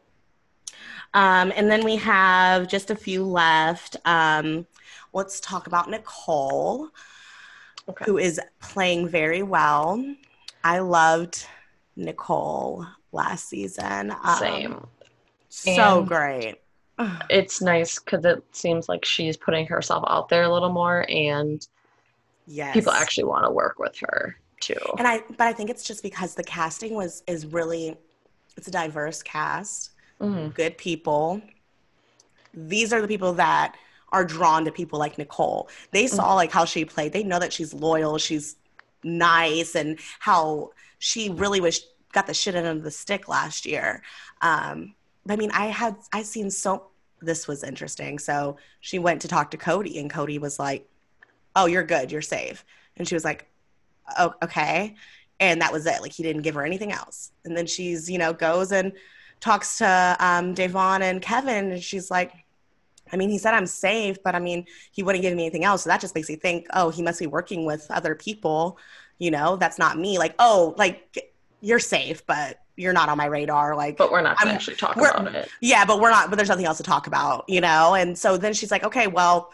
Um, 1.14 1.52
and 1.54 1.70
then 1.70 1.84
we 1.84 1.96
have 1.96 2.68
just 2.68 2.90
a 2.90 2.96
few 2.96 3.22
left. 3.22 3.98
Um, 4.06 4.66
let's 5.12 5.40
talk 5.40 5.66
about 5.66 5.90
Nicole 5.90 6.88
okay. 7.88 8.04
who 8.04 8.18
is 8.18 8.40
playing 8.60 9.08
very 9.08 9.42
well. 9.42 10.04
I 10.64 10.78
loved 10.78 11.46
Nicole 11.96 12.86
last 13.12 13.48
season. 13.48 14.14
Um, 14.22 14.38
Same. 14.38 14.86
So 15.48 15.98
and 15.98 16.08
great. 16.08 16.56
It's 17.30 17.60
nice 17.60 17.98
because 17.98 18.24
it 18.24 18.44
seems 18.52 18.88
like 18.88 19.04
she's 19.04 19.36
putting 19.36 19.66
herself 19.66 20.04
out 20.06 20.28
there 20.28 20.44
a 20.44 20.52
little 20.52 20.70
more, 20.70 21.04
and 21.08 21.66
yes. 22.46 22.74
people 22.74 22.92
actually 22.92 23.24
want 23.24 23.44
to 23.44 23.50
work 23.50 23.78
with 23.78 23.96
her 24.00 24.36
too. 24.60 24.78
And 24.98 25.08
I, 25.08 25.24
but 25.30 25.40
I 25.40 25.52
think 25.52 25.68
it's 25.68 25.84
just 25.84 26.02
because 26.02 26.34
the 26.34 26.44
casting 26.44 26.94
was 26.94 27.22
is 27.26 27.46
really, 27.46 27.96
it's 28.56 28.68
a 28.68 28.70
diverse 28.70 29.22
cast, 29.22 29.90
mm-hmm. 30.20 30.48
good 30.50 30.78
people. 30.78 31.40
These 32.54 32.92
are 32.92 33.00
the 33.00 33.08
people 33.08 33.32
that 33.34 33.74
are 34.12 34.24
drawn 34.24 34.64
to 34.66 34.72
people 34.72 34.98
like 34.98 35.18
Nicole. 35.18 35.68
They 35.90 36.06
saw 36.06 36.28
mm-hmm. 36.28 36.36
like 36.36 36.52
how 36.52 36.64
she 36.64 36.84
played. 36.84 37.12
They 37.12 37.24
know 37.24 37.38
that 37.38 37.52
she's 37.52 37.74
loyal, 37.74 38.18
she's 38.18 38.56
nice, 39.02 39.74
and 39.74 39.98
how 40.20 40.70
she 40.98 41.30
really 41.30 41.60
was 41.60 41.86
got 42.12 42.26
the 42.26 42.34
shit 42.34 42.54
of 42.54 42.82
the 42.82 42.90
stick 42.90 43.26
last 43.26 43.64
year. 43.66 44.02
Um, 44.42 44.94
I 45.28 45.36
mean, 45.36 45.50
I 45.52 45.66
had 45.66 45.96
I 46.12 46.22
seen 46.22 46.50
so 46.50 46.88
this 47.20 47.48
was 47.48 47.64
interesting. 47.64 48.18
So 48.18 48.56
she 48.80 48.98
went 48.98 49.22
to 49.22 49.28
talk 49.28 49.50
to 49.52 49.56
Cody, 49.56 49.98
and 49.98 50.10
Cody 50.10 50.38
was 50.38 50.58
like, 50.58 50.88
"Oh, 51.56 51.66
you're 51.66 51.84
good. 51.84 52.12
You're 52.12 52.22
safe." 52.22 52.64
And 52.96 53.08
she 53.08 53.14
was 53.14 53.24
like, 53.24 53.48
"Oh, 54.18 54.34
okay." 54.42 54.94
And 55.40 55.60
that 55.62 55.72
was 55.72 55.86
it. 55.86 56.02
Like 56.02 56.12
he 56.12 56.22
didn't 56.22 56.42
give 56.42 56.54
her 56.54 56.64
anything 56.64 56.92
else. 56.92 57.32
And 57.44 57.56
then 57.56 57.66
she's, 57.66 58.08
you 58.08 58.18
know, 58.18 58.32
goes 58.32 58.70
and 58.70 58.92
talks 59.40 59.78
to 59.78 60.16
um, 60.20 60.54
Da'Vonne 60.54 61.00
and 61.02 61.20
Kevin, 61.20 61.72
and 61.72 61.82
she's 61.82 62.10
like, 62.10 62.32
I 63.12 63.16
mean, 63.16 63.30
he 63.30 63.38
said 63.38 63.54
I'm 63.54 63.66
safe, 63.66 64.22
but 64.22 64.34
I 64.34 64.38
mean, 64.38 64.66
he 64.90 65.02
wouldn't 65.02 65.22
give 65.22 65.36
me 65.36 65.44
anything 65.44 65.64
else. 65.64 65.82
So 65.82 65.90
that 65.90 66.00
just 66.00 66.14
makes 66.14 66.28
me 66.28 66.36
think, 66.36 66.66
oh, 66.72 66.90
he 66.90 67.02
must 67.02 67.18
be 67.18 67.26
working 67.26 67.64
with 67.64 67.86
other 67.90 68.14
people. 68.14 68.78
You 69.18 69.30
know, 69.30 69.56
that's 69.56 69.78
not 69.78 69.98
me. 69.98 70.18
Like, 70.18 70.34
oh, 70.38 70.74
like 70.78 71.32
you're 71.60 71.78
safe, 71.78 72.26
but 72.26 72.58
you're 72.76 72.92
not 72.92 73.08
on 73.08 73.18
my 73.18 73.26
radar. 73.26 73.76
Like, 73.76 73.96
but 73.96 74.10
we're 74.10 74.22
not 74.22 74.38
to 74.38 74.48
actually 74.48 74.76
talk 74.76 74.96
about 74.96 75.34
it. 75.34 75.48
Yeah, 75.60 75.84
but 75.84 76.00
we're 76.00 76.10
not. 76.10 76.30
But 76.30 76.36
there's 76.36 76.48
nothing 76.48 76.66
else 76.66 76.78
to 76.78 76.82
talk 76.82 77.06
about. 77.06 77.44
You 77.48 77.60
know. 77.60 77.94
And 77.94 78.16
so 78.16 78.36
then 78.36 78.54
she's 78.54 78.70
like, 78.70 78.84
okay, 78.84 79.06
well, 79.06 79.50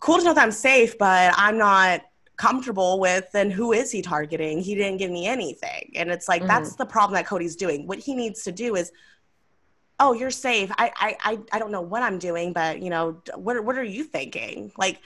cool 0.00 0.18
to 0.18 0.24
know 0.24 0.34
that 0.34 0.42
I'm 0.42 0.52
safe, 0.52 0.96
but 0.98 1.34
I'm 1.36 1.58
not 1.58 2.02
comfortable 2.36 3.00
with 3.00 3.28
and 3.34 3.50
who 3.50 3.72
is 3.72 3.90
he 3.90 4.02
targeting 4.02 4.60
he 4.60 4.74
didn't 4.74 4.98
give 4.98 5.10
me 5.10 5.26
anything 5.26 5.90
and 5.96 6.10
it's 6.10 6.28
like 6.28 6.42
mm-hmm. 6.42 6.48
that's 6.48 6.74
the 6.76 6.84
problem 6.84 7.14
that 7.14 7.26
cody's 7.26 7.56
doing 7.56 7.86
what 7.86 7.98
he 7.98 8.14
needs 8.14 8.42
to 8.44 8.52
do 8.52 8.76
is 8.76 8.92
oh 10.00 10.12
you're 10.12 10.30
safe. 10.30 10.70
I, 10.78 11.16
I 11.20 11.38
i 11.52 11.58
don't 11.58 11.70
know 11.70 11.80
what 11.80 12.02
i'm 12.02 12.18
doing 12.18 12.52
but 12.52 12.82
you 12.82 12.90
know 12.90 13.20
what, 13.34 13.62
what 13.64 13.76
are 13.78 13.84
you 13.84 14.04
thinking? 14.04 14.72
Like 14.76 15.00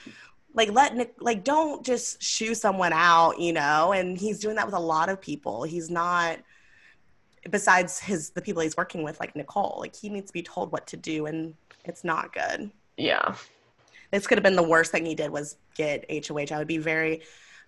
like 0.53 0.71
let 0.71 0.95
Nick, 0.95 1.15
like 1.19 1.43
don't 1.43 1.85
just 1.85 2.21
shoo 2.21 2.53
someone 2.53 2.91
out 2.93 3.39
you 3.39 3.53
know? 3.53 3.93
And 3.93 4.17
he's 4.17 4.39
doing 4.39 4.55
that 4.55 4.65
with 4.65 4.75
a 4.75 4.79
lot 4.79 5.09
of 5.09 5.21
people. 5.21 5.63
He's 5.63 5.89
not 5.89 6.39
besides 7.49 7.99
his 7.99 8.31
the 8.31 8.41
people 8.41 8.61
he's 8.61 8.77
working 8.77 9.01
with 9.01 9.19
like 9.19 9.35
nicole 9.35 9.77
like 9.79 9.95
he 9.95 10.09
needs 10.09 10.27
to 10.27 10.33
be 10.33 10.43
told 10.43 10.71
what 10.71 10.85
to 10.87 10.97
do 10.97 11.25
and 11.25 11.55
it's 11.85 12.03
not 12.03 12.33
good. 12.33 12.71
Yeah. 12.97 13.35
This 14.11 14.27
could 14.27 14.37
have 14.37 14.43
been 14.43 14.57
the 14.57 14.63
worst 14.63 14.91
thing 14.91 15.05
he 15.05 15.15
did 15.15 15.31
was 15.31 15.55
get 15.75 16.05
hoh 16.11 16.35
i 16.51 16.57
would 16.57 16.67
be 16.67 16.77
very 16.77 17.21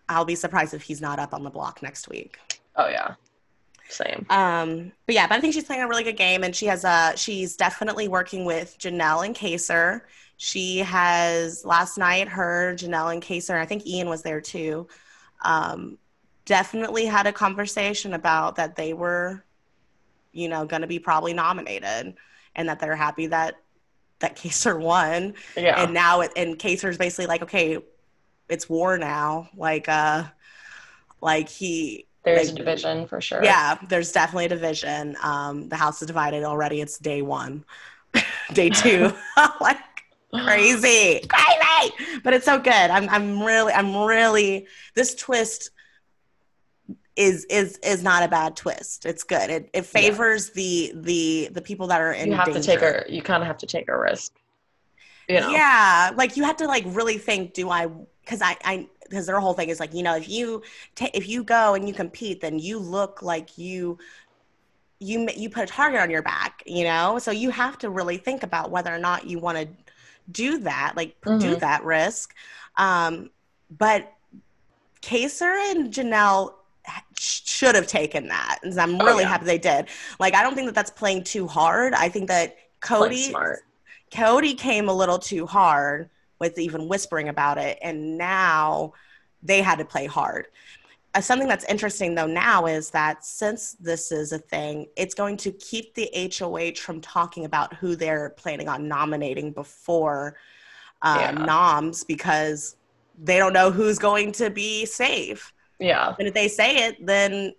i'll 0.10 0.26
be 0.26 0.36
surprised 0.36 0.74
if 0.74 0.82
he's 0.82 1.02
not 1.02 1.18
up 1.18 1.34
on 1.34 1.44
the 1.44 1.50
block 1.50 1.82
next 1.82 2.10
week. 2.10 2.38
Oh 2.76 2.88
yeah 2.88 3.16
same. 3.90 4.26
Um, 4.30 4.92
but 5.06 5.16
yeah, 5.16 5.28
but 5.28 5.38
I 5.38 5.42
think 5.42 5.54
she's 5.54 5.66
playing 5.66 5.82
a 5.82 5.88
really 5.88 6.04
good 6.04 6.18
game, 6.18 6.44
and 6.44 6.56
she 6.56 6.66
has 6.68 6.84
a. 6.84 7.14
She's 7.16 7.56
definitely 7.56 8.08
working 8.08 8.46
with 8.46 8.78
Janelle 8.80 9.26
and 9.26 9.36
Kaysar. 9.36 10.02
She 10.38 10.80
has 10.80 11.64
last 11.64 11.98
night 11.98 12.28
her 12.28 12.76
Janelle 12.78 13.14
and 13.14 13.22
Kaysar. 13.22 13.60
I 13.60 13.66
think 13.66 13.86
Ian 13.86 14.10
was 14.10 14.24
there 14.24 14.42
too. 14.42 14.88
Um, 15.42 15.98
definitely 16.46 17.06
had 17.06 17.28
a 17.28 17.32
conversation 17.32 18.14
about 18.14 18.56
that 18.56 18.76
they 18.76 18.94
were, 18.94 19.44
you 20.32 20.50
know, 20.50 20.66
going 20.66 20.82
to 20.82 20.88
be 20.88 21.00
probably 21.00 21.34
nominated, 21.34 22.16
and 22.56 22.70
that 22.70 22.80
they're 22.80 22.96
happy 22.96 23.28
that 23.28 23.56
that 24.20 24.36
Kaysar 24.38 24.80
won. 24.80 25.36
Yeah. 25.56 25.84
And 25.84 25.94
now 25.94 26.22
it 26.22 26.32
and 26.36 26.58
Kaysar's 26.58 26.98
basically 26.98 27.28
like, 27.28 27.44
okay, 27.44 27.78
it's 28.50 28.68
war 28.68 28.98
now. 28.98 29.50
Like, 29.56 29.88
uh, 29.88 30.24
like 31.22 31.50
he 31.50 32.08
there's 32.24 32.48
like, 32.48 32.54
a 32.54 32.58
division 32.58 33.08
for 33.08 33.20
sure. 33.20 33.44
Yeah, 33.44 33.78
there's 33.90 34.12
definitely 34.12 34.46
a 34.46 34.50
division. 34.50 35.16
Um, 35.22 35.70
the 35.70 35.76
house 35.76 36.02
is 36.02 36.08
divided 36.08 36.44
already. 36.44 36.82
It's 36.82 36.98
day 36.98 37.22
one, 37.22 37.66
day 38.54 38.70
two, 38.70 39.12
like 39.62 39.78
crazy, 40.34 41.22
crazy. 41.28 42.20
But 42.24 42.34
it's 42.34 42.46
so 42.46 42.60
good. 42.60 42.74
I'm, 42.74 43.10
I'm 43.10 43.44
really, 43.44 43.74
I'm 43.74 43.96
really. 43.96 44.68
This 44.96 45.16
twist 45.16 45.72
is 47.16 47.46
is 47.46 47.78
is 47.80 48.04
not 48.04 48.24
a 48.24 48.28
bad 48.28 48.56
twist. 48.56 49.06
It's 49.06 49.24
good. 49.24 49.50
It 49.50 49.70
it 49.74 49.86
favors 49.86 50.48
yeah. 50.48 50.54
the 50.56 50.94
the 50.96 51.50
the 51.54 51.62
people 51.62 51.88
that 51.88 52.02
are 52.02 52.14
in. 52.14 52.30
You 52.30 52.36
have 52.36 52.46
danger. 52.46 52.62
to 52.62 52.66
take 52.66 52.82
a. 52.82 53.04
You 53.14 53.22
kind 53.22 53.44
of 53.44 53.48
have 53.48 53.58
to 53.60 53.68
take 53.68 53.90
a 53.90 53.98
risk. 53.98 54.34
You 55.28 55.40
know? 55.40 55.52
Yeah, 55.52 56.12
like 56.16 56.36
you 56.36 56.44
have 56.44 56.58
to 56.58 56.68
like 56.68 56.84
really 56.88 57.18
think. 57.18 57.54
Do 57.54 57.70
I? 57.70 57.88
Because 58.24 58.42
I 58.42 58.58
I 58.64 58.88
because 59.10 59.26
their 59.26 59.40
whole 59.40 59.54
thing 59.54 59.70
is 59.70 59.80
like 59.80 59.94
you 59.94 60.04
know 60.04 60.16
if 60.16 60.30
you 60.30 60.62
ta- 60.96 61.10
if 61.14 61.28
you 61.28 61.44
go 61.44 61.74
and 61.74 61.88
you 61.88 61.94
compete 61.94 62.42
then 62.42 62.60
you 62.60 62.80
look 62.80 63.22
like 63.22 63.58
you 63.58 63.98
you 65.04 65.28
you 65.36 65.50
put 65.50 65.64
a 65.64 65.68
target 65.68 66.00
on 66.00 66.10
your 66.10 66.22
back, 66.22 66.64
you 66.66 66.84
know. 66.84 67.20
So 67.20 67.32
you 67.32 67.50
have 67.50 67.78
to 67.80 67.90
really 67.90 68.18
think 68.18 68.44
about 68.44 68.72
whether 68.72 68.94
or 68.94 69.00
not 69.00 69.28
you 69.28 69.40
want 69.40 69.58
to 69.58 69.68
do 70.32 70.60
that, 70.60 70.94
like 70.96 71.20
mm-hmm. 71.22 71.40
do 71.40 71.56
that 71.58 71.84
risk. 71.84 72.34
Um, 72.78 73.30
but 73.70 74.14
Kaysar 75.02 75.72
and 75.72 75.94
Janelle 75.94 76.54
should 77.18 77.76
have 77.76 77.88
taken 77.88 78.30
that, 78.30 78.60
and 78.64 78.80
I'm 78.80 79.00
oh, 79.02 79.06
really 79.06 79.18
oh, 79.18 79.28
yeah. 79.28 79.28
happy 79.28 79.46
they 79.46 79.58
did. 79.58 79.88
Like, 80.20 80.36
I 80.36 80.42
don't 80.42 80.56
think 80.56 80.68
that 80.68 80.76
that's 80.76 80.92
playing 80.92 81.26
too 81.26 81.48
hard. 81.48 81.94
I 81.94 82.10
think 82.10 82.30
that 82.30 82.58
Cody, 82.80 83.34
Cody 84.14 84.54
came 84.54 84.90
a 84.90 84.94
little 84.94 85.20
too 85.20 85.46
hard 85.46 86.10
with 86.44 86.60
even 86.60 86.90
whispering 86.90 87.30
about 87.30 87.58
it, 87.58 87.80
and 87.82 88.18
now 88.18 88.92
they 89.42 89.62
had 89.62 89.80
to 89.80 89.86
play 89.86 90.06
hard. 90.06 90.48
Uh, 91.16 91.22
something 91.22 91.48
that's 91.48 91.64
interesting 91.66 92.16
though 92.16 92.28
now 92.28 92.66
is 92.66 92.90
that 92.90 93.24
since 93.24 93.74
this 93.80 94.12
is 94.12 94.34
a 94.34 94.38
thing, 94.38 94.88
it's 94.98 95.14
going 95.14 95.38
to 95.38 95.52
keep 95.54 95.94
the 95.94 96.10
HOH 96.38 96.82
from 96.82 97.00
talking 97.00 97.46
about 97.46 97.74
who 97.76 97.96
they're 97.96 98.32
planning 98.32 98.68
on 98.68 98.90
nominating 98.90 99.54
before 99.54 100.36
uh, 101.02 101.18
yeah. 101.22 101.46
noms 101.46 102.04
because 102.04 102.76
they 103.24 103.38
don't 103.38 103.54
know 103.54 103.72
who's 103.72 104.00
going 104.00 104.34
to 104.34 104.50
be 104.50 104.86
safe. 104.86 105.54
Yeah. 105.80 106.14
And 106.20 106.28
if 106.28 106.34
they 106.34 106.50
say 106.50 106.88
it, 106.88 107.06
then 107.06 107.54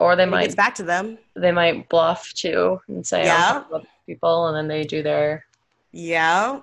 or 0.00 0.16
they 0.16 0.26
might 0.26 0.42
gets 0.42 0.56
back 0.56 0.74
to 0.76 0.82
them. 0.82 1.18
They 1.34 1.52
might 1.52 1.88
bluff 1.88 2.32
too 2.32 2.80
and 2.88 3.06
say 3.06 3.24
yeah. 3.24 3.62
people, 4.04 4.48
and 4.48 4.56
then 4.56 4.66
they 4.66 4.84
do 4.84 5.02
their 5.02 5.44
yeah. 5.92 6.60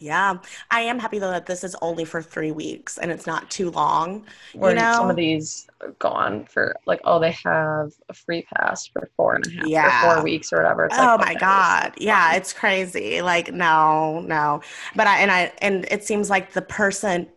Yeah, 0.00 0.38
I 0.70 0.80
am 0.80 0.98
happy 0.98 1.18
though 1.18 1.30
that 1.30 1.46
this 1.46 1.64
is 1.64 1.76
only 1.82 2.04
for 2.04 2.22
three 2.22 2.52
weeks 2.52 2.98
and 2.98 3.10
it's 3.10 3.26
not 3.26 3.50
too 3.50 3.70
long. 3.70 4.24
Or 4.54 4.70
you 4.70 4.76
know? 4.76 4.92
some 4.94 5.10
of 5.10 5.16
these 5.16 5.68
go 5.98 6.08
on 6.08 6.44
for 6.46 6.76
like, 6.86 7.00
oh, 7.04 7.18
they 7.18 7.32
have 7.44 7.92
a 8.08 8.14
free 8.14 8.46
pass 8.54 8.86
for 8.86 9.10
four 9.16 9.34
and 9.34 9.46
a 9.46 9.50
half, 9.50 9.66
yeah. 9.66 10.14
four 10.14 10.24
weeks 10.24 10.52
or 10.52 10.58
whatever. 10.58 10.86
It's 10.86 10.98
oh 10.98 11.16
like, 11.18 11.20
my 11.20 11.30
okay, 11.32 11.38
god, 11.40 11.94
yeah, 11.98 12.34
it's 12.34 12.52
crazy. 12.52 13.22
Like, 13.22 13.52
no, 13.52 14.20
no, 14.20 14.60
but 14.94 15.06
I 15.06 15.20
and 15.20 15.30
I 15.30 15.52
and 15.58 15.86
it 15.90 16.04
seems 16.04 16.30
like 16.30 16.52
the 16.52 16.62
person 16.62 17.28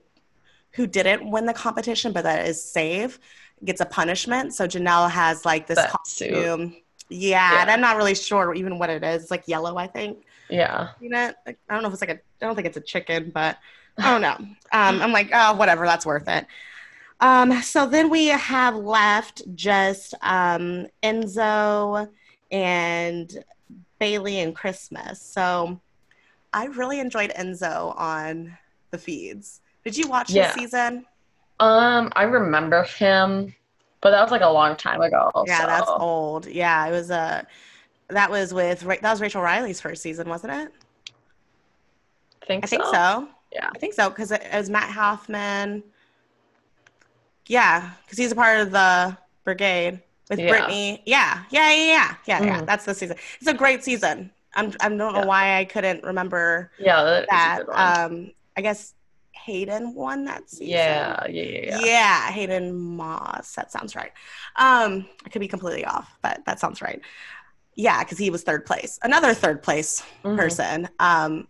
who 0.73 0.87
didn't 0.87 1.29
win 1.29 1.45
the 1.45 1.53
competition, 1.53 2.13
but 2.13 2.23
that 2.23 2.47
is 2.47 2.63
safe, 2.63 3.19
gets 3.65 3.81
a 3.81 3.85
punishment. 3.85 4.53
So 4.53 4.67
Janelle 4.67 5.09
has 5.09 5.45
like 5.45 5.67
this 5.67 5.77
that 5.77 5.91
costume. 5.91 6.75
Yeah, 7.09 7.51
yeah, 7.51 7.61
and 7.61 7.69
I'm 7.71 7.81
not 7.81 7.97
really 7.97 8.15
sure 8.15 8.53
even 8.53 8.79
what 8.79 8.89
it 8.89 9.03
is. 9.03 9.23
It's 9.23 9.31
like 9.31 9.47
yellow, 9.47 9.77
I 9.77 9.87
think. 9.87 10.25
Yeah. 10.51 10.89
You 10.99 11.09
know, 11.09 11.33
I 11.47 11.55
don't 11.69 11.81
know 11.81 11.87
if 11.87 11.93
it's 11.93 12.01
like 12.01 12.09
a, 12.09 12.15
I 12.15 12.45
don't 12.45 12.55
think 12.55 12.67
it's 12.67 12.77
a 12.77 12.81
chicken, 12.81 13.31
but 13.33 13.57
I 13.97 14.11
don't 14.11 14.21
know. 14.21 14.35
Um, 14.73 15.01
I'm 15.01 15.11
like, 15.11 15.29
oh, 15.33 15.55
whatever, 15.55 15.85
that's 15.85 16.05
worth 16.05 16.27
it. 16.27 16.45
Um, 17.19 17.61
so 17.61 17.85
then 17.85 18.09
we 18.09 18.27
have 18.27 18.75
left 18.75 19.43
just 19.55 20.13
um, 20.21 20.87
Enzo 21.03 22.09
and 22.51 23.43
Bayleigh 23.99 24.43
and 24.43 24.55
Christmas. 24.55 25.21
So 25.21 25.79
I 26.53 26.65
really 26.65 26.99
enjoyed 26.99 27.31
Enzo 27.31 27.97
on 27.97 28.57
the 28.89 28.97
feeds. 28.97 29.61
Did 29.83 29.97
you 29.97 30.07
watch 30.07 30.31
yeah. 30.31 30.47
this 30.47 30.55
season? 30.55 31.05
Um, 31.59 32.11
I 32.15 32.23
remember 32.23 32.83
him, 32.83 33.53
but 34.01 34.11
that 34.11 34.21
was 34.21 34.31
like 34.31 34.41
a 34.41 34.49
long 34.49 34.75
time 34.75 35.01
ago. 35.01 35.31
Yeah, 35.45 35.59
so. 35.59 35.67
that's 35.67 35.89
old. 35.89 36.47
Yeah, 36.47 36.87
it 36.87 36.91
was 36.91 37.11
a. 37.11 37.45
That 38.11 38.29
was 38.29 38.53
with 38.53 38.81
that 38.81 39.03
was 39.03 39.21
Rachel 39.21 39.41
Reilly's 39.41 39.81
first 39.81 40.01
season, 40.01 40.29
wasn't 40.29 40.53
it? 40.53 40.71
I 42.41 42.45
think 42.45 42.63
I 42.63 42.67
so. 42.67 42.77
think 42.77 42.85
so. 42.93 43.27
Yeah, 43.53 43.69
I 43.73 43.77
think 43.77 43.93
so 43.93 44.09
because 44.09 44.31
it, 44.31 44.41
it, 44.41 44.57
was 44.57 44.69
Matt 44.69 44.89
Hoffman. 44.89 45.83
Yeah, 47.47 47.91
because 48.05 48.17
he's 48.17 48.31
a 48.31 48.35
part 48.35 48.59
of 48.59 48.71
the 48.71 49.17
brigade 49.43 50.01
with 50.29 50.39
yeah. 50.39 50.49
Brittany. 50.49 51.03
Yeah, 51.05 51.43
yeah, 51.49 51.71
yeah, 51.71 51.83
yeah, 51.83 52.15
yeah, 52.25 52.41
mm. 52.41 52.45
yeah. 52.45 52.61
That's 52.61 52.85
the 52.85 52.93
season. 52.93 53.17
It's 53.39 53.47
a 53.47 53.53
great 53.53 53.83
season. 53.83 54.31
I'm 54.55 54.73
I 54.79 54.89
don't 54.89 54.97
know 54.97 55.11
yeah. 55.11 55.25
why 55.25 55.57
I 55.57 55.65
couldn't 55.65 56.03
remember. 56.03 56.71
Yeah, 56.79 57.03
that. 57.03 57.67
that. 57.67 57.69
Um, 57.69 58.31
I 58.57 58.61
guess 58.61 58.93
Hayden 59.31 59.93
won 59.95 60.25
that 60.25 60.49
season. 60.49 60.67
Yeah, 60.67 61.25
yeah, 61.27 61.43
yeah, 61.43 61.59
yeah. 61.65 61.79
Yeah, 61.79 62.31
Hayden 62.31 62.73
Moss. 62.73 63.53
That 63.55 63.71
sounds 63.71 63.95
right. 63.95 64.11
Um, 64.55 65.05
I 65.25 65.29
could 65.29 65.39
be 65.39 65.47
completely 65.47 65.85
off, 65.85 66.15
but 66.21 66.41
that 66.45 66.59
sounds 66.59 66.81
right. 66.81 67.01
Yeah, 67.75 68.03
because 68.03 68.17
he 68.17 68.29
was 68.29 68.43
third 68.43 68.65
place. 68.65 68.99
Another 69.03 69.33
third 69.33 69.63
place 69.63 70.01
mm-hmm. 70.23 70.37
person. 70.37 70.89
Um, 70.99 71.47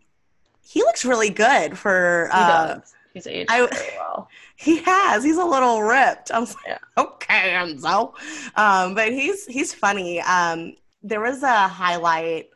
he 0.64 0.82
looks 0.82 1.04
really 1.04 1.30
good 1.30 1.78
for. 1.78 2.30
He 2.32 2.38
uh, 2.38 2.76
does. 2.76 2.94
He's 3.14 3.28
aged 3.28 3.52
I, 3.52 3.68
very 3.68 3.98
well. 3.98 4.30
He 4.56 4.78
has. 4.84 5.24
He's 5.24 5.38
a 5.38 5.44
little 5.44 5.82
ripped. 5.82 6.30
I 6.32 6.40
was 6.40 6.56
like, 6.56 6.66
yeah. 6.68 6.78
okay, 7.04 7.54
Enzo. 7.54 8.14
Um, 8.56 8.94
but 8.94 9.12
he's 9.12 9.46
he's 9.48 9.74
funny. 9.74 10.22
Um, 10.22 10.76
there 11.02 11.20
was 11.20 11.42
a 11.42 11.68
highlight 11.68 12.50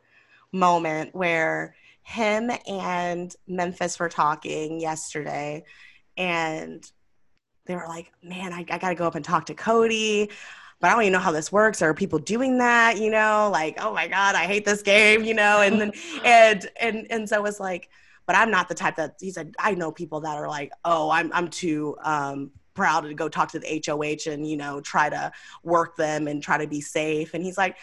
moment 0.52 1.16
where 1.16 1.76
him 2.04 2.52
and 2.68 3.36
Memphis 3.48 4.00
were 4.00 4.08
talking 4.08 4.80
yesterday, 4.80 5.64
and 6.16 6.90
they 7.66 7.76
were 7.76 7.88
like, 7.88 8.12
"Man, 8.22 8.54
I, 8.54 8.60
I 8.70 8.78
got 8.78 8.90
to 8.90 8.96
go 8.96 9.08
up 9.08 9.16
and 9.16 9.26
talk 9.26 9.48
to 9.48 9.56
Cody." 9.56 10.30
But 10.80 10.90
I 10.90 10.94
don't 10.94 11.04
even 11.04 11.14
know 11.14 11.20
how 11.20 11.32
this 11.32 11.52
works. 11.52 11.82
Are 11.82 11.94
people 11.94 12.20
doing 12.20 12.58
that? 12.58 12.98
You 12.98 13.10
know, 13.10 13.50
like, 13.52 13.78
oh 13.82 13.94
my 13.94 14.08
God, 14.08 14.36
I 14.36 14.46
hate 14.46 14.66
this 14.66 14.82
game, 14.82 15.24
you 15.24 15.34
know? 15.34 15.62
And 15.62 15.80
then, 15.80 15.92
and, 16.26 16.70
and, 16.80 17.08
and 17.10 17.30
so 17.30 17.38
it 17.38 17.44
was 17.44 17.60
like, 17.60 17.90
but 18.26 18.36
I'm 18.36 18.52
not 18.52 18.68
the 18.68 18.76
type 18.76 18.96
that 18.98 19.16
he 19.20 19.32
said, 19.32 19.54
I 19.60 19.76
know 19.76 19.92
people 19.92 20.22
that 20.22 20.36
are 20.36 20.48
like, 20.48 20.72
oh, 20.84 21.10
I'm, 21.10 21.32
I'm 21.34 21.48
too, 21.50 21.96
um, 22.04 22.52
proud 22.74 23.02
to 23.02 23.14
go 23.14 23.30
talk 23.30 23.52
to 23.52 23.60
the 23.60 23.82
HOH 23.86 24.30
and, 24.30 24.48
you 24.48 24.58
know, 24.58 24.82
try 24.82 25.10
to 25.10 25.32
work 25.64 25.96
them 25.96 26.28
and 26.28 26.44
try 26.44 26.58
to 26.58 26.68
be 26.68 26.82
safe. 26.82 27.34
And 27.34 27.44
he's 27.44 27.58
like, 27.58 27.78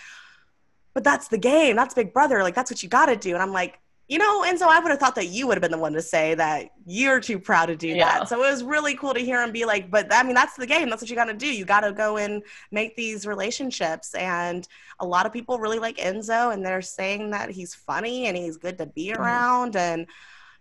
but 0.94 1.02
that's 1.02 1.28
the 1.28 1.38
game. 1.38 1.76
That's 1.76 1.94
Big 1.94 2.12
Brother. 2.12 2.42
Like, 2.42 2.54
that's 2.54 2.70
what 2.70 2.82
you 2.82 2.88
got 2.88 3.06
to 3.06 3.16
do. 3.16 3.32
And 3.32 3.42
I'm 3.42 3.52
like, 3.52 3.80
you 4.12 4.18
know, 4.18 4.44
and 4.44 4.58
so 4.58 4.68
I 4.68 4.78
would 4.78 4.90
have 4.90 4.98
thought 4.98 5.14
that 5.14 5.28
you 5.28 5.46
would 5.46 5.56
have 5.56 5.62
been 5.62 5.70
the 5.70 5.78
one 5.78 5.94
to 5.94 6.02
say 6.02 6.34
that 6.34 6.68
you're 6.84 7.18
too 7.18 7.38
proud 7.38 7.66
to 7.66 7.76
do 7.76 7.88
yeah. 7.88 8.18
that. 8.18 8.28
So 8.28 8.44
it 8.44 8.50
was 8.50 8.62
really 8.62 8.94
cool 8.94 9.14
to 9.14 9.20
hear 9.20 9.42
him 9.42 9.52
be 9.52 9.64
like, 9.64 9.90
but 9.90 10.12
I 10.12 10.22
mean, 10.22 10.34
that's 10.34 10.54
the 10.54 10.66
game. 10.66 10.90
That's 10.90 11.00
what 11.00 11.08
you 11.08 11.16
got 11.16 11.24
to 11.24 11.32
do. 11.32 11.46
You 11.46 11.64
got 11.64 11.80
to 11.80 11.92
go 11.92 12.18
and 12.18 12.42
make 12.70 12.94
these 12.94 13.26
relationships. 13.26 14.14
And 14.14 14.68
a 15.00 15.06
lot 15.06 15.24
of 15.24 15.32
people 15.32 15.58
really 15.58 15.78
like 15.78 15.96
Enzo, 15.96 16.52
and 16.52 16.62
they're 16.62 16.82
saying 16.82 17.30
that 17.30 17.48
he's 17.48 17.74
funny 17.74 18.26
and 18.26 18.36
he's 18.36 18.58
good 18.58 18.76
to 18.76 18.84
be 18.84 19.06
mm-hmm. 19.06 19.22
around. 19.22 19.76
And 19.76 20.06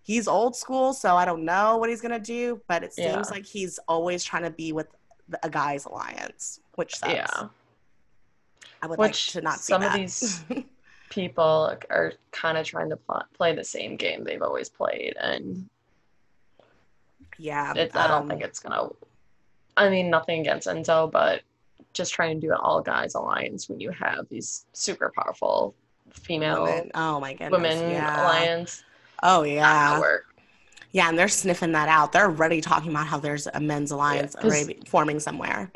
he's 0.02 0.30
old 0.30 0.56
school, 0.56 0.94
so 0.94 1.18
I 1.18 1.26
don't 1.26 1.44
know 1.44 1.76
what 1.76 1.90
he's 1.90 2.00
going 2.00 2.14
to 2.14 2.26
do, 2.26 2.62
but 2.70 2.86
it 2.86 2.94
seems 2.94 3.10
yeah. 3.10 3.32
like 3.32 3.46
he's 3.46 3.80
always 3.86 4.24
trying 4.24 4.44
to 4.44 4.52
be 4.52 4.72
with 4.72 4.88
a 5.44 5.50
guy's 5.50 5.84
alliance, 5.84 6.62
which 6.76 6.96
sucks. 6.96 7.16
Yeah. 7.16 7.48
I 8.82 8.88
would 8.88 8.98
which 8.98 9.36
like 9.36 9.42
to 9.42 9.42
not 9.42 9.60
see 9.60 9.74
some 9.74 9.82
that. 9.82 9.96
of 9.96 10.00
these. 10.00 10.46
people 11.12 11.78
are 11.90 12.14
kind 12.32 12.58
of 12.58 12.66
trying 12.66 12.90
to 12.90 12.96
pl- 12.96 13.26
play 13.34 13.54
the 13.54 13.64
same 13.64 13.98
game 13.98 14.24
they've 14.24 14.42
always 14.42 14.70
played 14.70 15.14
and 15.20 15.70
yeah 17.38 17.74
it, 17.76 17.96
i 17.96 18.08
don't 18.08 18.24
um, 18.24 18.30
think 18.30 18.42
it's 18.42 18.60
gonna 18.60 18.88
i 19.78 19.90
mean 19.90 20.10
nothing 20.10 20.40
against 20.40 20.68
enzo 20.68 21.12
but 21.12 21.42
just 21.94 22.14
trying 22.14 22.40
to 22.40 22.48
do 22.48 22.54
an 22.54 22.60
all 22.62 22.82
guys 22.82 23.14
alliance 23.14 23.68
when 23.68 23.80
you 23.80 23.92
have 23.92 24.28
these 24.30 24.66
super 24.72 25.12
powerful 25.16 25.76
female 26.12 26.64
women. 26.64 26.92
oh 26.96 27.20
my 27.20 27.34
goodness 27.34 27.52
women 27.52 27.92
yeah. 27.92 28.24
alliance 28.24 28.84
oh 29.22 29.44
yeah 29.44 30.00
work. 30.00 30.34
yeah 30.94 31.10
and 31.10 31.20
they're 31.20 31.28
sniffing 31.28 31.74
that 31.74 31.90
out 31.90 32.14
they're 32.14 32.26
already 32.26 32.62
talking 32.62 32.90
about 32.90 33.06
how 33.06 33.20
there's 33.20 33.48
a 33.54 33.60
men's 33.60 33.92
alliance 33.92 34.34
yeah, 34.40 34.48
already 34.48 34.80
forming 34.88 35.20
somewhere 35.20 35.70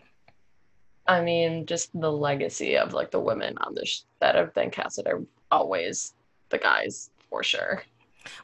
I 1.08 1.22
mean, 1.22 1.66
just 1.66 1.89
the 1.99 2.12
legacy 2.12 2.78
of 2.78 2.93
like 2.93 3.12
the 3.12 3.20
women 3.20 3.58
on 3.60 3.76
this 3.76 4.06
that 4.20 4.36
have 4.36 4.53
been 4.53 4.72
casted 4.72 5.08
are 5.08 5.22
always 5.51 6.14
the 6.49 6.58
guys 6.58 7.10
for 7.30 7.43
sure. 7.43 7.84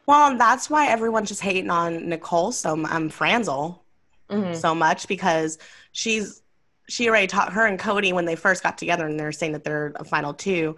Well, 0.06 0.38
that's 0.38 0.70
why 0.70 0.88
everyone's 0.88 1.30
just 1.30 1.42
hating 1.42 1.72
on 1.72 2.08
Nicole 2.08 2.52
so 2.52 2.86
um 2.86 3.10
Franzel 3.10 3.84
mm-hmm. 4.30 4.54
so 4.54 4.74
much 4.74 5.08
because 5.08 5.58
she's 5.92 6.42
she 6.88 7.08
already 7.08 7.28
taught 7.28 7.54
her 7.54 7.66
and 7.66 7.80
Cody 7.80 8.14
when 8.14 8.26
they 8.26 8.36
first 8.36 8.64
got 8.64 8.78
together 8.78 9.06
and 9.06 9.20
they're 9.20 9.32
saying 9.32 9.54
that 9.54 9.64
they're 9.64 9.94
a 9.96 10.04
final 10.04 10.34
two. 10.34 10.76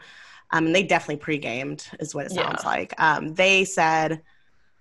Um, 0.51 0.67
and 0.67 0.75
they 0.75 0.83
definitely 0.83 1.15
pre-gamed 1.15 1.87
is 1.99 2.13
what 2.13 2.27
it 2.27 2.31
sounds 2.31 2.61
yeah. 2.63 2.69
like. 2.69 2.93
Um, 2.99 3.33
they 3.33 3.65
said 3.65 4.21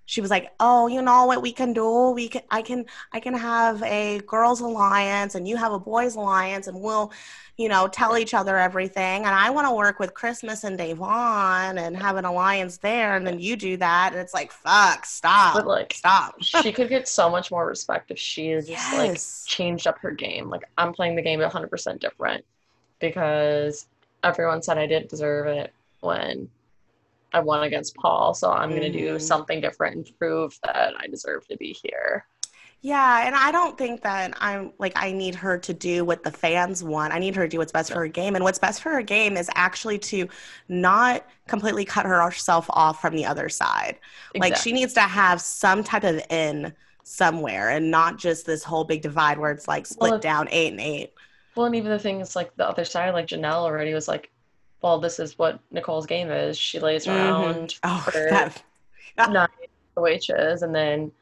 she 0.07 0.21
was 0.21 0.31
like, 0.31 0.53
"Oh, 0.61 0.89
you 0.89 1.03
know 1.03 1.27
what 1.27 1.43
we 1.43 1.53
can 1.53 1.73
do? 1.73 2.11
We 2.11 2.29
can 2.29 2.43
I 2.51 2.63
can 2.63 2.87
I 3.13 3.21
can 3.21 3.35
have 3.35 3.83
a 3.83 4.21
girls 4.27 4.61
alliance 4.61 5.35
and 5.35 5.47
you 5.47 5.57
have 5.57 5.73
a 5.73 5.79
boys 5.79 6.17
alliance 6.17 6.67
and 6.67 6.81
we'll, 6.81 7.13
you 7.57 7.69
know, 7.69 7.89
tell 7.89 8.19
each 8.19 8.35
other 8.35 8.57
everything. 8.57 9.25
And 9.25 9.35
I 9.35 9.51
want 9.51 9.69
to 9.69 9.75
work 9.75 9.99
with 9.99 10.15
Christmas 10.15 10.65
and 10.65 10.79
Da'Vonne 10.79 11.79
and 11.79 11.97
have 11.97 12.17
an 12.17 12.25
alliance 12.25 12.79
there 12.79 13.17
and 13.17 13.27
then 13.27 13.39
you 13.39 13.57
do 13.57 13.77
that 13.77 14.13
and 14.13 14.21
it's 14.21 14.35
like, 14.35 14.53
fuck, 14.53 15.07
stop. 15.07 15.55
But 15.55 15.67
like 15.67 15.93
stop. 15.95 16.35
she 16.43 16.73
could 16.73 16.89
get 16.89 17.09
so 17.09 17.31
much 17.31 17.51
more 17.51 17.67
respect 17.67 18.11
if 18.11 18.19
she 18.19 18.53
just 18.55 18.69
yes. 18.69 18.99
like 18.99 19.49
changed 19.49 19.87
up 19.87 19.99
her 19.99 20.11
game. 20.11 20.51
Like 20.51 20.65
I'm 20.79 20.93
playing 20.93 21.17
the 21.17 21.23
game 21.23 21.41
100% 21.41 22.01
different 22.01 22.45
because 22.99 23.87
everyone 24.25 24.63
said 24.63 24.79
I 24.79 24.87
didn't 24.87 25.11
deserve 25.11 25.47
it 25.47 25.73
when 26.01 26.49
I 27.33 27.41
won 27.41 27.65
against 27.65 27.95
Paul, 27.97 28.35
so 28.35 28.51
I'm 28.51 28.71
mm. 28.71 28.77
going 28.77 28.93
to 28.93 28.99
do 28.99 29.19
something 29.19 29.61
different 29.61 29.97
and 29.97 30.19
prove 30.19 30.59
that 30.65 30.95
I 30.99 31.07
deserve 31.07 31.47
to 31.49 31.57
be 31.57 31.77
here. 31.83 32.27
Yeah, 32.83 33.25
and 33.25 33.37
I 33.37 33.53
don't 33.53 33.79
think 33.79 34.03
that 34.03 34.35
I'm 34.41 34.73
like 34.81 34.93
I 34.97 35.13
need 35.13 35.37
her 35.37 35.57
to 35.57 35.73
do 35.73 36.05
what 36.05 36.25
the 36.25 36.33
fans 36.33 36.83
want. 36.83 37.13
I 37.13 37.21
need 37.21 37.37
her 37.37 37.45
to 37.45 37.49
do 37.49 37.59
what's 37.59 37.71
best 37.71 37.93
for 37.93 38.01
her 38.01 38.09
game, 38.09 38.35
and 38.35 38.43
what's 38.43 38.59
best 38.59 38.83
for 38.83 38.91
her 38.91 39.03
game 39.03 39.37
is 39.37 39.49
actually 39.55 40.01
to 40.01 40.29
not 40.69 41.25
completely 41.47 41.85
cut 41.85 42.07
herself 42.07 42.67
off 42.71 43.01
from 43.01 43.15
the 43.15 43.25
other 43.25 43.49
side. 43.49 44.01
Like 44.35 44.57
she 44.57 44.73
needs 44.73 44.95
to 44.95 45.01
have 45.03 45.41
some 45.41 45.85
type 45.85 46.03
of 46.03 46.21
in 46.29 46.75
somewhere, 47.05 47.71
and 47.71 47.89
not 47.89 48.19
just 48.19 48.47
this 48.47 48.65
whole 48.65 48.83
big 48.83 49.01
divide 49.01 49.39
where 49.39 49.53
it's 49.53 49.69
like 49.69 49.87
split 49.87 50.11
Well, 50.11 50.21
down 50.21 50.49
eight 50.51 50.73
and 50.73 50.81
eight. 50.81 51.13
Well, 51.55 51.67
and 51.67 51.77
even 51.77 51.93
the 51.93 52.01
thing 52.01 52.21
is, 52.21 52.35
like 52.35 52.51
the 52.57 52.69
other 52.69 52.85
side, 52.85 53.15
like 53.15 53.29
Janelle 53.29 53.63
already 53.63 53.95
was 53.95 54.09
like, 54.09 54.32
"Well, 54.83 54.99
this 54.99 55.19
is 55.19 55.39
what 55.39 55.61
Nicole's 55.71 56.07
game 56.07 56.31
is. 56.31 56.59
She 56.59 56.79
lays 56.81 57.07
Mhm. 57.07 57.15
around 57.17 57.75
Oh, 57.85 57.99
for 58.11 58.13
that 58.31 58.63
nine 59.31 59.49
witches, 59.97 60.63
and 60.63 60.75
then 60.75 61.13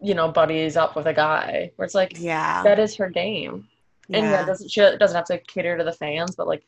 you 0.00 0.14
know 0.14 0.28
buddies 0.28 0.76
up 0.76 0.96
with 0.96 1.06
a 1.06 1.14
guy." 1.14 1.70
Where 1.76 1.84
it's 1.84 1.94
like 1.94 2.18
yeah, 2.18 2.62
that 2.64 2.78
is 2.78 2.96
her 2.96 3.08
game, 3.10 3.68
and 4.10 4.24
yeah, 4.24 4.44
doesn't 4.46 4.70
she 4.70 4.80
doesn't 4.80 5.14
have 5.16 5.26
to 5.26 5.38
cater 5.38 5.76
to 5.76 5.84
the 5.84 5.92
fans, 5.92 6.34
but 6.36 6.46
like 6.46 6.62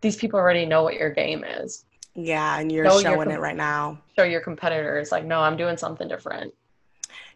these 0.00 0.16
people 0.16 0.38
already 0.40 0.64
know 0.66 0.82
what 0.82 0.94
your 0.94 1.10
game 1.10 1.44
is. 1.44 1.84
yeah, 2.14 2.58
and 2.58 2.72
you're 2.72 2.84
No, 2.84 2.92
you're 2.94 3.02
showing 3.02 3.28
com- 3.28 3.34
it 3.36 3.40
right 3.40 3.56
now. 3.56 3.98
Show 4.16 4.24
your 4.24 4.40
competitors 4.40 5.12
like, 5.12 5.24
no, 5.24 5.40
I'm 5.40 5.56
doing 5.58 5.76
something 5.76 6.08
different. 6.08 6.54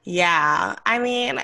Yeah, 0.02 0.74
I 0.86 0.98
mean, 0.98 1.40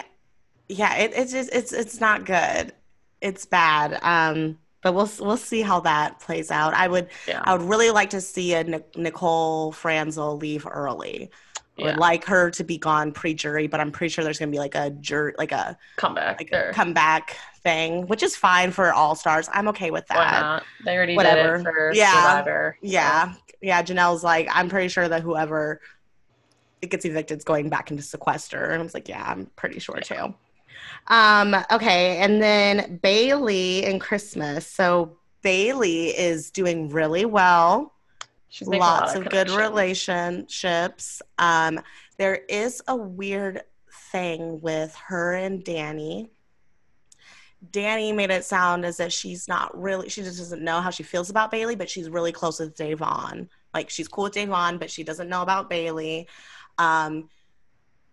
yeah, 0.68 0.96
it, 0.96 1.12
it's 1.14 1.30
just 1.32 1.50
it's 1.52 1.72
it's 1.72 2.00
not 2.00 2.24
good. 2.24 2.72
It's 3.20 3.44
bad. 3.44 3.98
Um, 4.02 4.58
but 4.82 4.92
we'll 4.94 5.10
we'll 5.20 5.36
see 5.36 5.62
how 5.62 5.80
that 5.80 6.20
plays 6.20 6.50
out. 6.50 6.74
I 6.74 6.88
would 6.88 7.08
Yeah, 7.28 7.40
I 7.44 7.54
would 7.54 7.68
really 7.68 7.90
like 7.90 8.10
to 8.10 8.20
see 8.20 8.54
a 8.54 8.64
Nicole 8.96 9.72
Franzel 9.72 10.36
leave 10.36 10.66
early. 10.70 11.30
I 11.78 11.82
yeah. 11.82 11.86
would 11.92 11.96
like 11.98 12.24
her 12.26 12.50
to 12.50 12.64
be 12.64 12.76
gone 12.78 13.12
pre-jury, 13.12 13.66
but 13.66 13.80
I'm 13.80 13.90
pretty 13.90 14.10
sure 14.12 14.22
there's 14.22 14.38
gonna 14.38 14.50
be 14.50 14.58
like 14.58 14.74
a 14.74 14.90
jur 14.90 15.32
like 15.38 15.52
a 15.52 15.78
comeback, 15.96 16.38
like 16.40 16.52
a 16.52 16.72
comeback 16.74 17.36
thing, 17.62 18.06
which 18.06 18.22
is 18.22 18.36
fine 18.36 18.70
for 18.70 18.92
all 18.92 19.14
stars. 19.14 19.48
I'm 19.52 19.68
okay 19.68 19.90
with 19.90 20.04
Why 20.08 20.16
that. 20.18 20.40
not? 20.40 20.62
They 20.84 20.96
already 20.96 21.16
Whatever. 21.16 21.58
did 21.58 21.60
it 21.60 21.62
for 21.64 21.92
Yeah. 21.94 22.12
Survivor. 22.12 22.76
so- 22.82 22.86
Yeah, 22.88 23.34
yeah. 23.62 23.82
Janelle's 23.82 24.22
like, 24.24 24.48
I'm 24.50 24.68
pretty 24.68 24.88
sure 24.88 25.08
that 25.08 25.22
whoever 25.22 25.80
it 26.82 26.90
gets 26.90 27.04
evicted 27.04 27.38
is 27.38 27.44
going 27.44 27.68
back 27.68 27.90
into 27.90 28.02
sequester, 28.02 28.64
and 28.70 28.80
I 28.80 28.82
was 28.82 28.94
like, 28.94 29.08
yeah, 29.08 29.22
I'm 29.26 29.46
pretty 29.56 29.78
sure 29.80 30.00
too. 30.00 30.34
Um, 31.08 31.56
okay, 31.72 32.18
and 32.18 32.40
then 32.40 32.98
Bayleigh 33.02 33.88
and 33.88 34.00
Christmas. 34.00 34.66
So 34.66 35.16
Bayleigh 35.42 36.12
is 36.16 36.50
doing 36.50 36.88
really 36.88 37.24
well. 37.24 37.92
She's 38.48 38.68
making 38.68 38.82
a 38.82 38.86
lot 38.86 39.02
Lots 39.02 39.14
of 39.14 39.28
good 39.30 39.50
relationships. 39.50 41.22
Um, 41.38 41.80
there 42.18 42.34
is 42.48 42.82
a 42.88 42.96
weird 42.96 43.62
thing 44.10 44.60
with 44.60 44.94
her 45.06 45.34
and 45.34 45.64
Dani. 45.64 46.30
Dani 47.72 48.14
made 48.14 48.30
it 48.30 48.44
sound 48.44 48.84
as 48.84 49.00
if 49.00 49.12
she's 49.12 49.46
not 49.46 49.78
really, 49.78 50.08
she 50.08 50.22
just 50.22 50.38
doesn't 50.38 50.62
know 50.62 50.80
how 50.80 50.90
she 50.90 51.02
feels 51.02 51.30
about 51.30 51.52
Bayleigh, 51.52 51.76
but 51.76 51.90
she's 51.90 52.08
really 52.08 52.32
close 52.32 52.58
with 52.58 52.76
Da'Vonne. 52.76 53.48
Like 53.74 53.90
she's 53.90 54.08
cool 54.08 54.24
with 54.24 54.34
Da'Vonne, 54.34 54.78
but 54.78 54.90
she 54.90 55.04
doesn't 55.04 55.28
know 55.28 55.42
about 55.42 55.70
Bayleigh. 55.70 56.26
Um, 56.78 57.28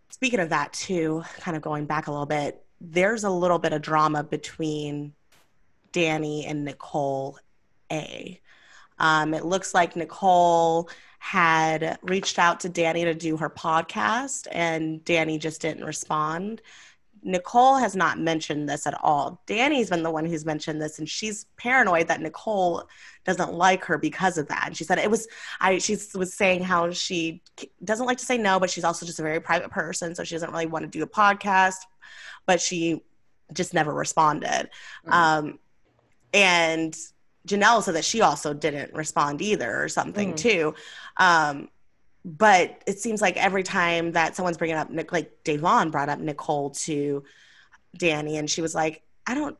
speaking 0.09 0.39
of 0.39 0.49
that, 0.49 0.73
too, 0.73 1.23
kind 1.39 1.55
of 1.57 1.63
going 1.63 1.85
back 1.85 2.07
a 2.07 2.11
little 2.11 2.25
bit, 2.25 2.63
there's 2.79 3.23
a 3.23 3.29
little 3.29 3.59
bit 3.59 3.73
of 3.73 3.81
drama 3.81 4.23
between 4.23 5.13
Dani 5.93 6.45
and 6.47 6.63
Nicole 6.63 7.39
A. 7.91 8.39
Um, 8.99 9.33
it 9.33 9.45
looks 9.45 9.73
like 9.73 9.95
Nicole 9.95 10.89
had 11.19 11.97
reached 12.03 12.39
out 12.39 12.61
to 12.61 12.69
Dani 12.69 13.03
to 13.03 13.13
do 13.13 13.37
her 13.37 13.49
podcast, 13.49 14.47
and 14.51 15.03
Dani 15.03 15.39
just 15.39 15.61
didn't 15.61 15.83
respond. 15.83 16.61
Nicole 17.27 17.75
has 17.75 17.93
not 17.95 18.17
mentioned 18.19 18.69
this 18.69 18.87
at 18.87 18.97
all. 19.03 19.41
Dani's 19.45 19.89
been 19.89 20.01
the 20.01 20.09
one 20.09 20.25
who's 20.25 20.45
mentioned 20.45 20.81
this, 20.81 20.97
and 20.97 21.07
she's 21.07 21.45
paranoid 21.57 22.07
that 22.07 22.21
Nicole 22.21 22.87
doesn't 23.25 23.51
like 23.53 23.83
her 23.83 23.97
because 23.97 24.37
of 24.37 24.47
that. 24.47 24.63
And 24.67 24.77
she 24.77 24.85
said 24.85 24.97
it 24.97 25.11
was, 25.11 25.27
I, 25.59 25.77
she 25.79 25.97
was 26.15 26.33
saying 26.33 26.63
how 26.63 26.89
she 26.91 27.43
doesn't 27.83 28.05
like 28.05 28.17
to 28.19 28.25
say 28.25 28.37
no, 28.37 28.59
but 28.61 28.69
she's 28.69 28.85
also 28.85 29.05
just 29.05 29.19
a 29.19 29.23
very 29.23 29.41
private 29.41 29.69
person, 29.69 30.15
so 30.15 30.23
she 30.23 30.35
doesn't 30.35 30.51
really 30.51 30.67
want 30.67 30.83
to 30.83 30.89
do 30.89 31.03
a 31.03 31.07
podcast, 31.07 31.79
but 32.45 32.61
she 32.61 33.03
just 33.53 33.73
never 33.73 33.93
responded. 33.93 34.69
Mhm. 35.05 35.11
Um, 35.11 35.59
and 36.33 36.97
Janelle 37.45 37.83
said 37.83 37.95
that 37.95 38.05
she 38.05 38.21
also 38.21 38.53
didn't 38.53 38.93
respond 38.93 39.41
either, 39.41 39.83
or 39.83 39.89
something 39.89 40.33
Mhm. 40.33 40.37
too. 40.37 40.75
Um, 41.17 41.69
but 42.25 42.81
it 42.85 42.99
seems 42.99 43.21
like 43.21 43.37
every 43.37 43.63
time 43.63 44.11
that 44.13 44.35
someone's 44.35 44.57
bringing 44.57 44.77
up, 44.77 44.89
like 45.11 45.43
Da'Vonne 45.43 45.91
brought 45.91 46.09
up 46.09 46.19
Nicole 46.19 46.71
to 46.71 47.23
Dani, 47.97 48.37
and 48.37 48.49
she 48.49 48.61
was 48.61 48.75
like, 48.75 49.03
"I 49.25 49.35
don't." 49.35 49.57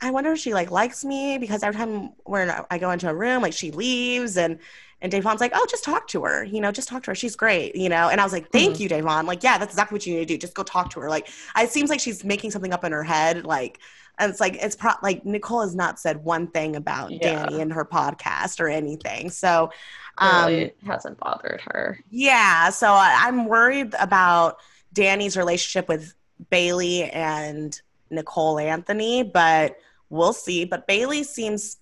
I 0.00 0.12
wonder 0.12 0.32
if 0.32 0.38
she 0.38 0.54
like 0.54 0.70
likes 0.70 1.04
me 1.04 1.38
because 1.38 1.62
every 1.62 1.76
time 1.76 2.12
when 2.24 2.50
I 2.70 2.78
go 2.78 2.92
into 2.92 3.10
a 3.10 3.14
room, 3.14 3.42
like 3.42 3.52
she 3.52 3.72
leaves 3.72 4.36
and 4.36 4.60
and 5.00 5.12
Da'Vonne's 5.12 5.40
like, 5.40 5.52
oh, 5.54 5.66
just 5.70 5.84
talk 5.84 6.08
to 6.08 6.24
her, 6.24 6.42
you 6.44 6.60
know, 6.60 6.72
just 6.72 6.88
talk 6.88 7.02
to 7.04 7.10
her. 7.10 7.14
She's 7.14 7.36
great, 7.36 7.76
you 7.76 7.88
know. 7.88 8.08
And 8.08 8.20
I 8.20 8.24
was 8.24 8.32
like, 8.32 8.50
thank 8.50 8.76
Mhm. 8.76 8.80
you, 8.80 8.88
Da'Vonne. 8.88 9.26
Like, 9.26 9.42
yeah, 9.44 9.56
that's 9.58 9.72
exactly 9.72 9.94
what 9.96 10.06
you 10.06 10.14
need 10.14 10.26
to 10.28 10.34
do. 10.34 10.38
Just 10.38 10.54
go 10.54 10.62
talk 10.62 10.90
to 10.90 11.00
her. 11.00 11.08
Like, 11.08 11.28
it 11.56 11.70
seems 11.70 11.88
like 11.90 12.00
she's 12.00 12.24
making 12.24 12.50
something 12.50 12.72
up 12.72 12.84
in 12.84 12.92
her 12.92 13.04
head. 13.04 13.44
Like, 13.44 13.78
and 14.18 14.28
it's 14.30 14.40
like 14.40 14.56
it's 14.56 14.74
pro- 14.74 14.94
like 15.02 15.24
Nicole 15.24 15.60
has 15.60 15.76
not 15.76 16.00
said 16.00 16.24
one 16.24 16.48
thing 16.48 16.74
about 16.74 17.12
Yeah. 17.12 17.46
Dani 17.46 17.60
in 17.60 17.70
her 17.70 17.84
podcast 17.84 18.58
or 18.58 18.68
anything. 18.68 19.30
So, 19.30 19.70
um, 20.18 20.46
Really 20.46 20.72
hasn't 20.84 21.18
bothered 21.18 21.60
her. 21.72 22.00
yeah, 22.10 22.70
so 22.70 22.88
I- 22.92 23.16
I'm 23.28 23.44
worried 23.46 23.94
about 24.00 24.58
Dani's 24.92 25.36
relationship 25.36 25.86
with 25.88 26.14
Bayleigh 26.50 27.08
and 27.14 27.80
Nicole 28.10 28.58
Anthony, 28.58 29.22
but 29.22 29.76
we'll 30.10 30.32
see. 30.32 30.64
But 30.64 30.88
Bayleigh 30.88 31.24
seems 31.24 31.76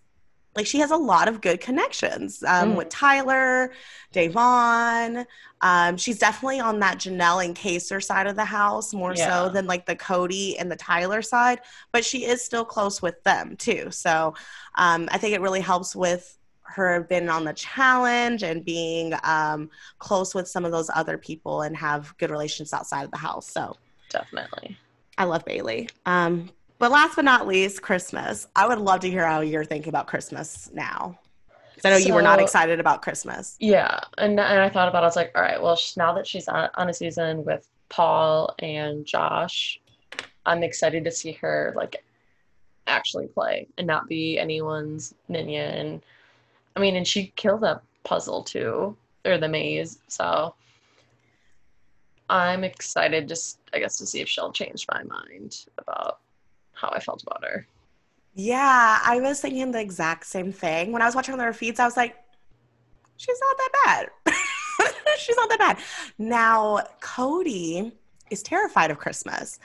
like 0.57 0.66
she 0.66 0.78
has 0.78 0.90
a 0.90 0.96
lot 0.96 1.28
of 1.28 1.40
good 1.40 1.61
connections 1.61 2.42
um, 2.44 2.72
Mm. 2.72 2.76
with 2.76 2.88
Tyler, 2.88 3.72
Da'Vonne. 4.14 5.26
Um, 5.61 5.96
she's 5.96 6.18
definitely 6.18 6.61
on 6.61 6.80
that 6.80 6.98
Janelle 6.98 7.44
and 7.44 7.54
Kaysar 7.57 8.02
side 8.02 8.26
of 8.26 8.36
the 8.36 8.44
house 8.44 8.92
more 8.92 9.14
Yeah. 9.14 9.28
so 9.44 9.48
than 9.50 9.66
like 9.66 9.86
the 9.86 9.96
Cody 9.96 10.59
and 10.59 10.70
the 10.70 10.76
Tyler 10.76 11.22
side, 11.22 11.61
but 11.92 12.04
she 12.04 12.24
is 12.24 12.44
still 12.44 12.64
close 12.64 13.00
with 13.00 13.22
them 13.24 13.57
too. 13.57 13.90
So 13.90 14.34
um, 14.76 15.09
I 15.12 15.18
think 15.18 15.34
it 15.34 15.40
really 15.40 15.61
helps 15.61 15.94
with 15.96 16.36
her 16.62 17.07
being 17.09 17.28
on 17.28 17.44
the 17.44 17.52
challenge 17.52 18.42
and 18.42 18.64
being 18.64 19.14
um, 19.22 19.70
close 19.98 20.34
with 20.34 20.48
some 20.48 20.64
of 20.64 20.72
those 20.72 20.90
other 20.94 21.16
people 21.16 21.62
and 21.62 21.76
have 21.76 22.14
good 22.18 22.30
relations 22.30 22.72
outside 22.72 23.04
of 23.04 23.11
the 23.11 23.16
house. 23.16 23.50
So 23.50 23.76
Definitely. 24.11 24.76
I 25.18 25.24
love 25.24 25.44
Bayleigh. 25.44 25.88
Um, 26.04 26.50
but 26.79 26.91
last 26.91 27.16
but 27.16 27.24
not 27.24 27.47
least, 27.47 27.83
Christmas. 27.83 28.47
I 28.55 28.66
would 28.66 28.79
love 28.79 29.01
to 29.01 29.11
hear 29.11 29.27
how 29.27 29.41
you're 29.41 29.64
thinking 29.64 29.89
about 29.89 30.07
Christmas 30.07 30.70
now. 30.72 31.18
I 31.85 31.91
know 31.91 31.97
you 31.97 32.14
were 32.14 32.22
not 32.22 32.41
excited 32.41 32.81
about 32.81 33.03
Christmas. 33.03 33.57
Yeah, 33.61 34.01
and 34.18 34.33
and 34.41 34.61
I 34.61 34.68
thought 34.68 34.89
about 34.89 35.03
it. 35.03 35.07
I 35.07 35.09
was 35.09 35.16
like, 35.16 35.33
all 35.35 35.43
right, 35.43 35.62
well, 35.62 35.77
sh- 35.77 35.97
now 35.97 36.14
that 36.14 36.27
she's 36.27 36.49
on, 36.49 36.70
on 36.74 36.89
a 36.89 36.93
season 36.93 37.45
with 37.45 37.68
Paul 37.89 38.55
and 38.59 39.05
Josh, 39.05 39.81
I'm 40.47 40.62
excited 40.62 41.05
to 41.05 41.11
see 41.11 41.33
her 41.33 41.74
like 41.77 42.05
actually 42.87 43.27
play 43.27 43.68
and 43.79 43.87
not 43.87 44.09
be 44.09 44.39
anyone's 44.39 45.14
minion. 45.29 46.03
I 46.74 46.81
mean, 46.81 46.97
and 46.97 47.07
she 47.07 47.33
killed 47.37 47.62
that 47.62 47.83
puzzle 48.05 48.43
too, 48.43 48.97
or 49.24 49.39
the 49.39 49.49
maze. 49.49 49.99
So 50.09 50.55
I'm 52.29 52.64
excited, 52.64 53.29
just 53.29 53.61
I 53.72 53.79
guess, 53.79 53.99
to 53.99 54.07
see 54.07 54.20
if 54.20 54.29
she'll 54.29 54.53
change 54.53 54.87
my 54.91 55.03
mind 55.05 55.66
about 55.79 56.20
how 56.77 56.91
I 56.91 57.01
felt 57.01 57.22
about 57.22 57.45
her. 57.45 57.66
Yeah, 58.35 59.01
I 59.03 59.18
was 59.20 59.41
thinking 59.41 59.72
the 59.72 59.81
exact 59.81 60.27
same 60.27 60.53
thing. 60.53 60.93
When 60.93 61.03
I 61.03 61.07
was 61.07 61.14
watching 61.14 61.37
their 61.39 61.53
feeds, 61.53 61.81
I 61.81 61.87
was 61.87 61.97
like, 61.97 62.16
she's 63.16 63.41
not 63.41 63.57
that 63.57 64.11
bad. 64.24 64.35
she's 65.18 65.37
not 65.37 65.49
that 65.49 65.59
bad. 65.59 65.79
Now, 66.18 66.81
Cody 67.01 67.93
is 68.31 68.43
terrified 68.43 68.91
of 68.91 68.99
Christmas. 68.99 69.59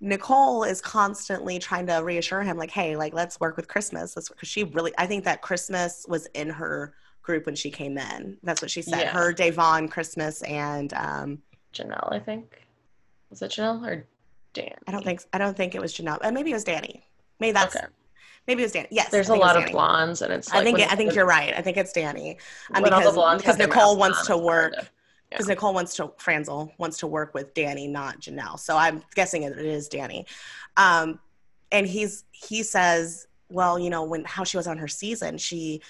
Nicole 0.00 0.64
is 0.64 0.82
constantly 0.82 1.58
trying 1.58 1.86
to 1.86 1.94
reassure 2.04 2.42
him, 2.42 2.58
like, 2.58 2.70
hey, 2.70 2.96
like, 2.96 3.14
let's 3.14 3.40
work 3.40 3.56
with 3.56 3.68
Christmas. 3.68 4.14
Let's 4.14 4.28
because 4.28 4.48
she 4.48 4.64
really 4.64 4.92
I 4.98 5.06
think 5.06 5.24
that 5.24 5.40
Christmas 5.40 6.04
was 6.06 6.26
in 6.34 6.50
her 6.50 6.92
group 7.22 7.46
when 7.46 7.54
she 7.54 7.70
came 7.70 7.96
in. 7.96 8.36
That's 8.42 8.60
what 8.60 8.70
she 8.70 8.82
said. 8.82 9.00
Yeah. 9.00 9.12
Her, 9.12 9.32
Da'Vonne, 9.32 9.90
Christmas, 9.90 10.42
and 10.42 10.92
um, 10.92 11.38
Janelle, 11.72 12.12
I 12.12 12.18
think. 12.18 12.66
Was 13.30 13.40
it 13.40 13.52
Janelle 13.52 13.86
or 13.86 14.06
Dan? 14.54 14.74
I 14.86 14.92
don't 14.92 15.04
think 15.04 15.22
I 15.32 15.38
don't 15.38 15.56
think 15.56 15.74
it 15.74 15.80
was 15.80 15.92
Janelle. 15.94 16.18
Uh, 16.22 16.30
maybe 16.32 16.50
it 16.50 16.54
was 16.54 16.64
Dani. 16.64 17.02
Maybe 17.40 17.52
that's 17.52 17.76
Okay. 17.76 17.84
maybe 18.46 18.62
it 18.62 18.66
was 18.66 18.72
Dani. 18.72 18.88
Yes. 18.90 19.10
There's 19.10 19.28
a 19.28 19.34
it 19.34 19.40
lot 19.40 19.62
of 19.62 19.70
blondes, 19.70 20.22
and 20.22 20.32
it's 20.32 20.50
I 20.52 20.62
think 20.64 20.78
when- 20.78 20.88
I 20.88 20.94
think 20.96 21.14
you're 21.14 21.26
right. 21.26 21.52
I 21.54 21.60
think 21.60 21.76
it's 21.76 21.92
Dani. 21.92 22.38
Um, 22.72 22.82
when 22.82 22.92
all 22.92 23.00
the 23.00 23.10
because 23.10 23.36
because 23.42 23.58
Nicole 23.58 23.96
wants 23.96 24.26
to 24.26 24.36
work 24.38 24.74
because 25.30 25.48
Nicole 25.48 25.74
wants 25.74 25.94
to 25.96 26.12
Franzel 26.16 26.72
wants 26.78 26.98
to 26.98 27.06
work 27.06 27.34
with 27.34 27.52
Dani, 27.54 27.90
not 27.90 28.20
Janelle. 28.20 28.58
So 28.58 28.76
I'm 28.76 29.02
guessing 29.14 29.42
it 29.42 29.58
is 29.58 29.88
Dani. 29.88 30.26
Um, 30.76 31.18
and 31.72 31.86
he's 31.86 32.24
he 32.30 32.62
says, 32.62 33.26
well, 33.50 33.78
you 33.78 33.90
know, 33.90 34.04
when 34.04 34.24
how 34.24 34.44
she 34.44 34.56
was 34.56 34.66
on 34.66 34.78
her 34.78 34.88
season, 34.88 35.38
she 35.38 35.82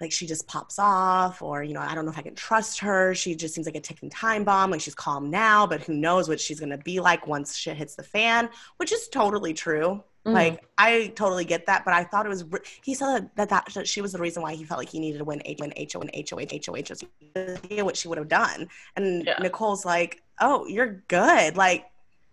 like 0.00 0.12
she 0.12 0.26
just 0.26 0.46
pops 0.46 0.78
off 0.78 1.42
or 1.42 1.62
you 1.62 1.74
know 1.74 1.80
i 1.80 1.94
don't 1.94 2.04
know 2.04 2.10
if 2.10 2.18
i 2.18 2.22
can 2.22 2.34
trust 2.34 2.78
her 2.80 3.14
she 3.14 3.34
just 3.34 3.54
seems 3.54 3.66
like 3.66 3.76
a 3.76 3.80
ticking 3.80 4.10
time 4.10 4.44
bomb 4.44 4.70
like 4.70 4.80
she's 4.80 4.94
calm 4.94 5.30
now 5.30 5.66
but 5.66 5.82
who 5.82 5.94
knows 5.94 6.28
what 6.28 6.40
she's 6.40 6.60
going 6.60 6.70
to 6.70 6.78
be 6.78 7.00
like 7.00 7.26
once 7.26 7.56
shit 7.56 7.76
hits 7.76 7.94
the 7.94 8.02
fan 8.02 8.48
which 8.76 8.92
is 8.92 9.08
totally 9.08 9.52
true 9.52 10.02
mm. 10.26 10.32
like 10.32 10.64
i 10.78 11.12
totally 11.14 11.44
get 11.44 11.66
that 11.66 11.84
but 11.84 11.94
i 11.94 12.04
thought 12.04 12.26
it 12.26 12.28
was 12.28 12.44
he 12.82 12.94
said 12.94 13.30
that, 13.36 13.48
that 13.48 13.68
that 13.74 13.88
she 13.88 14.00
was 14.00 14.12
the 14.12 14.18
reason 14.18 14.42
why 14.42 14.54
he 14.54 14.64
felt 14.64 14.78
like 14.78 14.88
he 14.88 15.00
needed 15.00 15.18
to 15.18 15.24
win 15.24 15.42
H 15.44 15.58
win 15.60 15.72
HO 15.76 16.00
and 16.00 16.10
HOH 16.30 16.64
HOH 16.66 17.84
what 17.84 17.96
she 17.96 18.08
would 18.08 18.18
have 18.18 18.28
done 18.28 18.68
and 18.96 19.24
yeah. 19.26 19.38
Nicole's 19.40 19.84
like 19.84 20.22
oh 20.40 20.66
you're 20.66 21.02
good 21.08 21.56
like 21.56 21.86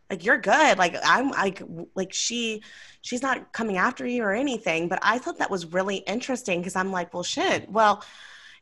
like 0.10 0.24
you're 0.24 0.38
good 0.38 0.78
like 0.78 0.96
i'm 1.04 1.32
like 1.32 1.62
like 1.96 2.14
she 2.14 2.62
she's 3.02 3.22
not 3.22 3.52
coming 3.54 3.78
after 3.78 4.06
you 4.06 4.24
or 4.24 4.34
anything 4.34 4.88
but 4.88 5.00
i 5.02 5.18
thought 5.18 5.38
that 5.40 5.50
was 5.50 5.66
really 5.68 5.98
interesting 5.98 6.60
because 6.60 6.76
i'm 6.76 6.92
like 6.92 7.14
well 7.14 7.24
shit 7.24 7.70
well 7.70 8.04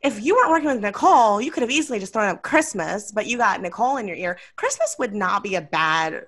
if 0.01 0.21
you 0.21 0.35
weren't 0.35 0.49
working 0.49 0.67
with 0.67 0.79
nicole 0.79 1.41
you 1.41 1.51
could 1.51 1.61
have 1.61 1.71
easily 1.71 1.99
just 1.99 2.13
thrown 2.13 2.29
up 2.29 2.41
christmas 2.41 3.11
but 3.11 3.25
you 3.25 3.37
got 3.37 3.61
nicole 3.61 3.97
in 3.97 4.07
your 4.07 4.17
ear 4.17 4.37
christmas 4.55 4.95
would 4.99 5.13
not 5.13 5.43
be 5.43 5.55
a 5.55 5.61
bad 5.61 6.25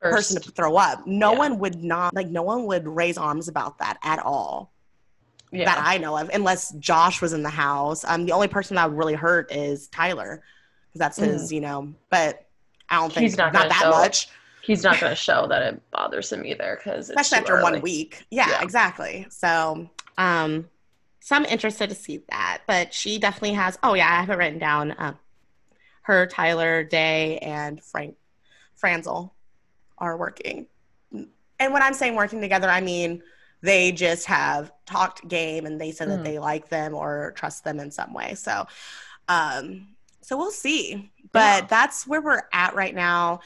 First. 0.00 0.14
person 0.14 0.42
to 0.42 0.50
throw 0.52 0.76
up 0.76 1.06
no 1.06 1.32
yeah. 1.32 1.38
one 1.38 1.58
would 1.58 1.82
not 1.82 2.14
like 2.14 2.28
no 2.28 2.42
one 2.42 2.66
would 2.66 2.86
raise 2.86 3.18
arms 3.18 3.48
about 3.48 3.78
that 3.78 3.98
at 4.02 4.20
all 4.20 4.72
yeah. 5.50 5.64
that 5.64 5.82
i 5.84 5.98
know 5.98 6.16
of 6.16 6.30
unless 6.32 6.72
josh 6.74 7.20
was 7.20 7.32
in 7.32 7.42
the 7.42 7.50
house 7.50 8.04
um 8.04 8.24
the 8.24 8.32
only 8.32 8.48
person 8.48 8.76
that 8.76 8.88
would 8.88 8.96
really 8.96 9.14
hurt 9.14 9.50
is 9.50 9.88
tyler 9.88 10.44
because 10.86 11.00
that's 11.00 11.16
his 11.16 11.50
mm. 11.50 11.56
you 11.56 11.60
know 11.60 11.92
but 12.10 12.47
I 12.90 12.96
don't 12.96 13.12
think 13.12 13.24
he's 13.24 13.36
not, 13.36 13.52
not 13.52 13.68
that 13.68 13.80
show, 13.80 13.90
much. 13.90 14.28
He's 14.62 14.82
not 14.82 15.00
going 15.00 15.10
to 15.10 15.16
show 15.16 15.46
that 15.48 15.62
it 15.62 15.90
bothers 15.90 16.32
him 16.32 16.44
either 16.44 16.78
because 16.82 17.10
especially 17.10 17.38
after 17.38 17.54
early. 17.54 17.62
one 17.62 17.80
week. 17.80 18.24
Yeah, 18.30 18.48
yeah, 18.48 18.62
exactly. 18.62 19.26
So, 19.30 19.88
um, 20.16 20.68
so 21.20 21.36
I'm 21.36 21.44
interested 21.46 21.88
to 21.90 21.94
see 21.94 22.22
that. 22.30 22.62
But 22.66 22.92
she 22.92 23.18
definitely 23.18 23.54
has. 23.54 23.78
Oh 23.82 23.94
yeah, 23.94 24.06
I 24.06 24.20
have 24.20 24.30
it 24.30 24.36
written 24.36 24.58
down. 24.58 24.92
Uh, 24.92 25.14
her, 26.02 26.26
Tyler, 26.26 26.84
Day, 26.84 27.38
and 27.38 27.82
Frank 27.82 28.16
Franzel 28.74 29.34
are 29.98 30.16
working. 30.16 30.66
And 31.12 31.72
when 31.72 31.82
I'm 31.82 31.94
saying 31.94 32.14
working 32.14 32.40
together, 32.40 32.68
I 32.68 32.80
mean 32.80 33.22
they 33.62 33.92
just 33.92 34.26
have 34.26 34.70
talked 34.86 35.26
game 35.26 35.66
and 35.66 35.80
they 35.80 35.90
said 35.90 36.08
mm. 36.08 36.10
that 36.12 36.18
hmm. 36.18 36.24
they 36.24 36.38
like 36.38 36.68
them 36.68 36.94
or 36.94 37.32
trust 37.36 37.64
them 37.64 37.80
in 37.80 37.90
some 37.90 38.14
way. 38.14 38.34
So, 38.34 38.66
um, 39.26 39.88
so 40.20 40.36
we'll 40.36 40.50
see. 40.50 41.10
But 41.32 41.62
yeah. 41.62 41.66
that's 41.68 42.06
where 42.06 42.20
we're 42.20 42.42
at 42.52 42.74
right 42.74 42.94
now. 42.94 43.40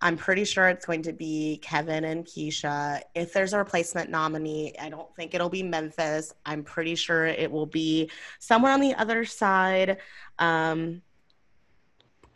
I'm 0.00 0.16
pretty 0.18 0.44
sure 0.44 0.68
it's 0.68 0.84
going 0.84 1.02
to 1.02 1.12
be 1.12 1.58
Kevin 1.62 2.04
and 2.04 2.26
Keesha. 2.26 3.00
If 3.14 3.32
there's 3.32 3.54
a 3.54 3.58
replacement 3.58 4.10
nominee, 4.10 4.74
I 4.78 4.90
don't 4.90 5.14
think 5.16 5.34
it'll 5.34 5.48
be 5.48 5.62
Memphis. 5.62 6.34
I'm 6.44 6.62
pretty 6.62 6.94
sure 6.94 7.24
it 7.24 7.50
will 7.50 7.66
be 7.66 8.10
somewhere 8.38 8.72
on 8.72 8.80
the 8.80 8.94
other 8.94 9.24
side. 9.24 9.98
Um, 10.38 11.00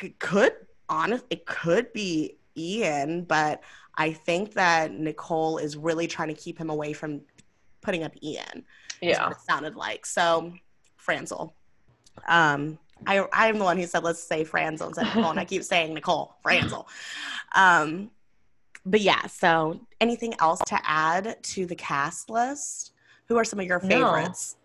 it 0.00 0.18
could, 0.18 0.54
honest, 0.88 1.24
it 1.28 1.44
could 1.44 1.92
be 1.92 2.38
Ian, 2.56 3.24
but 3.24 3.62
I 3.96 4.12
think 4.12 4.54
that 4.54 4.92
Nicole 4.92 5.58
is 5.58 5.76
really 5.76 6.06
trying 6.06 6.28
to 6.28 6.34
keep 6.34 6.56
him 6.56 6.70
away 6.70 6.94
from 6.94 7.20
putting 7.82 8.02
up 8.02 8.12
Ian. 8.22 8.64
Yeah, 9.02 9.30
it 9.30 9.36
sounded 9.46 9.76
like 9.76 10.06
so. 10.06 10.54
Franzel. 10.96 11.54
Um, 12.26 12.78
I, 13.06 13.24
I'm 13.32 13.58
the 13.58 13.64
one 13.64 13.78
who 13.78 13.86
said, 13.86 14.02
let's 14.04 14.22
say 14.22 14.44
Franzel 14.44 14.88
instead 14.88 15.06
of 15.06 15.14
Nicole. 15.14 15.30
and 15.30 15.40
I 15.40 15.44
keep 15.44 15.62
saying 15.62 15.94
Nicole, 15.94 16.34
Franzel. 16.42 16.88
Um, 17.54 18.10
but 18.84 19.00
yeah, 19.00 19.26
so 19.26 19.80
anything 20.02 20.34
else 20.38 20.60
to 20.66 20.78
add 20.84 21.42
to 21.42 21.64
the 21.64 21.74
cast 21.74 22.28
list? 22.28 22.92
Who 23.26 23.38
are 23.38 23.44
some 23.44 23.58
of 23.58 23.64
your 23.64 23.80
favorites? 23.80 24.56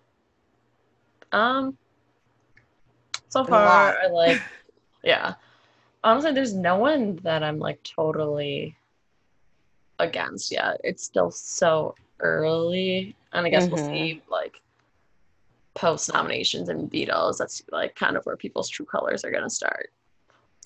No. 1.32 1.40
Um, 1.40 1.78
so 3.30 3.46
far, 3.46 3.98
I 3.98 4.08
like, 4.08 4.42
yeah. 5.04 5.36
Honestly, 6.04 6.34
there's 6.34 6.54
no 6.54 6.76
one 6.76 7.16
that 7.24 7.42
I'm 7.42 7.58
like 7.58 7.82
totally 7.84 8.76
against 10.00 10.52
yet. 10.52 10.80
It's 10.84 11.04
still 11.04 11.32
so 11.32 11.96
early. 12.20 13.16
And 13.32 13.46
I 13.46 13.50
guess 13.50 13.64
mm-hmm. 13.66 13.76
we'll 13.76 13.86
see 13.86 14.22
like 14.30 14.62
post 15.74 16.14
nominations 16.14 16.70
and 16.70 16.90
vetoes, 16.90 17.38
that's 17.38 17.64
like 17.72 17.96
kind 17.96 18.16
of 18.16 18.26
where 18.26 18.38
people's 18.38 18.70
true 18.70 18.86
colors 18.86 19.24
are 19.24 19.32
going 19.32 19.44
to 19.44 19.50
start. 19.50 19.92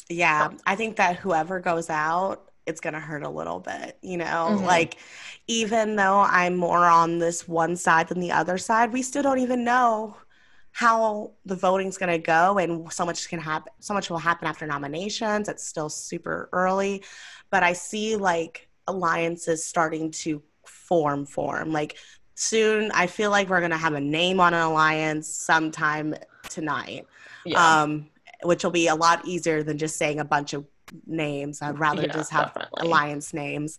Yeah, 0.10 0.50
I 0.66 0.76
think 0.76 0.96
that 0.98 1.18
whoever 1.18 1.60
goes 1.60 1.90
out, 1.90 2.52
it's 2.66 2.82
going 2.82 2.94
to 2.94 3.00
hurt 3.00 3.24
a 3.24 3.30
little 3.30 3.60
bit, 3.60 3.98
you 4.02 4.18
know? 4.18 4.50
Mm-hmm. 4.52 4.66
Like, 4.66 4.98
even 5.48 5.96
though 5.96 6.20
I'm 6.20 6.56
more 6.56 6.86
on 6.86 7.20
this 7.20 7.48
one 7.48 7.76
side 7.76 8.08
than 8.08 8.20
the 8.20 8.32
other 8.32 8.58
side, 8.58 8.94
we 8.94 9.02
still 9.02 9.24
don't 9.24 9.40
even 9.40 9.64
know 9.64 10.16
how 10.78 11.32
the 11.44 11.56
voting's 11.56 11.98
going 11.98 12.12
to 12.12 12.20
go 12.20 12.60
and 12.60 12.94
so 12.94 13.04
much 13.04 13.28
can 13.30 13.40
happen 13.40 13.74
so 13.80 13.96
much 13.96 14.12
will 14.12 14.20
happen 14.20 14.48
after 14.48 14.68
nominations 14.68 15.50
it's 15.50 15.64
still 15.64 15.90
super 15.90 16.50
early 16.54 17.04
but 17.50 17.64
i 17.64 17.74
see 17.74 18.16
like 18.16 18.70
alliances 18.86 19.66
starting 19.66 20.12
to 20.12 20.40
form 20.66 21.26
form 21.26 21.72
like 21.72 21.98
soon. 22.38 22.92
I 22.92 23.08
feel 23.08 23.32
like 23.32 23.50
we're 23.50 23.62
gonna 23.62 23.78
have 23.78 23.94
a 23.94 24.02
name 24.02 24.40
on 24.40 24.54
an 24.54 24.62
alliance 24.62 25.28
sometime 25.28 26.16
tonight, 26.50 27.06
yeah. 27.46 27.82
um, 27.82 28.10
which 28.44 28.64
will 28.64 28.72
be 28.72 28.88
a 28.88 28.96
lot 28.96 29.26
easier 29.26 29.64
than 29.64 29.78
just 29.78 29.98
saying 29.98 30.20
a 30.20 30.26
bunch 30.26 30.54
of 30.54 30.66
names. 31.06 31.62
I'd 31.62 31.80
rather 31.80 32.04
yeah, 32.04 32.14
just 32.14 32.32
have 32.32 32.54
definitely. 32.54 32.88
alliance 32.88 33.34
names. 33.34 33.78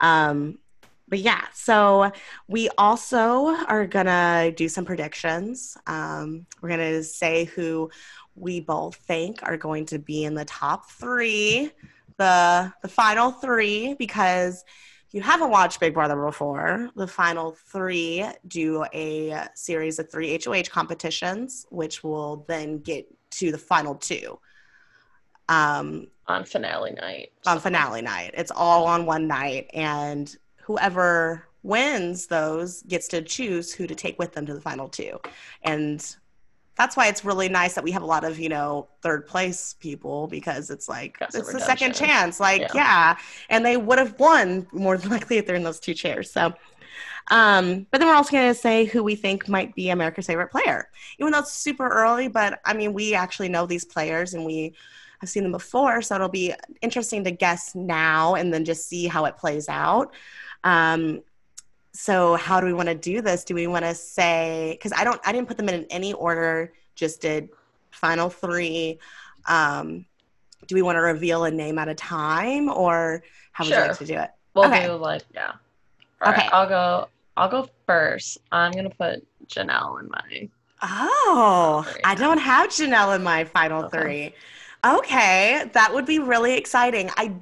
Um, 0.00 0.58
but 1.06 1.20
yeah, 1.20 1.44
so 1.54 2.10
we 2.48 2.68
also 2.76 3.46
are 3.66 3.86
gonna 3.86 4.52
do 4.54 4.68
some 4.68 4.84
predictions. 4.84 5.76
Um, 5.86 6.46
we're 6.60 6.68
gonna 6.70 7.02
say 7.02 7.44
who 7.44 7.90
we 8.34 8.60
both 8.60 8.96
think 8.96 9.40
are 9.42 9.56
going 9.56 9.86
to 9.86 9.98
be 9.98 10.24
in 10.24 10.34
the 10.34 10.44
top 10.44 10.90
three, 10.90 11.70
the 12.16 12.72
the 12.82 12.88
final 12.88 13.32
three, 13.32 13.94
because 13.94 14.64
you 15.10 15.22
haven't 15.22 15.50
watched 15.50 15.80
Big 15.80 15.94
Brother 15.94 16.16
before, 16.16 16.90
the 16.94 17.06
final 17.06 17.52
three 17.52 18.26
do 18.46 18.84
a 18.92 19.48
series 19.54 19.98
of 19.98 20.10
three 20.10 20.38
HOH 20.44 20.64
competitions, 20.70 21.66
which 21.70 22.04
will 22.04 22.44
then 22.48 22.78
get 22.78 23.06
to 23.32 23.50
the 23.50 23.58
final 23.58 23.94
two. 23.94 24.38
Um, 25.48 26.08
on 26.26 26.44
finale 26.44 26.92
night. 26.92 27.32
On 27.46 27.58
finale 27.58 28.02
night. 28.02 28.32
It's 28.34 28.50
all 28.50 28.86
on 28.86 29.06
one 29.06 29.26
night. 29.26 29.70
And 29.72 30.34
whoever 30.56 31.48
wins 31.62 32.26
those 32.26 32.82
gets 32.82 33.08
to 33.08 33.22
choose 33.22 33.72
who 33.72 33.86
to 33.86 33.94
take 33.94 34.18
with 34.18 34.34
them 34.34 34.44
to 34.46 34.54
the 34.54 34.60
final 34.60 34.88
two. 34.88 35.18
And 35.62 36.04
that's 36.78 36.96
why 36.96 37.08
it's 37.08 37.24
really 37.24 37.48
nice 37.48 37.74
that 37.74 37.84
we 37.84 37.90
have 37.90 38.02
a 38.02 38.06
lot 38.06 38.24
of 38.24 38.38
you 38.38 38.48
know 38.48 38.88
third 39.02 39.26
place 39.26 39.74
people 39.80 40.28
because 40.28 40.70
it's 40.70 40.88
like 40.88 41.18
That's 41.18 41.34
it's 41.34 41.52
the 41.52 41.60
second 41.60 41.94
chance 41.94 42.40
like 42.40 42.60
yeah. 42.60 42.68
yeah. 42.74 43.18
and 43.50 43.66
they 43.66 43.76
would 43.76 43.98
have 43.98 44.18
won 44.18 44.66
more 44.72 44.96
than 44.96 45.10
likely 45.18 45.36
if 45.36 45.46
they're 45.46 45.56
in 45.56 45.64
those 45.64 45.80
two 45.80 45.94
chairs 45.94 46.30
so 46.30 46.54
um, 47.30 47.86
but 47.90 47.98
then 47.98 48.08
we're 48.08 48.14
also 48.14 48.32
going 48.32 48.48
to 48.48 48.58
say 48.58 48.86
who 48.86 49.02
we 49.02 49.14
think 49.14 49.48
might 49.48 49.74
be 49.74 49.90
America's 49.90 50.26
favorite 50.26 50.50
player, 50.50 50.88
even 51.18 51.32
though 51.32 51.40
it's 51.40 51.52
super 51.52 51.86
early. 51.86 52.26
But 52.28 52.60
I 52.64 52.72
mean, 52.72 52.94
we 52.94 53.14
actually 53.14 53.50
know 53.50 53.66
these 53.66 53.84
players 53.84 54.34
and 54.34 54.44
we 54.44 54.74
have 55.20 55.28
seen 55.28 55.42
them 55.42 55.52
before, 55.52 56.00
so 56.00 56.14
it'll 56.14 56.28
be 56.28 56.54
interesting 56.80 57.24
to 57.24 57.30
guess 57.30 57.74
now 57.74 58.34
and 58.34 58.52
then 58.52 58.64
just 58.64 58.88
see 58.88 59.06
how 59.06 59.26
it 59.26 59.36
plays 59.36 59.68
out. 59.68 60.14
Um, 60.64 61.20
so 61.92 62.36
how 62.36 62.60
do 62.60 62.66
we 62.66 62.72
want 62.72 62.88
to 62.88 62.94
do 62.94 63.20
this? 63.20 63.44
Do 63.44 63.54
we 63.54 63.66
want 63.66 63.84
to 63.84 63.94
say 63.94 64.72
because 64.78 64.92
i 64.92 65.04
don't 65.04 65.20
i 65.26 65.32
didn't 65.32 65.48
put 65.48 65.56
them 65.56 65.68
in 65.68 65.86
any 65.90 66.12
order 66.12 66.72
just 66.94 67.20
did 67.20 67.48
final 67.90 68.28
three. 68.28 68.98
Um 69.46 70.04
do 70.66 70.74
we 70.74 70.82
want 70.82 70.96
to 70.96 71.00
reveal 71.00 71.44
a 71.44 71.50
name 71.50 71.78
at 71.78 71.88
a 71.88 71.94
time 71.94 72.68
or 72.68 73.22
how 73.52 73.64
would 73.64 73.72
sure. 73.72 73.82
you 73.82 73.88
like 73.88 73.98
to 73.98 74.04
do 74.04 74.18
it? 74.18 74.30
We'll 74.54 74.66
okay. 74.66 74.86
do 74.86 74.92
like 74.94 75.22
yeah. 75.34 75.52
All 76.20 76.32
okay. 76.32 76.42
right, 76.42 76.52
i'll 76.52 76.68
go 76.68 77.08
i'll 77.36 77.48
go 77.48 77.68
first. 77.86 78.38
I'm 78.52 78.72
gonna 78.72 78.90
put 78.90 79.26
janelle 79.46 80.00
in 80.00 80.08
my 80.10 80.48
oh 80.82 81.90
i 82.04 82.14
don't 82.14 82.38
have 82.38 82.68
janelle 82.68 83.16
in 83.16 83.22
my 83.22 83.44
final 83.44 83.84
okay. 83.84 83.98
three. 83.98 84.34
Okay 84.86 85.68
that 85.72 85.92
would 85.92 86.06
be 86.06 86.18
really 86.18 86.54
exciting. 86.54 87.10
I 87.16 87.34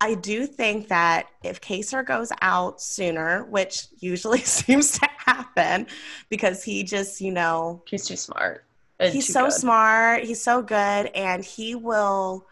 I 0.00 0.14
do 0.14 0.46
think 0.46 0.88
that 0.88 1.28
if 1.42 1.60
Kaysar 1.60 2.06
goes 2.06 2.30
out 2.42 2.80
sooner, 2.80 3.44
which 3.44 3.86
usually 3.98 4.40
seems 4.44 4.98
to 4.98 5.08
happen 5.18 5.86
because 6.28 6.62
he 6.62 6.82
just, 6.82 7.20
you 7.20 7.32
know, 7.32 7.82
he's 7.86 8.06
too 8.06 8.16
smart. 8.16 8.64
He's 8.98 9.30
so 9.30 9.44
good. 9.44 9.52
smart. 9.52 10.24
He's 10.24 10.42
so 10.42 10.62
good. 10.62 11.06
And 11.14 11.44
he 11.44 11.74
will 11.74 12.46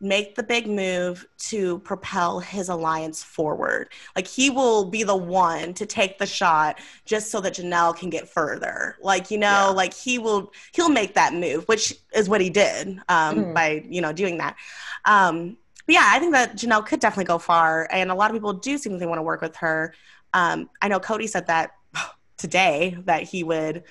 make 0.00 0.34
the 0.34 0.42
big 0.42 0.66
move 0.66 1.26
to 1.38 1.78
propel 1.80 2.40
his 2.40 2.68
alliance 2.68 3.22
forward. 3.22 3.88
Like 4.14 4.26
he 4.26 4.50
will 4.50 4.84
be 4.84 5.02
the 5.02 5.16
one 5.16 5.72
to 5.74 5.86
take 5.86 6.18
the 6.18 6.26
shot 6.26 6.80
just 7.04 7.30
so 7.30 7.40
that 7.40 7.54
Janelle 7.54 7.96
can 7.96 8.10
get 8.10 8.28
further. 8.28 8.96
Like, 9.00 9.30
you 9.30 9.38
know, 9.38 9.46
yeah. 9.46 9.68
like 9.68 9.94
he 9.94 10.18
will, 10.18 10.52
he'll 10.74 10.90
make 10.90 11.14
that 11.14 11.32
move, 11.32 11.64
which 11.68 11.94
is 12.12 12.28
what 12.28 12.40
he 12.40 12.50
did 12.50 12.88
um, 13.08 13.36
mm-hmm. 13.36 13.52
by, 13.54 13.84
you 13.88 14.00
know, 14.00 14.12
doing 14.12 14.38
that. 14.38 14.56
Um, 15.04 15.56
but 15.86 15.94
yeah, 15.94 16.06
I 16.06 16.18
think 16.18 16.32
that 16.32 16.56
Janelle 16.56 16.86
could 16.86 17.00
definitely 17.00 17.26
go 17.26 17.38
far, 17.38 17.88
and 17.90 18.10
a 18.10 18.14
lot 18.14 18.30
of 18.30 18.34
people 18.34 18.52
do 18.52 18.78
seem 18.78 18.98
they 18.98 19.06
want 19.06 19.18
to 19.18 19.22
work 19.22 19.40
with 19.40 19.56
her. 19.56 19.94
Um, 20.32 20.70
I 20.80 20.88
know 20.88 21.00
Cody 21.00 21.26
said 21.26 21.46
that 21.46 21.72
today 22.36 22.96
that 23.04 23.22
he 23.22 23.44
would 23.44 23.84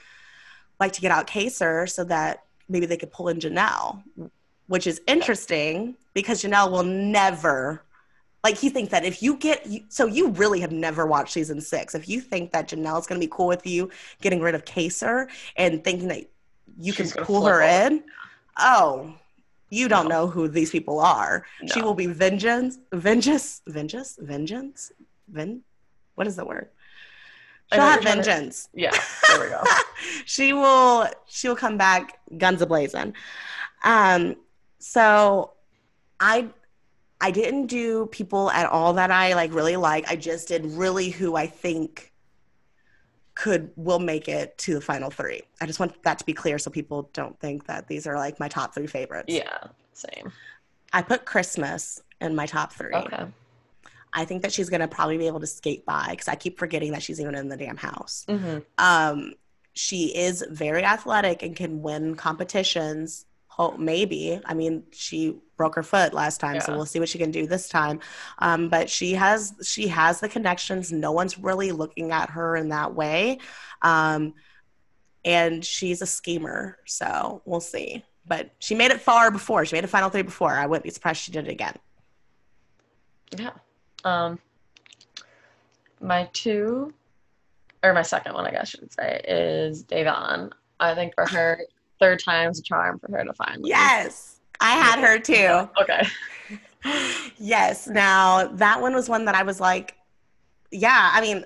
like 0.79 0.93
to 0.93 1.01
get 1.01 1.11
out 1.11 1.27
Kaysar 1.27 1.89
so 1.89 2.03
that 2.05 2.43
maybe 2.67 2.85
they 2.85 2.97
could 2.97 3.11
pull 3.11 3.27
in 3.29 3.39
Janelle, 3.39 4.03
which 4.67 4.87
is 4.87 5.01
interesting 5.07 5.95
because 6.13 6.41
Janelle 6.43 6.71
will 6.71 6.83
never 6.83 7.83
like 8.43 8.57
he 8.57 8.69
thinks 8.69 8.91
that 8.91 9.05
if 9.05 9.23
you 9.23 9.37
get 9.37 9.65
so 9.87 10.05
you 10.05 10.29
really 10.31 10.59
have 10.59 10.71
never 10.71 11.05
watched 11.05 11.31
season 11.33 11.61
six. 11.61 11.95
If 11.95 12.09
you 12.09 12.19
think 12.19 12.51
that 12.51 12.67
Janelle's 12.67 13.07
gonna 13.07 13.19
be 13.19 13.29
cool 13.31 13.47
with 13.47 13.65
you 13.65 13.89
getting 14.21 14.41
rid 14.41 14.53
of 14.53 14.65
Kaysar 14.65 15.27
and 15.55 15.83
thinking 15.83 16.09
that 16.09 16.25
you 16.77 16.91
She's 16.91 17.13
can 17.13 17.23
pull 17.23 17.45
her 17.45 17.61
in, 17.61 18.03
oh, 18.57 19.15
you 19.73 19.87
don't 19.87 20.07
No. 20.07 20.15
know 20.15 20.27
who 20.27 20.47
these 20.47 20.71
people 20.71 20.99
are. 20.99 21.45
She 21.73 21.81
will 21.81 21.93
be 21.95 22.05
vengeance, 22.07 22.77
vengeance, 22.93 23.61
vengeance, 23.67 24.17
vengeance, 24.21 24.91
ven. 25.27 25.61
What 26.15 26.27
is 26.27 26.35
the 26.35 26.45
word? 26.45 26.69
She'll 27.71 27.81
have 27.81 28.03
you're 28.03 28.13
to- 28.13 28.21
vengeance. 28.23 28.69
Yeah, 28.73 28.91
there 29.27 29.39
we 29.41 29.49
go. 29.49 29.63
she 30.25 30.53
will. 30.53 31.07
She 31.27 31.47
will 31.47 31.55
come 31.55 31.77
back 31.77 32.19
guns 32.37 32.61
a 32.61 32.65
blazing. 32.67 33.13
Um. 33.83 34.35
So, 34.79 35.53
I. 36.19 36.49
I 37.21 37.31
didn't 37.31 37.67
do 37.67 38.07
people 38.07 38.51
at 38.51 38.65
all 38.65 38.93
that 38.93 39.09
I 39.09 39.33
like 39.33 39.53
really 39.53 39.77
like. 39.77 40.11
I 40.11 40.17
just 40.17 40.49
did 40.49 40.65
really 40.65 41.09
who 41.09 41.35
I 41.37 41.47
think 41.47 42.11
could 43.35 43.71
will 43.75 43.99
make 43.99 44.27
it 44.27 44.57
to 44.59 44.75
the 44.75 44.81
final 44.81 45.09
three. 45.09 45.41
I 45.59 45.65
just 45.65 45.79
want 45.79 46.01
that 46.03 46.19
to 46.19 46.25
be 46.25 46.33
clear 46.33 46.59
so 46.59 46.69
people 46.69 47.09
don't 47.13 47.39
think 47.39 47.65
that 47.65 47.87
these 47.87 48.05
are 48.05 48.15
like 48.15 48.39
my 48.39 48.47
top 48.47 48.73
three 48.73 48.87
favorites. 48.87 49.25
Yeah, 49.33 49.67
same. 49.93 50.31
I 50.91 51.01
put 51.01 51.25
Christmas 51.25 52.01
in 52.21 52.35
my 52.35 52.45
top 52.45 52.73
three. 52.73 52.93
Okay. 52.93 53.25
I 54.13 54.25
think 54.25 54.43
that 54.43 54.53
she's 54.53 54.69
gonna 54.69 54.87
probably 54.87 55.17
be 55.17 55.25
able 55.27 55.39
to 55.39 55.47
skate 55.47 55.85
by 55.85 56.09
because 56.11 56.27
I 56.27 56.35
keep 56.35 56.59
forgetting 56.59 56.91
that 56.91 57.01
she's 57.01 57.19
even 57.19 57.33
in 57.33 57.47
the 57.47 57.57
damn 57.57 57.77
house. 57.77 58.25
hmm 58.29 58.59
Um, 58.77 59.33
she 59.73 60.15
is 60.15 60.45
very 60.51 60.83
athletic 60.83 61.41
and 61.41 61.55
can 61.55 61.81
win 61.81 62.13
competitions. 62.15 63.25
Oh, 63.57 63.75
maybe. 63.77 64.39
I 64.45 64.53
mean, 64.53 64.83
she 64.91 65.37
broke 65.63 65.75
her 65.75 65.83
foot 65.83 66.13
last 66.13 66.41
time, 66.41 66.59
so 66.59 66.75
we'll 66.75 66.85
see 66.85 66.99
what 66.99 67.07
she 67.07 67.17
can 67.17 67.31
do 67.31 67.47
this 67.47 67.69
time. 67.69 68.01
Um, 68.39 68.67
but 68.67 68.89
she 68.89 69.13
has 69.13 69.53
she 69.63 69.87
has 69.87 70.19
the 70.19 70.27
connections. 70.27 70.91
No 70.91 71.13
one's 71.13 71.39
really 71.39 71.71
looking 71.71 72.11
at 72.11 72.29
her 72.31 72.57
in 72.57 72.67
that 72.69 72.93
way, 72.93 73.37
um, 73.81 74.33
and 75.23 75.63
she's 75.63 76.01
a 76.01 76.05
schemer. 76.05 76.79
So 76.85 77.41
we'll 77.45 77.61
see. 77.61 78.03
But 78.27 78.49
she 78.59 78.75
made 78.75 78.91
it 78.91 78.99
far 78.99 79.31
before. 79.31 79.63
She 79.65 79.77
made 79.77 79.85
a 79.85 79.87
final 79.87 80.09
three 80.09 80.21
before. 80.21 80.51
I 80.51 80.65
wouldn't 80.65 80.83
be 80.83 80.89
surprised 80.89 81.21
she 81.21 81.31
did 81.31 81.47
it 81.47 81.51
again. 81.51 81.75
Yeah. 83.37 83.51
Um, 84.03 84.39
my 86.01 86.29
two, 86.33 86.93
or 87.83 87.93
my 87.93 88.01
second 88.01 88.33
one, 88.33 88.45
I 88.45 88.51
guess 88.51 88.61
I 88.61 88.65
should 88.65 88.91
say, 88.91 89.21
is 89.25 89.85
Da'Vonne. 89.85 90.51
I 90.81 90.93
think 90.93 91.15
for 91.15 91.25
her, 91.25 91.61
third 92.01 92.21
time's 92.21 92.59
a 92.59 92.63
charm 92.63 92.99
for 92.99 93.09
her 93.15 93.23
to 93.23 93.33
finally. 93.33 93.69
Yes, 93.69 94.32
I 94.59 94.71
had 94.71 94.99
her 94.99 95.19
too. 95.19 95.69
Okay. 95.81 96.07
yes. 97.37 97.87
Now 97.87 98.47
that 98.47 98.81
one 98.81 98.93
was 98.93 99.07
one 99.07 99.25
that 99.25 99.35
I 99.35 99.43
was 99.43 99.61
like, 99.61 99.95
yeah. 100.69 101.11
I 101.13 101.21
mean, 101.21 101.45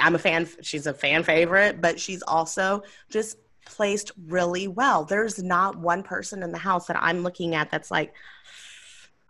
I'm 0.00 0.14
a 0.14 0.18
fan. 0.18 0.48
She's 0.62 0.86
a 0.86 0.94
fan 0.94 1.22
favorite, 1.22 1.82
but 1.82 2.00
she's 2.00 2.22
also 2.22 2.82
just 3.10 3.36
placed 3.66 4.12
really 4.26 4.66
well. 4.66 5.04
There's 5.04 5.42
not 5.42 5.76
one 5.76 6.02
person 6.02 6.42
in 6.42 6.52
the 6.52 6.58
house 6.58 6.86
that 6.86 6.96
I'm 7.00 7.22
looking 7.22 7.54
at 7.54 7.70
that's 7.70 7.90
like, 7.90 8.14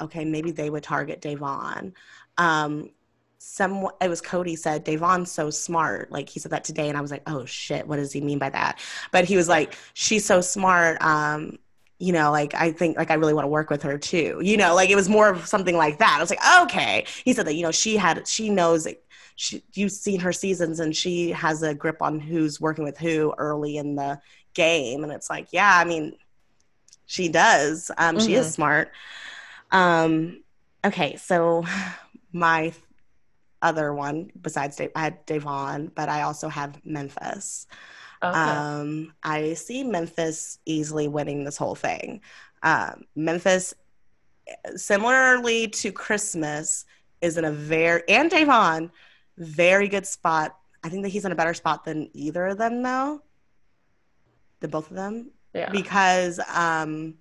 okay, 0.01 0.25
maybe 0.25 0.53
they 0.53 0.71
would 0.71 0.85
target 0.85 1.21
Da'Vonne. 1.21 1.93
Um, 2.37 2.91
some 3.39 3.89
it 4.01 4.09
was 4.09 4.21
Cody 4.21 4.57
said 4.57 4.85
Da'Vonne's 4.85 5.31
so 5.31 5.51
smart. 5.51 6.11
Like 6.13 6.29
he 6.29 6.41
said 6.41 6.53
that 6.53 6.65
today, 6.65 6.89
and 6.89 6.97
I 6.97 7.01
was 7.01 7.11
like, 7.11 7.23
oh 7.27 7.45
shit, 7.45 7.87
what 7.87 7.97
does 7.97 8.13
he 8.13 8.21
mean 8.21 8.39
by 8.39 8.51
that? 8.51 8.79
But 9.13 9.25
he 9.25 9.37
was 9.37 9.49
like, 9.49 9.77
she's 9.95 10.25
so 10.25 10.41
smart. 10.41 11.03
Um, 11.03 11.59
you 11.99 12.13
know, 12.13 12.31
like 12.31 12.55
I 12.55 12.71
think 12.73 12.97
like 12.97 13.11
I 13.11 13.15
really 13.15 13.35
want 13.35 13.45
to 13.45 13.49
work 13.49 13.71
with 13.71 13.83
her 13.83 13.99
too. 13.99 14.41
You 14.43 14.57
know, 14.57 14.75
like 14.75 14.91
it 14.91 14.97
was 14.97 15.09
more 15.09 15.29
of 15.29 15.47
something 15.47 15.77
like 15.77 15.99
that. 15.99 16.17
I 16.17 16.21
was 16.21 16.31
like, 16.31 16.39
okay. 16.63 17.05
He 17.25 17.33
said 17.33 17.47
that 17.47 17.55
you 17.55 17.63
know 17.63 17.73
she 17.73 17.97
had 17.97 18.27
she 18.27 18.51
knows. 18.51 18.87
She, 19.41 19.63
you've 19.75 19.93
seen 19.93 20.19
her 20.19 20.33
seasons 20.33 20.81
and 20.81 20.95
she 20.97 21.31
has 21.31 21.63
a 21.63 21.73
grip 21.73 22.03
on 22.03 22.19
who's 22.19 22.61
working 22.61 22.83
with 22.83 22.99
who 22.99 23.33
early 23.39 23.77
in 23.77 23.95
the 23.95 24.21
game 24.53 25.05
and 25.05 25.13
it's 25.13 25.31
like 25.31 25.47
yeah 25.53 25.79
i 25.79 25.85
mean 25.85 26.17
she 27.07 27.29
does 27.29 27.89
um 27.99 28.19
she 28.19 28.35
is 28.35 28.49
Mhm. 28.49 28.53
smart 28.55 28.91
um 29.71 30.43
okay 30.85 31.15
so 31.15 31.65
my 32.33 32.73
other 33.63 33.93
one 33.95 34.33
besides 34.41 34.75
Dave, 34.75 34.91
i 34.97 35.01
had 35.03 35.25
Da'Vonne 35.25 35.93
but 35.95 36.09
i 36.09 36.23
also 36.23 36.49
have 36.49 36.85
memphis 36.85 37.69
Okay. 38.23 38.39
um, 38.39 39.13
I 39.23 39.55
see 39.55 39.85
Memphis 39.85 40.59
easily 40.65 41.09
winning 41.09 41.45
this 41.45 41.57
whole 41.57 41.75
thing. 41.75 42.21
Um, 42.63 43.05
Memphis, 43.15 43.75
similarly 44.75 45.69
to 45.69 45.93
Christmas, 45.93 46.85
is 47.21 47.37
in 47.37 47.45
a 47.45 47.53
very 47.53 48.03
and 48.09 48.31
Da'Vonne, 48.31 48.91
very 49.37 49.89
good 49.89 50.07
spot. 50.07 50.57
I 50.83 50.89
think 50.89 51.03
that 51.03 51.11
he's 51.11 51.25
in 51.25 51.33
a 51.33 51.37
better 51.37 51.55
spot 51.55 51.85
than 51.85 52.11
either 52.13 52.47
of 52.47 52.59
them, 52.59 52.83
though. 52.83 53.23
The 54.61 54.69
both 54.69 54.91
of 54.91 54.97
them, 54.97 55.31
yeah. 55.55 55.71
because 55.71 56.41
um, 56.53 57.15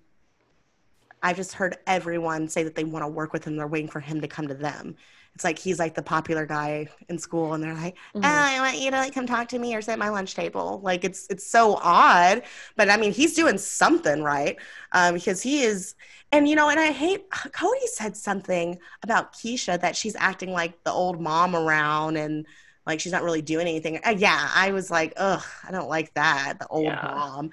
I 1.22 1.32
just 1.32 1.52
heard 1.52 1.76
everyone 1.86 2.48
say 2.48 2.64
that 2.64 2.74
they 2.74 2.84
want 2.84 3.04
to 3.04 3.08
work 3.08 3.32
with 3.32 3.44
him. 3.44 3.56
They're 3.56 3.66
waiting 3.66 3.88
for 3.88 4.00
him 4.00 4.20
to 4.20 4.28
come 4.28 4.48
to 4.48 4.54
them. 4.54 4.96
It's 5.34 5.44
like 5.44 5.58
he's 5.58 5.78
like 5.78 5.94
the 5.94 6.02
popular 6.02 6.46
guy 6.46 6.88
in 7.08 7.18
school, 7.18 7.54
and 7.54 7.62
they're 7.62 7.74
like, 7.74 7.96
Mhm. 8.14 8.22
oh, 8.22 8.56
I 8.56 8.60
want 8.60 8.78
you 8.80 8.90
to 8.90 8.96
like 8.98 9.14
come 9.14 9.26
talk 9.26 9.48
to 9.48 9.58
me 9.58 9.74
or 9.74 9.82
sit 9.82 9.92
at 9.92 9.98
my 9.98 10.08
lunch 10.08 10.34
table. 10.34 10.80
Like 10.82 11.04
it's 11.04 11.26
it's 11.30 11.46
so 11.50 11.76
odd, 11.76 12.42
but 12.76 12.90
I 12.90 12.96
mean 12.96 13.12
he's 13.12 13.34
doing 13.34 13.58
something 13.58 14.22
right 14.22 14.56
um, 14.92 15.14
because 15.14 15.42
he 15.42 15.62
is. 15.62 15.94
And 16.32 16.48
you 16.48 16.56
know, 16.56 16.68
and 16.68 16.78
I 16.80 16.92
hate 16.92 17.30
Cody 17.30 17.86
said 17.86 18.16
something 18.16 18.78
about 19.02 19.32
Keesha 19.34 19.80
that 19.80 19.96
she's 19.96 20.16
acting 20.16 20.52
like 20.52 20.82
the 20.84 20.92
old 20.92 21.20
mom 21.20 21.54
around 21.56 22.16
and 22.16 22.46
like 22.86 23.00
she's 23.00 23.12
not 23.12 23.22
really 23.22 23.42
doing 23.42 23.66
anything. 23.66 24.00
Uh, 24.04 24.14
yeah, 24.16 24.50
I 24.54 24.72
was 24.72 24.90
like, 24.90 25.12
ugh, 25.16 25.42
I 25.66 25.70
don't 25.70 25.88
like 25.88 26.12
that, 26.14 26.58
the 26.58 26.66
old 26.68 26.98
Yeah. 26.98 27.02
mom. 27.02 27.50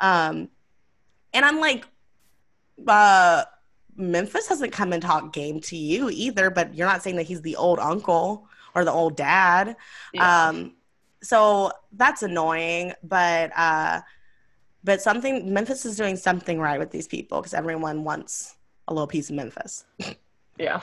Um, 0.00 0.48
and 1.34 1.44
I'm 1.44 1.60
like, 1.60 1.86
uh, 2.86 3.44
Memphis 3.96 4.48
hasn't 4.48 4.72
come 4.72 4.92
and 4.92 5.02
talked 5.02 5.32
game 5.34 5.60
to 5.62 5.76
you 5.76 6.10
either, 6.10 6.50
but 6.50 6.74
you're 6.74 6.86
not 6.88 7.02
saying 7.02 7.16
that 7.16 7.26
he's 7.26 7.42
the 7.42 7.56
old 7.56 7.78
uncle 7.78 8.48
or 8.74 8.84
the 8.84 8.90
old 8.92 9.16
dad. 9.16 9.76
yeah. 10.12 10.48
Um, 10.48 10.74
so 11.22 11.72
that's 11.92 12.22
annoying, 12.22 12.92
but 13.02 13.50
uh, 13.56 14.00
but 14.82 15.00
something 15.00 15.52
Memphis 15.54 15.86
is 15.86 15.96
doing 15.96 16.16
something 16.16 16.58
right 16.60 16.78
with 16.78 16.90
these 16.90 17.06
people 17.08 17.40
because 17.40 17.54
everyone 17.54 18.04
wants 18.04 18.56
a 18.88 18.92
little 18.92 19.06
piece 19.06 19.30
of 19.30 19.36
Memphis. 19.36 19.84
Yeah. 20.58 20.82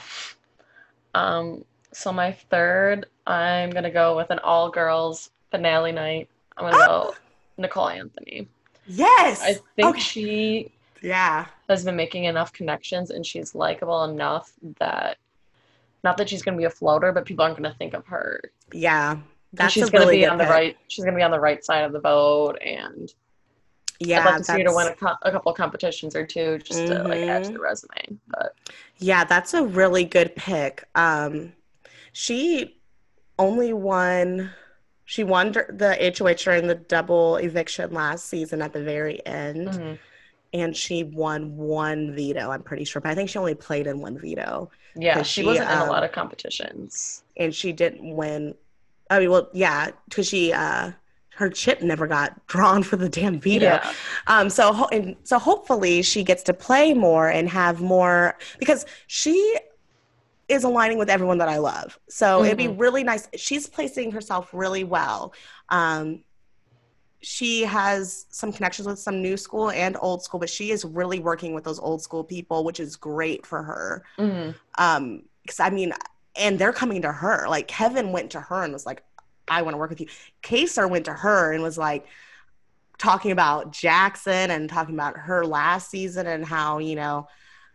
Um, 1.14 1.64
so 1.92 2.12
my 2.12 2.32
third, 2.32 3.06
I'm 3.26 3.70
gonna 3.70 3.90
go 3.90 4.16
with 4.16 4.30
an 4.30 4.38
all 4.40 4.68
girls 4.70 5.30
finale 5.50 5.92
night. 5.92 6.28
I'm 6.56 6.70
gonna 6.70 6.86
go 6.86 7.14
Nicole 7.56 7.88
Anthony. 7.88 8.48
Yes, 8.86 9.40
I 9.42 9.54
think 9.76 9.88
Okay. 9.90 10.00
she 10.00 10.72
yeah, 11.02 11.46
has 11.68 11.84
been 11.84 11.96
making 11.96 12.24
enough 12.24 12.52
connections 12.52 13.10
and 13.10 13.24
she's 13.26 13.54
likable 13.54 14.04
enough 14.04 14.52
that 14.78 15.18
not 16.04 16.16
that 16.16 16.28
she's 16.28 16.42
gonna 16.42 16.56
be 16.56 16.64
a 16.64 16.70
floater, 16.70 17.12
but 17.12 17.24
people 17.24 17.44
aren't 17.44 17.56
gonna 17.56 17.74
think 17.78 17.94
of 17.94 18.06
her. 18.06 18.40
yeah. 18.72 19.12
And 19.12 19.22
That's 19.52 19.74
she's 19.74 19.90
gonna 19.90 20.06
really 20.06 20.18
be 20.18 20.26
on 20.26 20.38
the 20.38 20.46
right 20.46 20.76
she's 20.88 21.04
gonna 21.04 21.16
be 21.16 21.22
on 21.22 21.30
the 21.30 21.40
right 21.40 21.62
side 21.64 21.84
of 21.84 21.92
the 21.92 22.00
vote 22.00 22.56
and 22.64 23.12
Yeah, 24.00 24.20
I'd 24.20 24.24
like 24.24 24.36
to 24.38 24.44
see 24.44 24.52
her 24.58 24.64
to 24.64 24.74
win 24.74 24.88
a, 24.88 24.94
co- 24.94 25.16
a 25.22 25.30
couple 25.30 25.52
competitions 25.52 26.16
or 26.16 26.26
two 26.26 26.58
just 26.58 26.86
to 26.86 27.02
like 27.02 27.20
add 27.20 27.44
to 27.44 27.52
the 27.52 27.60
resume. 27.60 28.18
But 28.28 28.54
Yeah, 28.98 29.24
that's 29.24 29.52
a 29.54 29.62
really 29.62 30.04
good 30.04 30.34
pick. 30.36 30.84
Um, 30.94 31.52
she 32.12 32.80
only 33.38 33.72
won. 33.72 34.50
She 35.04 35.24
won 35.24 35.52
the 35.52 36.14
HOH 36.16 36.44
during 36.44 36.66
the 36.68 36.74
double 36.76 37.36
eviction 37.36 37.92
last 37.92 38.26
season 38.26 38.62
at 38.62 38.72
the 38.72 38.82
very 38.82 39.24
end, 39.26 39.68
mhm. 39.68 39.98
And 40.52 40.76
she 40.76 41.04
won 41.04 41.56
one 41.56 42.14
veto. 42.14 42.50
I'm 42.50 42.62
pretty 42.62 42.84
sure, 42.84 43.00
but 43.00 43.10
I 43.10 43.14
think 43.14 43.30
she 43.30 43.38
only 43.38 43.54
played 43.54 43.86
in 43.86 44.00
one 44.00 44.18
veto, 44.18 44.70
Yeah, 44.94 45.22
she 45.22 45.40
she, 45.42 45.46
wasn't 45.46 45.70
in 45.70 45.78
a 45.78 45.82
um, 45.82 45.88
lot 45.88 46.04
of 46.04 46.12
competitions. 46.12 47.22
and 47.36 47.54
she 47.54 47.72
didn't 47.72 48.14
win. 48.14 48.54
I 49.10 49.18
mean, 49.18 49.30
well, 49.30 49.48
yeah, 49.52 49.90
because 50.08 50.28
she 50.28 50.52
uh, 50.52 50.92
her 51.36 51.48
chip 51.48 51.82
never 51.82 52.06
got 52.06 52.46
drawn 52.46 52.82
for 52.82 52.96
the 52.96 53.08
damn 53.08 53.38
veto. 53.40 53.64
Yeah. 53.64 53.92
Um, 54.26 54.50
so 54.50 54.72
ho- 54.72 54.88
and 54.92 55.16
so 55.24 55.38
hopefully 55.38 56.02
she 56.02 56.22
gets 56.22 56.42
to 56.44 56.54
play 56.54 56.94
more 56.94 57.28
and 57.28 57.48
have 57.48 57.80
more 57.80 58.36
because 58.58 58.84
she 59.06 59.56
is 60.48 60.64
aligning 60.64 60.98
with 60.98 61.08
everyone 61.08 61.38
that 61.38 61.48
I 61.48 61.58
love. 61.58 61.98
So 62.10 62.44
it'd 62.44 62.58
be 62.58 62.68
really 62.68 63.04
nice. 63.04 63.28
She's 63.36 63.66
placing 63.68 64.10
herself 64.12 64.50
really 64.52 64.84
well. 64.84 65.32
Um, 65.70 66.24
she 67.22 67.62
has 67.62 68.26
some 68.30 68.52
connections 68.52 68.86
with 68.86 68.98
some 68.98 69.22
new 69.22 69.36
school 69.36 69.70
and 69.70 69.96
old 70.00 70.22
school, 70.22 70.40
but 70.40 70.50
she 70.50 70.70
is 70.70 70.84
really 70.84 71.20
working 71.20 71.54
with 71.54 71.64
those 71.64 71.78
old 71.78 72.02
school 72.02 72.24
people, 72.24 72.64
which 72.64 72.80
is 72.80 72.96
great 72.96 73.46
for 73.46 73.62
her. 73.62 74.04
Mhm. 74.18 74.54
Um, 74.78 75.22
because 75.42 75.60
I 75.60 75.70
mean, 75.70 75.92
and 76.36 76.58
they're 76.58 76.72
coming 76.72 77.02
to 77.02 77.12
her. 77.12 77.46
Like 77.48 77.68
Kevin 77.68 78.12
went 78.12 78.32
to 78.32 78.40
her 78.40 78.62
and 78.62 78.72
was 78.72 78.86
like, 78.86 79.02
"I 79.48 79.62
want 79.62 79.74
to 79.74 79.78
work 79.78 79.90
with 79.90 80.00
you." 80.00 80.08
Kaysar 80.42 80.88
went 80.88 81.04
to 81.06 81.12
her 81.12 81.52
and 81.52 81.62
was 81.62 81.78
like, 81.78 82.06
talking 82.98 83.32
about 83.32 83.72
Jackson 83.72 84.50
and 84.52 84.68
talking 84.70 84.94
about 84.94 85.16
her 85.16 85.44
last 85.44 85.90
season 85.90 86.26
and 86.28 86.44
how, 86.44 86.78
you 86.78 86.94
know, 86.94 87.26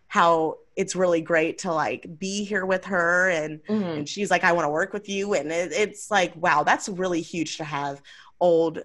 how 0.08 0.58
it's 0.78 0.96
really 0.96 1.20
great 1.20 1.58
to 1.58 1.74
like 1.74 2.08
be 2.18 2.46
here 2.46 2.66
with 2.66 2.86
her 2.86 3.30
and 3.30 3.60
Mhm. 3.68 3.98
and 3.98 4.08
she's 4.08 4.32
like 4.32 4.46
i 4.46 4.54
want 4.54 4.64
to 4.64 4.70
work 4.70 4.94
with 4.94 5.10
you 5.10 5.34
and 5.34 5.52
it, 5.52 5.74
it's 5.74 6.10
like 6.10 6.34
wow 6.38 6.64
that's 6.64 6.88
really 6.88 7.20
huge 7.20 7.58
to 7.58 7.66
have 7.66 8.02
old 8.40 8.84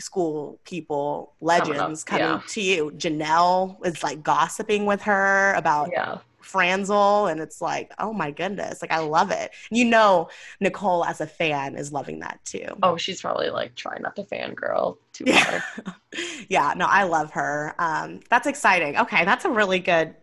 school 0.00 0.58
people 0.64 1.34
Coming 1.40 1.68
legends 1.76 2.04
coming 2.04 2.24
yeah. 2.24 2.40
to 2.48 2.60
you 2.62 2.90
janelle 2.96 3.84
is 3.86 4.02
like 4.02 4.22
gossiping 4.22 4.86
with 4.86 5.02
her 5.02 5.52
about 5.54 5.90
Yeah. 5.92 6.18
franzel 6.40 7.26
and 7.26 7.40
it's 7.40 7.60
like 7.60 7.92
oh 7.98 8.12
my 8.12 8.30
goodness 8.30 8.80
like 8.82 8.90
i 8.90 8.98
love 8.98 9.30
it 9.30 9.50
you 9.70 9.84
know 9.84 10.28
nicole 10.60 11.04
as 11.04 11.20
a 11.20 11.26
fan 11.26 11.76
is 11.76 11.92
loving 11.92 12.20
that 12.20 12.40
too 12.44 12.66
Oh, 12.82 12.96
she's 12.96 13.20
probably 13.20 13.50
like 13.50 13.74
trying 13.74 14.02
not 14.02 14.16
to 14.16 14.22
fangirl 14.24 14.96
too 15.12 15.24
Yeah. 15.26 15.60
hard. 15.60 15.94
yeah 16.48 16.72
no 16.76 16.86
i 16.88 17.02
love 17.04 17.30
her 17.32 17.74
um 17.78 18.20
that's 18.30 18.46
exciting 18.46 18.96
okay 18.96 19.24
that's 19.24 19.44
a 19.44 19.50
really 19.50 19.78
good 19.80 20.14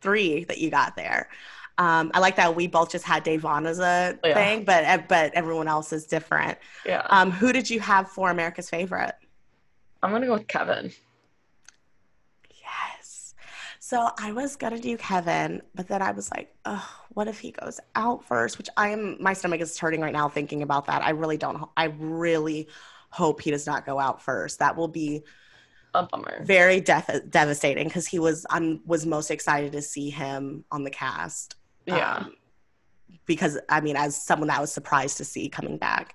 three 0.00 0.44
that 0.44 0.58
you 0.58 0.70
got 0.70 0.96
there 0.96 1.28
um 1.80 2.10
i 2.14 2.18
like 2.20 2.36
that 2.36 2.54
we 2.54 2.66
both 2.68 2.90
just 2.92 3.04
had 3.04 3.24
Da'Vonne 3.24 3.66
as 3.66 3.80
a 3.80 4.16
Yeah. 4.22 4.34
thing 4.34 4.64
but 4.64 5.08
but 5.08 5.32
everyone 5.34 5.66
else 5.66 5.92
is 5.92 6.04
different 6.06 6.56
Yeah. 6.86 7.04
um 7.10 7.30
who 7.32 7.52
did 7.52 7.68
you 7.68 7.80
have 7.80 8.08
for 8.10 8.30
america's 8.30 8.70
favorite 8.70 9.14
I'm 10.02 10.12
gonna 10.12 10.26
go 10.26 10.34
with 10.34 10.46
Kevin. 10.48 10.92
yes 12.62 13.34
so 13.78 14.08
i 14.18 14.32
was 14.32 14.56
gonna 14.56 14.78
do 14.78 14.96
kevin 14.96 15.62
but 15.74 15.88
then 15.88 16.02
i 16.02 16.10
was 16.10 16.30
like 16.30 16.54
oh 16.64 16.86
what 17.10 17.28
if 17.28 17.38
he 17.40 17.50
goes 17.52 17.80
out 17.96 18.24
first 18.24 18.58
which 18.58 18.68
i 18.76 18.88
am 18.88 19.16
my 19.20 19.32
stomach 19.32 19.60
is 19.60 19.76
hurting 19.78 20.00
right 20.00 20.12
now 20.12 20.28
thinking 20.28 20.62
about 20.62 20.86
that 20.86 21.02
i 21.02 21.10
really 21.10 21.36
don't 21.36 21.68
i 21.76 21.84
really 21.98 22.68
hope 23.10 23.40
he 23.40 23.50
does 23.50 23.66
not 23.66 23.84
go 23.86 23.98
out 23.98 24.22
first 24.22 24.58
that 24.60 24.76
will 24.76 24.88
be 24.88 25.22
A 25.94 26.04
bummer. 26.04 26.44
very 26.44 26.80
def- 26.80 27.22
devastating 27.28 27.88
because 27.88 28.06
he 28.06 28.18
was 28.20 28.46
I 28.48 28.78
was 28.86 29.04
most 29.04 29.30
excited 29.32 29.72
to 29.72 29.82
see 29.82 30.10
him 30.10 30.64
on 30.70 30.84
the 30.84 30.90
cast. 30.90 31.56
Yeah. 31.96 32.16
um, 32.16 32.34
because 33.26 33.58
I 33.68 33.80
mean, 33.80 33.96
as 33.96 34.20
someone 34.20 34.48
that 34.48 34.58
I 34.58 34.60
was 34.60 34.72
surprised 34.72 35.16
to 35.18 35.24
see 35.24 35.48
coming 35.48 35.76
back, 35.76 36.14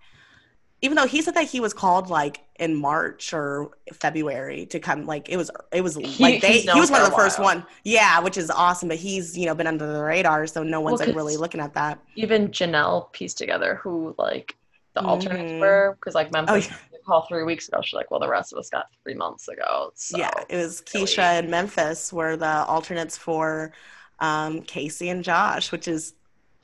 even 0.81 0.95
though 0.95 1.07
he 1.07 1.21
said 1.21 1.33
that 1.35 1.45
he 1.45 1.59
was 1.59 1.73
called 1.73 2.09
like 2.09 2.41
in 2.57 2.75
March 2.75 3.33
or 3.33 3.71
February 3.93 4.65
to 4.67 4.79
come, 4.79 5.05
like 5.05 5.29
it 5.29 5.37
was 5.37 5.49
it 5.71 5.81
was 5.81 5.95
He- 5.95 6.23
like 6.23 6.41
they 6.41 6.59
he 6.59 6.79
was 6.79 6.91
one 6.91 7.01
of 7.01 7.09
the 7.09 7.15
first 7.15 7.39
one, 7.39 7.65
yeah, 7.83 8.19
which 8.19 8.37
is 8.37 8.49
awesome. 8.49 8.89
But 8.89 8.97
he's 8.97 9.37
you 9.37 9.45
know 9.45 9.55
been 9.55 9.67
under 9.67 9.91
the 9.91 10.03
radar, 10.03 10.45
so 10.47 10.63
no 10.63 10.81
one's 10.81 10.99
Well, 10.99 11.07
like 11.07 11.15
really 11.15 11.37
looking 11.37 11.61
at 11.61 11.73
that. 11.75 11.99
Even 12.15 12.49
Janelle 12.49 13.11
pieced 13.13 13.37
together 13.37 13.75
who 13.75 14.13
like 14.17 14.55
the 14.93 15.01
alternates 15.01 15.51
Mhm. 15.53 15.59
were 15.59 15.97
because 15.99 16.15
like 16.15 16.31
Memphis 16.31 16.67
Oh, 16.71 16.75
yeah. 16.91 16.97
call 17.05 17.21
three 17.27 17.43
weeks 17.43 17.67
ago. 17.67 17.81
She's 17.83 17.93
like, 17.93 18.09
well, 18.11 18.19
the 18.19 18.29
rest 18.29 18.53
of 18.53 18.59
us 18.59 18.69
got 18.69 18.87
three 19.03 19.13
months 19.13 19.47
ago. 19.49 19.91
So 19.95 20.17
yeah, 20.17 20.31
it 20.49 20.55
was 20.57 20.83
really- 20.93 21.05
Keesha 21.05 21.19
and 21.39 21.49
Memphis 21.49 22.11
were 22.13 22.37
the 22.37 22.63
alternates 22.65 23.17
for 23.17 23.71
um, 24.19 24.61
Casey 24.61 25.09
and 25.09 25.23
Josh, 25.23 25.71
which 25.71 25.87
is 25.87 26.13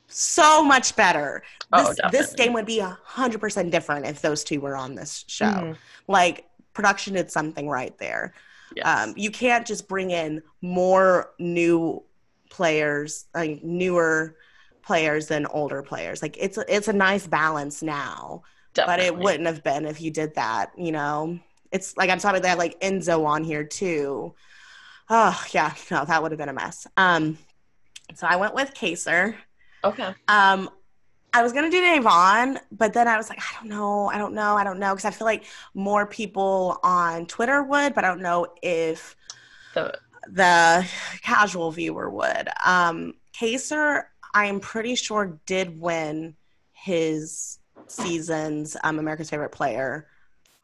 so 0.08 0.64
much 0.64 0.96
better. 0.96 1.44
Oh, 1.72 1.88
This, 1.88 2.00
this 2.12 2.34
game 2.34 2.54
would 2.54 2.66
be 2.66 2.80
a 2.80 2.98
hundred 3.04 3.40
percent 3.40 3.72
different 3.72 4.06
if 4.06 4.22
those 4.22 4.44
two 4.44 4.60
were 4.60 4.76
on 4.76 4.96
this 4.96 5.24
show. 5.28 5.46
Mhm. 5.46 5.78
Like 6.08 6.46
production 6.74 7.14
did 7.14 7.32
something 7.32 7.68
right 7.70 7.98
there. 7.98 8.34
Yes. 8.76 8.86
Um, 8.86 9.14
you 9.18 9.32
can't 9.32 9.66
just 9.66 9.88
bring 9.88 10.12
in 10.12 10.42
more 10.62 11.32
new 11.40 12.04
players, 12.50 13.26
like 13.34 13.64
newer 13.64 14.38
players 14.82 15.28
than 15.28 15.46
older 15.48 15.82
players. 15.82 16.22
Like 16.22 16.38
it's 16.38 16.58
a, 16.58 16.66
it's 16.74 16.88
a 16.88 16.94
nice 16.94 17.28
balance 17.28 17.82
now 17.84 18.44
but 18.88 19.00
it 19.02 19.18
wouldn't 19.18 19.46
have 19.48 19.64
been 19.64 19.86
if 19.86 20.00
you 20.02 20.10
did 20.12 20.34
that 20.36 20.72
you 20.78 20.94
know 20.94 21.38
it's 21.74 21.98
like 21.98 22.10
i'm 22.10 22.20
sorry 22.20 22.40
they 22.40 22.48
have 22.48 22.58
like 22.58 22.80
enzo 22.80 23.26
on 23.26 23.44
here 23.44 23.66
too 23.66 24.34
oh 25.14 25.46
yeah 25.52 25.74
no 25.92 26.04
that 26.06 26.22
would 26.24 26.32
have 26.32 26.40
been 26.40 26.50
a 26.50 26.54
mess 26.54 26.88
um 26.98 27.38
so 28.16 28.26
i 28.28 28.36
went 28.36 28.56
with 28.56 28.74
kaysar 28.74 29.36
Okay. 29.84 30.14
um 30.28 30.70
i 31.34 31.42
was 31.44 31.54
gonna 31.54 31.70
do 31.70 31.82
Da'Vonne, 31.82 32.58
but 32.72 32.94
then 32.94 33.08
i 33.08 33.18
was 33.18 33.30
like 33.30 33.40
i 33.40 33.54
don't 33.60 33.70
know 33.70 34.10
i 34.10 34.18
don't 34.18 34.34
know 34.34 34.56
i 34.56 34.64
don't 34.64 34.80
know 34.80 34.94
because 34.94 35.06
i 35.06 35.12
feel 35.12 35.26
like 35.26 35.44
more 35.74 36.06
people 36.06 36.80
on 36.84 37.26
twitter 37.26 37.62
would 37.64 37.94
but 37.94 38.04
i 38.04 38.08
don't 38.08 38.22
know 38.22 38.48
if 38.64 39.16
The, 39.76 39.94
the 40.30 40.88
casual 41.24 41.72
viewer 41.72 42.10
would. 42.10 42.48
Um, 42.66 43.14
Kaysar, 43.34 44.04
I 44.36 44.46
am 44.46 44.60
pretty 44.60 44.94
sure 44.96 45.40
did 45.48 45.80
win 45.80 46.36
his 46.74 47.58
season's 47.88 48.78
um, 48.84 49.00
America's 49.00 49.30
Favorite 49.32 49.52
Player 49.52 50.08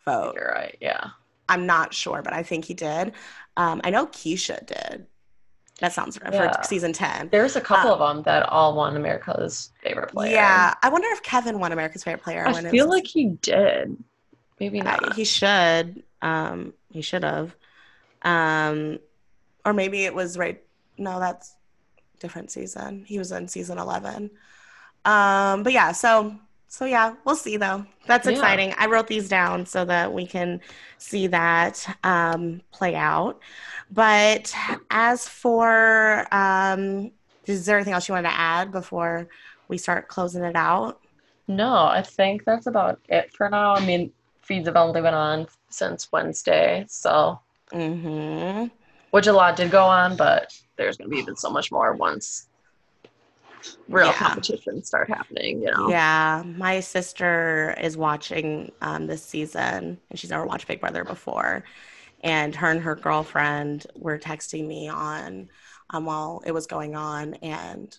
vote. 0.06 0.36
you're 0.36 0.52
right. 0.52 0.78
Yeah. 0.80 1.08
I'm 1.50 1.66
not 1.66 1.94
sure, 1.94 2.22
but 2.22 2.34
I 2.34 2.44
think 2.44 2.66
he 2.66 2.74
did. 2.74 3.14
Um, 3.56 3.82
I 3.84 3.90
know 3.90 4.08
Keesha 4.08 4.66
did. 4.66 5.08
That 5.80 5.94
sounds 5.94 6.20
right 6.22 6.34
Yeah. 6.34 6.52
for 6.58 6.64
season 6.64 6.92
10. 6.94 7.30
There's 7.30 7.56
a 7.56 7.62
couple 7.62 7.92
Um, 7.94 8.02
of 8.02 8.16
them 8.16 8.24
that 8.24 8.44
all 8.50 8.76
won 8.76 8.96
America's 8.96 9.72
favorite 9.84 10.12
player. 10.12 10.32
Yeah, 10.34 10.74
I 10.82 10.90
wonder 10.90 11.08
if 11.12 11.22
Kevin 11.22 11.60
won 11.60 11.72
America's 11.72 12.04
Favorite 12.04 12.24
Player. 12.24 12.48
I 12.48 12.70
feel 12.72 12.90
like 12.90 13.06
he 13.06 13.26
did. 13.42 13.96
Maybe 14.60 14.82
I- 14.82 14.84
not. 14.86 15.14
he 15.16 15.24
should. 15.24 16.04
Um, 16.24 16.74
he 16.92 17.02
should 17.04 17.24
have. 17.24 17.56
Um, 18.24 18.98
or 19.66 19.74
maybe 19.74 20.04
it 20.06 20.16
was 20.16 20.36
right. 20.38 20.64
No, 20.98 21.20
that's 21.20 21.56
different 22.20 22.50
season. 22.50 23.04
He 23.06 23.20
was 23.20 23.32
in 23.32 23.48
season 23.48 23.78
eleven. 23.78 24.32
Um, 25.06 25.62
but 25.62 25.74
yeah, 25.74 25.92
so 25.92 26.36
so 26.68 26.86
yeah, 26.86 27.16
we'll 27.26 27.36
see 27.36 27.58
though. 27.58 27.86
That's 28.08 28.28
Yeah. 28.28 28.28
exciting. 28.28 28.74
I 28.78 28.88
wrote 28.88 29.08
these 29.08 29.28
down 29.30 29.66
so 29.66 29.84
that 29.86 30.14
we 30.14 30.26
can 30.28 30.62
see 30.98 31.28
that 31.28 31.86
um, 32.04 32.62
play 32.72 32.96
out. 32.96 33.42
But 33.90 34.54
as 34.90 35.28
for, 35.28 36.26
um, 36.34 37.12
is 37.46 37.66
there 37.66 37.78
anything 37.78 37.94
else 37.94 38.08
you 38.08 38.14
wanted 38.14 38.30
to 38.30 38.36
add 38.36 38.72
before 38.72 39.28
we 39.68 39.78
start 39.78 40.08
closing 40.08 40.44
it 40.44 40.56
out? 40.56 41.02
No, 41.48 41.86
I 41.86 42.02
think 42.04 42.44
that's 42.46 42.68
about 42.68 43.00
it 43.10 43.34
for 43.34 43.50
now. 43.50 43.74
I 43.76 43.86
mean, 43.86 44.14
feeds 44.42 44.68
have 44.68 44.76
only 44.76 45.02
been 45.02 45.14
on 45.14 45.48
since 45.70 46.12
Wednesday, 46.12 46.86
so 46.88 47.40
Mm-hmm. 47.74 48.68
which 49.12 49.28
a 49.28 49.34
lot 49.34 49.56
did 49.56 49.72
go 49.72 49.84
on, 49.84 50.16
but 50.18 50.52
there's 50.78 50.98
gonna 50.98 51.10
be 51.10 51.18
even 51.18 51.36
so 51.36 51.50
much 51.50 51.72
more 51.72 51.94
once 51.96 52.48
real 53.88 54.08
Yeah. 54.08 54.14
competitions 54.14 54.88
start 54.88 55.10
happening. 55.10 55.62
You 55.62 55.72
know. 55.72 55.90
Yeah, 55.90 56.44
my 56.46 56.80
sister 56.80 57.76
is 57.82 57.98
watching 57.98 58.72
um, 58.82 59.08
this 59.08 59.24
season, 59.24 60.00
and 60.10 60.20
she's 60.20 60.30
never 60.30 60.46
watched 60.46 60.68
Big 60.68 60.80
Brother 60.80 61.04
before. 61.04 61.64
And 62.24 62.56
her 62.56 62.72
and 62.72 62.82
her 62.82 62.96
girlfriend 62.96 63.86
were 63.96 64.18
texting 64.18 64.68
me 64.68 64.90
on 64.90 65.50
um, 65.92 66.06
while 66.06 66.42
it 66.46 66.52
was 66.52 66.66
going 66.68 66.96
on, 66.96 67.36
and 67.36 67.98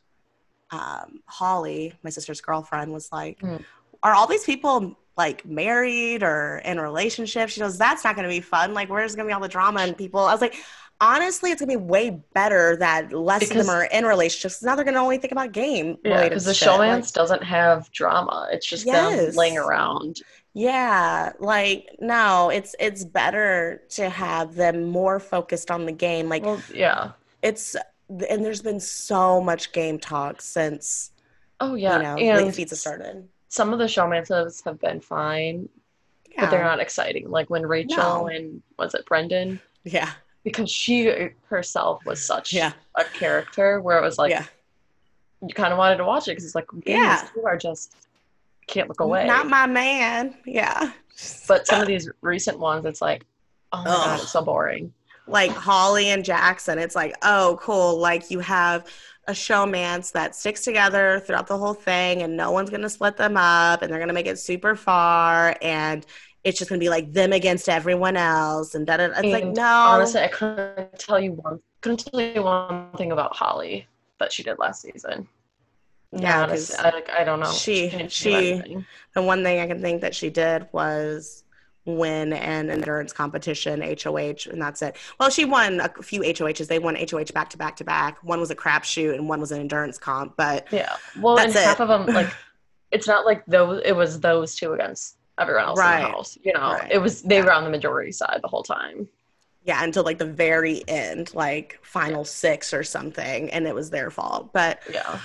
um, 0.70 1.20
Holly, 1.26 1.94
my 2.02 2.10
sister's 2.10 2.40
girlfriend, 2.40 2.92
was 2.92 3.10
like, 3.12 3.40
Mm. 3.40 3.64
"Are 4.02 4.12
all 4.14 4.26
these 4.26 4.44
people 4.44 4.98
like 5.16 5.46
married 5.46 6.22
or 6.22 6.58
in 6.64 6.80
relationships?" 6.80 7.52
She 7.52 7.60
goes, 7.60 7.78
"That's 7.78 8.04
not 8.04 8.16
going 8.16 8.28
to 8.28 8.34
be 8.34 8.40
fun. 8.40 8.74
Like, 8.74 8.90
where's 8.90 9.14
going 9.14 9.26
to 9.26 9.30
be 9.30 9.34
all 9.34 9.40
the 9.40 9.48
drama 9.48 9.80
and 9.80 9.96
people?" 9.96 10.20
I 10.20 10.32
was 10.32 10.40
like. 10.40 10.56
Honestly, 11.00 11.52
it's 11.52 11.60
gonna 11.60 11.70
be 11.70 11.76
way 11.76 12.10
better 12.34 12.74
that 12.76 13.12
less 13.12 13.48
of 13.50 13.56
them 13.56 13.68
are 13.68 13.84
in 13.84 14.04
relationships. 14.04 14.62
Now 14.62 14.74
they're 14.74 14.84
gonna 14.84 15.00
only 15.02 15.18
think 15.18 15.30
about 15.32 15.52
game. 15.52 15.96
Yeah, 16.04 16.24
because 16.28 16.44
the 16.44 16.54
shit. 16.54 16.68
Like- 16.68 17.12
doesn't 17.12 17.44
have 17.44 17.90
drama. 17.92 18.48
It's 18.50 18.66
just 18.66 18.84
them 18.84 18.94
Yes. 19.14 19.36
laying 19.36 19.56
around. 19.58 20.22
Yeah, 20.54 21.32
like 21.38 21.86
no, 22.00 22.50
it's 22.50 22.74
it's 22.80 23.04
better 23.04 23.82
to 23.90 24.08
have 24.08 24.56
them 24.56 24.86
more 24.86 25.20
focused 25.20 25.70
on 25.70 25.86
the 25.86 25.92
game. 25.92 26.28
Like 26.28 26.44
Well, 26.44 26.60
yeah. 26.74 27.12
it's 27.42 27.76
and 28.08 28.44
there's 28.44 28.62
been 28.62 28.80
so 28.80 29.40
much 29.40 29.70
game 29.72 29.98
talk 30.00 30.42
since 30.42 31.12
Oh 31.60 31.74
yeah, 31.76 31.96
you 31.96 32.02
know 32.02 32.16
and 32.16 32.54
have 32.56 32.68
started. 32.70 33.28
some 33.48 33.72
of 33.72 33.78
the 33.78 33.84
showmances 33.84 34.64
have 34.64 34.80
been 34.80 35.00
fine, 35.00 35.68
but 36.36 36.50
they're 36.50 36.64
not 36.64 36.80
exciting. 36.80 37.30
Like 37.30 37.50
when 37.50 37.64
Rachel 37.64 37.96
No. 37.98 38.26
and 38.26 38.62
was 38.78 38.94
it 38.94 39.06
Brendan? 39.06 39.60
Yeah, 39.84 40.10
Because 40.44 40.70
she 40.70 41.30
herself 41.48 42.04
was 42.06 42.24
such 42.24 42.52
Yeah. 42.52 42.72
a 42.94 43.04
character 43.04 43.80
where 43.80 43.98
it 43.98 44.02
was 44.02 44.18
like 44.18 44.30
yeah, 44.30 44.44
you 45.46 45.52
kind 45.54 45.72
of 45.72 45.78
wanted 45.78 45.96
to 45.96 46.04
watch 46.04 46.26
it 46.28 46.32
because 46.32 46.44
it's 46.44 46.54
like 46.54 46.66
Yeah. 46.84 47.26
two 47.34 47.44
are 47.44 47.56
just 47.58 47.94
can't 48.66 48.88
look 48.88 49.00
away. 49.00 49.26
not 49.26 49.46
my 49.48 49.66
man. 49.66 50.34
Yeah, 50.46 50.92
but 51.48 51.66
some 51.66 51.80
of 51.80 51.86
these 51.86 52.08
recent 52.20 52.58
ones, 52.58 52.84
it's 52.86 53.00
like, 53.02 53.24
oh 53.72 53.78
my 53.78 53.84
god, 53.90 54.20
it's 54.20 54.30
so 54.30 54.42
boring. 54.42 54.92
like 55.26 55.50
Holly 55.50 56.08
and 56.08 56.24
Jackson, 56.24 56.78
it's 56.78 56.94
like, 56.96 57.14
oh, 57.22 57.58
cool. 57.60 57.98
Like 57.98 58.30
you 58.30 58.40
have 58.40 58.86
a 59.26 59.32
showmance 59.32 60.12
that 60.12 60.34
sticks 60.34 60.64
together 60.64 61.20
throughout 61.26 61.46
the 61.46 61.58
whole 61.58 61.74
thing, 61.74 62.22
and 62.22 62.34
no 62.36 62.50
one's 62.50 62.70
gonna 62.70 62.88
split 62.88 63.16
them 63.18 63.36
up, 63.36 63.82
and 63.82 63.92
they're 63.92 63.98
gonna 64.00 64.12
make 64.14 64.26
it 64.26 64.38
super 64.38 64.74
far, 64.74 65.54
and 65.60 66.06
it's 66.48 66.58
just 66.58 66.68
gonna 66.70 66.78
be 66.78 66.88
like 66.88 67.12
them 67.12 67.32
against 67.32 67.68
everyone 67.68 68.16
else, 68.16 68.74
and 68.74 68.86
that. 68.86 69.00
It's 69.00 69.22
like 69.22 69.44
no, 69.46 69.62
Honestly, 69.62 70.22
I 70.22 70.28
couldn't 70.28 70.98
tell 70.98 71.20
you 71.20 71.32
one 71.32 71.60
couldn't 71.80 72.04
tell 72.06 72.20
you 72.20 72.42
one 72.42 72.90
thing 72.96 73.12
about 73.12 73.36
Holly 73.36 73.86
that 74.18 74.32
she 74.32 74.42
did 74.42 74.58
last 74.58 74.82
season. 74.82 75.28
Yeah, 76.10 76.44
honestly, 76.44 76.76
I, 76.78 76.90
like, 76.90 77.10
I 77.10 77.22
don't 77.22 77.38
know. 77.40 77.52
she- 77.52 77.90
do 77.90 78.08
she- 78.08 78.78
the 79.14 79.22
one 79.22 79.42
thing 79.42 79.60
I 79.60 79.66
can 79.66 79.82
think 79.82 80.00
that 80.00 80.14
she 80.14 80.30
did 80.30 80.66
was 80.72 81.44
win 81.84 82.32
an 82.32 82.70
endurance 82.70 83.12
competition, 83.12 83.82
HOH, 83.82 84.50
and 84.50 84.60
that's 84.60 84.80
it. 84.82 84.96
Well, 85.20 85.30
she 85.30 85.44
won 85.44 85.80
a 85.80 86.02
few 86.02 86.22
HOHs. 86.22 86.66
They 86.66 86.78
won 86.78 86.96
HOH 86.96 87.32
back 87.34 87.50
to 87.50 87.58
back 87.58 87.76
to 87.76 87.84
back. 87.84 88.22
One 88.24 88.40
was 88.40 88.50
a 88.50 88.56
crapshoot 88.56 89.14
and 89.14 89.28
one 89.28 89.40
was 89.40 89.52
an 89.52 89.60
endurance 89.60 89.98
comp. 89.98 90.34
But 90.36 90.66
Yeah. 90.72 90.96
Well, 91.20 91.38
and 91.38 91.50
it. 91.50 91.56
half 91.56 91.80
of 91.80 91.88
them 91.88 92.06
like 92.06 92.30
it's 92.90 93.06
not 93.06 93.26
like 93.26 93.44
those. 93.46 93.82
It 93.84 93.92
was 93.92 94.18
those 94.20 94.56
two 94.56 94.72
against 94.72 95.17
everyone 95.38 95.64
else 95.64 95.78
in 95.78 95.84
the 95.84 95.90
house. 96.08 96.38
You 96.42 96.52
know, 96.54 96.72
Right. 96.72 96.90
it 96.92 96.98
was 96.98 97.22
they 97.22 97.36
Yeah. 97.38 97.44
were 97.44 97.52
on 97.52 97.64
the 97.64 97.70
majority 97.70 98.12
side 98.12 98.40
the 98.42 98.48
whole 98.48 98.62
time. 98.62 99.08
yeah, 99.64 99.84
until 99.84 100.02
like 100.02 100.16
the 100.18 100.24
very 100.24 100.82
end, 100.88 101.34
like 101.34 101.78
final 101.82 102.24
six 102.24 102.72
or 102.72 102.82
something, 102.82 103.50
and 103.50 103.66
it 103.66 103.74
was 103.74 103.90
their 103.90 104.10
fault. 104.10 104.50
But 104.52 104.80
Yeah. 104.90 105.18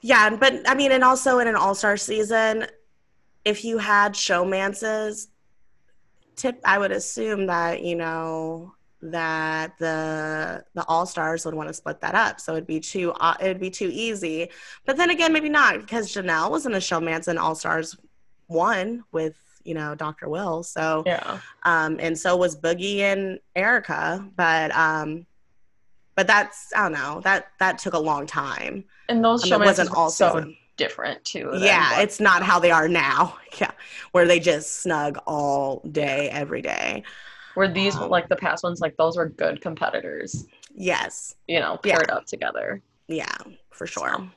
Yeah, 0.00 0.30
but 0.30 0.62
I 0.66 0.74
mean, 0.74 0.90
and 0.92 1.04
also 1.04 1.38
in 1.40 1.46
an 1.48 1.54
all 1.56 1.74
star 1.74 1.98
season, 1.98 2.66
if 3.44 3.62
you 3.64 3.76
had 3.76 4.14
showmances, 4.14 5.26
tip, 6.36 6.58
I 6.64 6.78
would 6.78 6.92
assume 6.92 7.46
that 7.46 7.82
you 7.82 7.96
know 7.96 8.74
that 9.02 9.76
the 9.78 10.64
the 10.74 10.84
all 10.86 11.04
stars 11.04 11.44
would 11.44 11.54
want 11.54 11.68
to 11.68 11.74
split 11.74 12.00
that 12.00 12.14
up, 12.14 12.40
so 12.40 12.52
it'd 12.52 12.66
be 12.66 12.80
too 12.80 13.12
uh, 13.12 13.34
it'd 13.40 13.60
be 13.60 13.70
too 13.70 13.90
easy. 13.92 14.50
But 14.86 14.96
then 14.96 15.10
again, 15.10 15.32
maybe 15.32 15.50
not 15.50 15.78
because 15.78 16.10
Janelle 16.14 16.50
was 16.50 16.64
in 16.64 16.72
a 16.74 16.78
showmance 16.78 17.28
and 17.28 17.38
all 17.38 17.54
stars 17.54 17.96
one 18.46 19.04
with 19.12 19.34
you 19.64 19.74
know 19.74 19.94
Dr. 19.94 20.28
Will, 20.28 20.62
so 20.62 21.02
Yeah. 21.06 21.38
um, 21.64 21.98
and 22.00 22.18
so 22.18 22.36
was 22.36 22.56
Boogie 22.56 22.98
and 23.00 23.38
Erika, 23.56 24.26
but 24.36 24.74
um, 24.74 25.26
but 26.16 26.26
that's 26.26 26.72
I 26.74 26.82
don't 26.82 26.92
know 26.92 27.20
that 27.24 27.48
that 27.58 27.78
took 27.78 27.94
a 27.94 27.98
long 27.98 28.26
time. 28.26 28.84
And 29.08 29.24
those 29.24 29.44
I 29.50 29.56
mean, 29.56 29.66
wasn't 29.66 29.90
were 29.90 29.96
all 29.96 30.10
so 30.10 30.34
season. 30.34 30.56
different 30.76 31.24
too. 31.24 31.50
Yeah, 31.58 31.92
what- 31.92 32.02
it's 32.02 32.20
not 32.20 32.42
how 32.42 32.58
they 32.58 32.70
are 32.70 32.88
now. 32.88 33.36
Yeah, 33.60 33.72
where 34.12 34.26
they 34.28 34.38
just 34.38 34.80
snug 34.82 35.18
all 35.26 35.80
day, 35.90 36.30
every 36.30 36.62
day. 36.62 37.02
where 37.54 37.66
these 37.66 37.96
um, 37.96 38.08
like 38.08 38.28
the 38.28 38.36
past 38.36 38.62
ones 38.62 38.80
like 38.80 38.96
those 38.96 39.16
were 39.16 39.28
good 39.28 39.60
competitors. 39.60 40.46
Yes, 40.74 41.34
You 41.48 41.58
know, 41.58 41.78
Yeah. 41.84 41.96
paired 41.96 42.10
up 42.10 42.26
together. 42.26 42.80
yeah, 43.08 43.36
for 43.70 43.86
sure. 43.88 44.30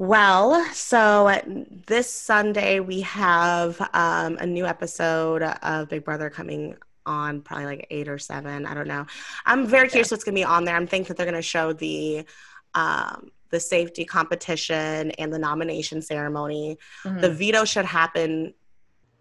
Well, 0.00 0.64
so 0.74 1.40
this 1.88 2.08
Sunday 2.08 2.78
we 2.78 3.00
have 3.00 3.80
um, 3.92 4.36
a 4.38 4.46
new 4.46 4.64
episode 4.64 5.42
of 5.42 5.88
Big 5.88 6.04
Brother 6.04 6.30
coming 6.30 6.76
on, 7.04 7.40
probably 7.40 7.66
like 7.66 7.88
eight 7.90 8.06
or 8.06 8.16
seven. 8.16 8.64
I 8.64 8.74
don't 8.74 8.86
know. 8.86 9.06
I'm 9.44 9.66
very 9.66 9.88
curious 9.88 10.12
what's 10.12 10.22
going 10.22 10.36
to 10.36 10.38
be 10.40 10.44
on 10.44 10.64
there. 10.64 10.76
I'm 10.76 10.86
thinking 10.86 11.08
that 11.08 11.16
they're 11.16 11.26
going 11.26 11.34
to 11.34 11.42
show 11.42 11.72
the 11.72 12.24
um, 12.76 13.32
the 13.50 13.58
safety 13.58 14.04
competition 14.04 15.10
and 15.12 15.32
the 15.32 15.38
nomination 15.38 16.00
ceremony. 16.00 16.78
Mhm. 17.02 17.20
The 17.20 17.30
veto 17.30 17.64
should 17.64 17.86
happen, 17.86 18.54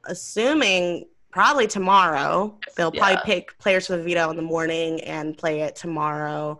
assuming 0.05 1.07
probably 1.32 1.65
tomorrow. 1.65 2.59
They'll 2.75 2.91
probably 2.91 3.13
Yeah. 3.13 3.21
pick 3.23 3.57
players 3.57 3.88
for 3.88 3.97
the 3.97 4.03
veto 4.03 4.30
in 4.30 4.36
the 4.36 4.43
morning 4.43 5.01
and 5.01 5.36
play 5.36 5.61
it 5.61 5.75
tomorrow. 5.75 6.59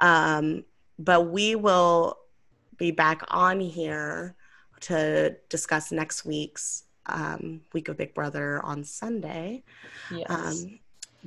Um, 0.00 0.64
but 0.98 1.28
we 1.30 1.54
will 1.54 2.18
be 2.78 2.90
back 2.90 3.22
on 3.28 3.60
here 3.60 4.34
to 4.80 5.36
discuss 5.48 5.92
next 5.92 6.24
week's 6.24 6.84
um, 7.06 7.60
week 7.72 7.88
of 7.88 7.96
Big 7.96 8.14
Brother 8.14 8.60
on 8.64 8.84
Sunday. 8.84 9.62
yes. 10.10 10.26
Um, 10.28 10.78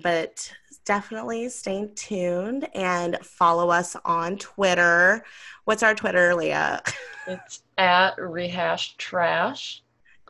but 0.02 0.52
definitely 0.86 1.50
stay 1.50 1.90
tuned 1.96 2.68
and 2.74 3.18
follow 3.22 3.70
us 3.70 3.96
on 4.06 4.38
Twitter. 4.38 5.24
What's 5.66 5.84
our 5.84 5.94
Twitter, 5.94 6.34
Leah? 6.36 6.82
it's 7.28 7.64
at 7.78 8.20
rehash 8.20 8.96
trash. 8.98 9.84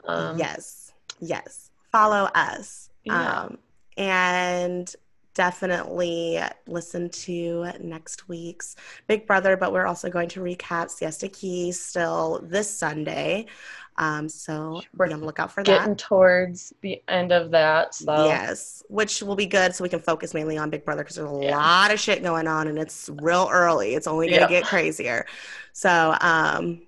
Um, 0.06 0.38
yes, 0.38 0.94
yes. 1.20 1.70
Follow 1.92 2.30
us. 2.36 2.90
Yeah. 3.04 3.42
Um, 3.42 3.58
and 3.98 4.94
definitely 5.34 6.40
listen 6.68 7.10
to 7.10 7.72
next 7.80 8.28
week's 8.28 8.76
Big 9.08 9.26
Brother, 9.28 9.56
but 9.58 9.72
we're 9.74 9.86
also 9.86 10.10
going 10.10 10.30
to 10.30 10.42
recap 10.42 10.90
Siesta 10.90 11.28
Key 11.30 11.72
still 11.72 12.42
this 12.44 12.70
Sunday. 12.70 13.46
Um, 13.98 14.30
so 14.30 14.82
We're 14.98 15.08
going 15.08 15.20
to 15.20 15.26
look 15.26 15.40
out 15.40 15.52
for 15.52 15.64
Getting 15.64 15.74
that. 15.74 15.82
Getting 15.82 15.96
towards 15.98 16.74
the 16.82 17.02
end 17.08 17.32
of 17.32 17.52
that. 17.52 17.94
So 17.94 18.26
Yes, 18.26 18.82
which 18.90 19.22
will 19.22 19.36
be 19.36 19.46
good 19.46 19.76
so 19.76 19.84
we 19.84 19.90
can 19.90 20.00
focus 20.00 20.34
mainly 20.34 20.58
on 20.58 20.70
Big 20.70 20.86
Brother 20.86 21.04
because 21.04 21.18
there's 21.18 21.30
a 21.30 21.34
Yeah. 21.34 21.58
lot 21.58 21.92
of 21.92 22.00
shit 22.00 22.24
going 22.24 22.48
on 22.48 22.68
and 22.68 22.80
it's 22.80 23.10
real 23.22 23.50
early. 23.52 23.96
It's 23.96 24.08
only 24.08 24.28
going 24.30 24.40
to 24.40 24.46
Yeah. 24.46 24.62
get 24.62 24.66
crazier. 24.66 25.26
So, 25.74 26.16
um, 26.22 26.88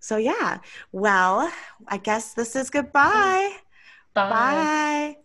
so 0.00 0.16
yeah. 0.16 0.58
Well, 0.92 1.52
I 1.88 1.96
guess 1.98 2.34
this 2.34 2.54
is 2.56 2.70
goodbye. 2.70 3.56
bye. 4.14 4.30
Bye. 4.30 5.21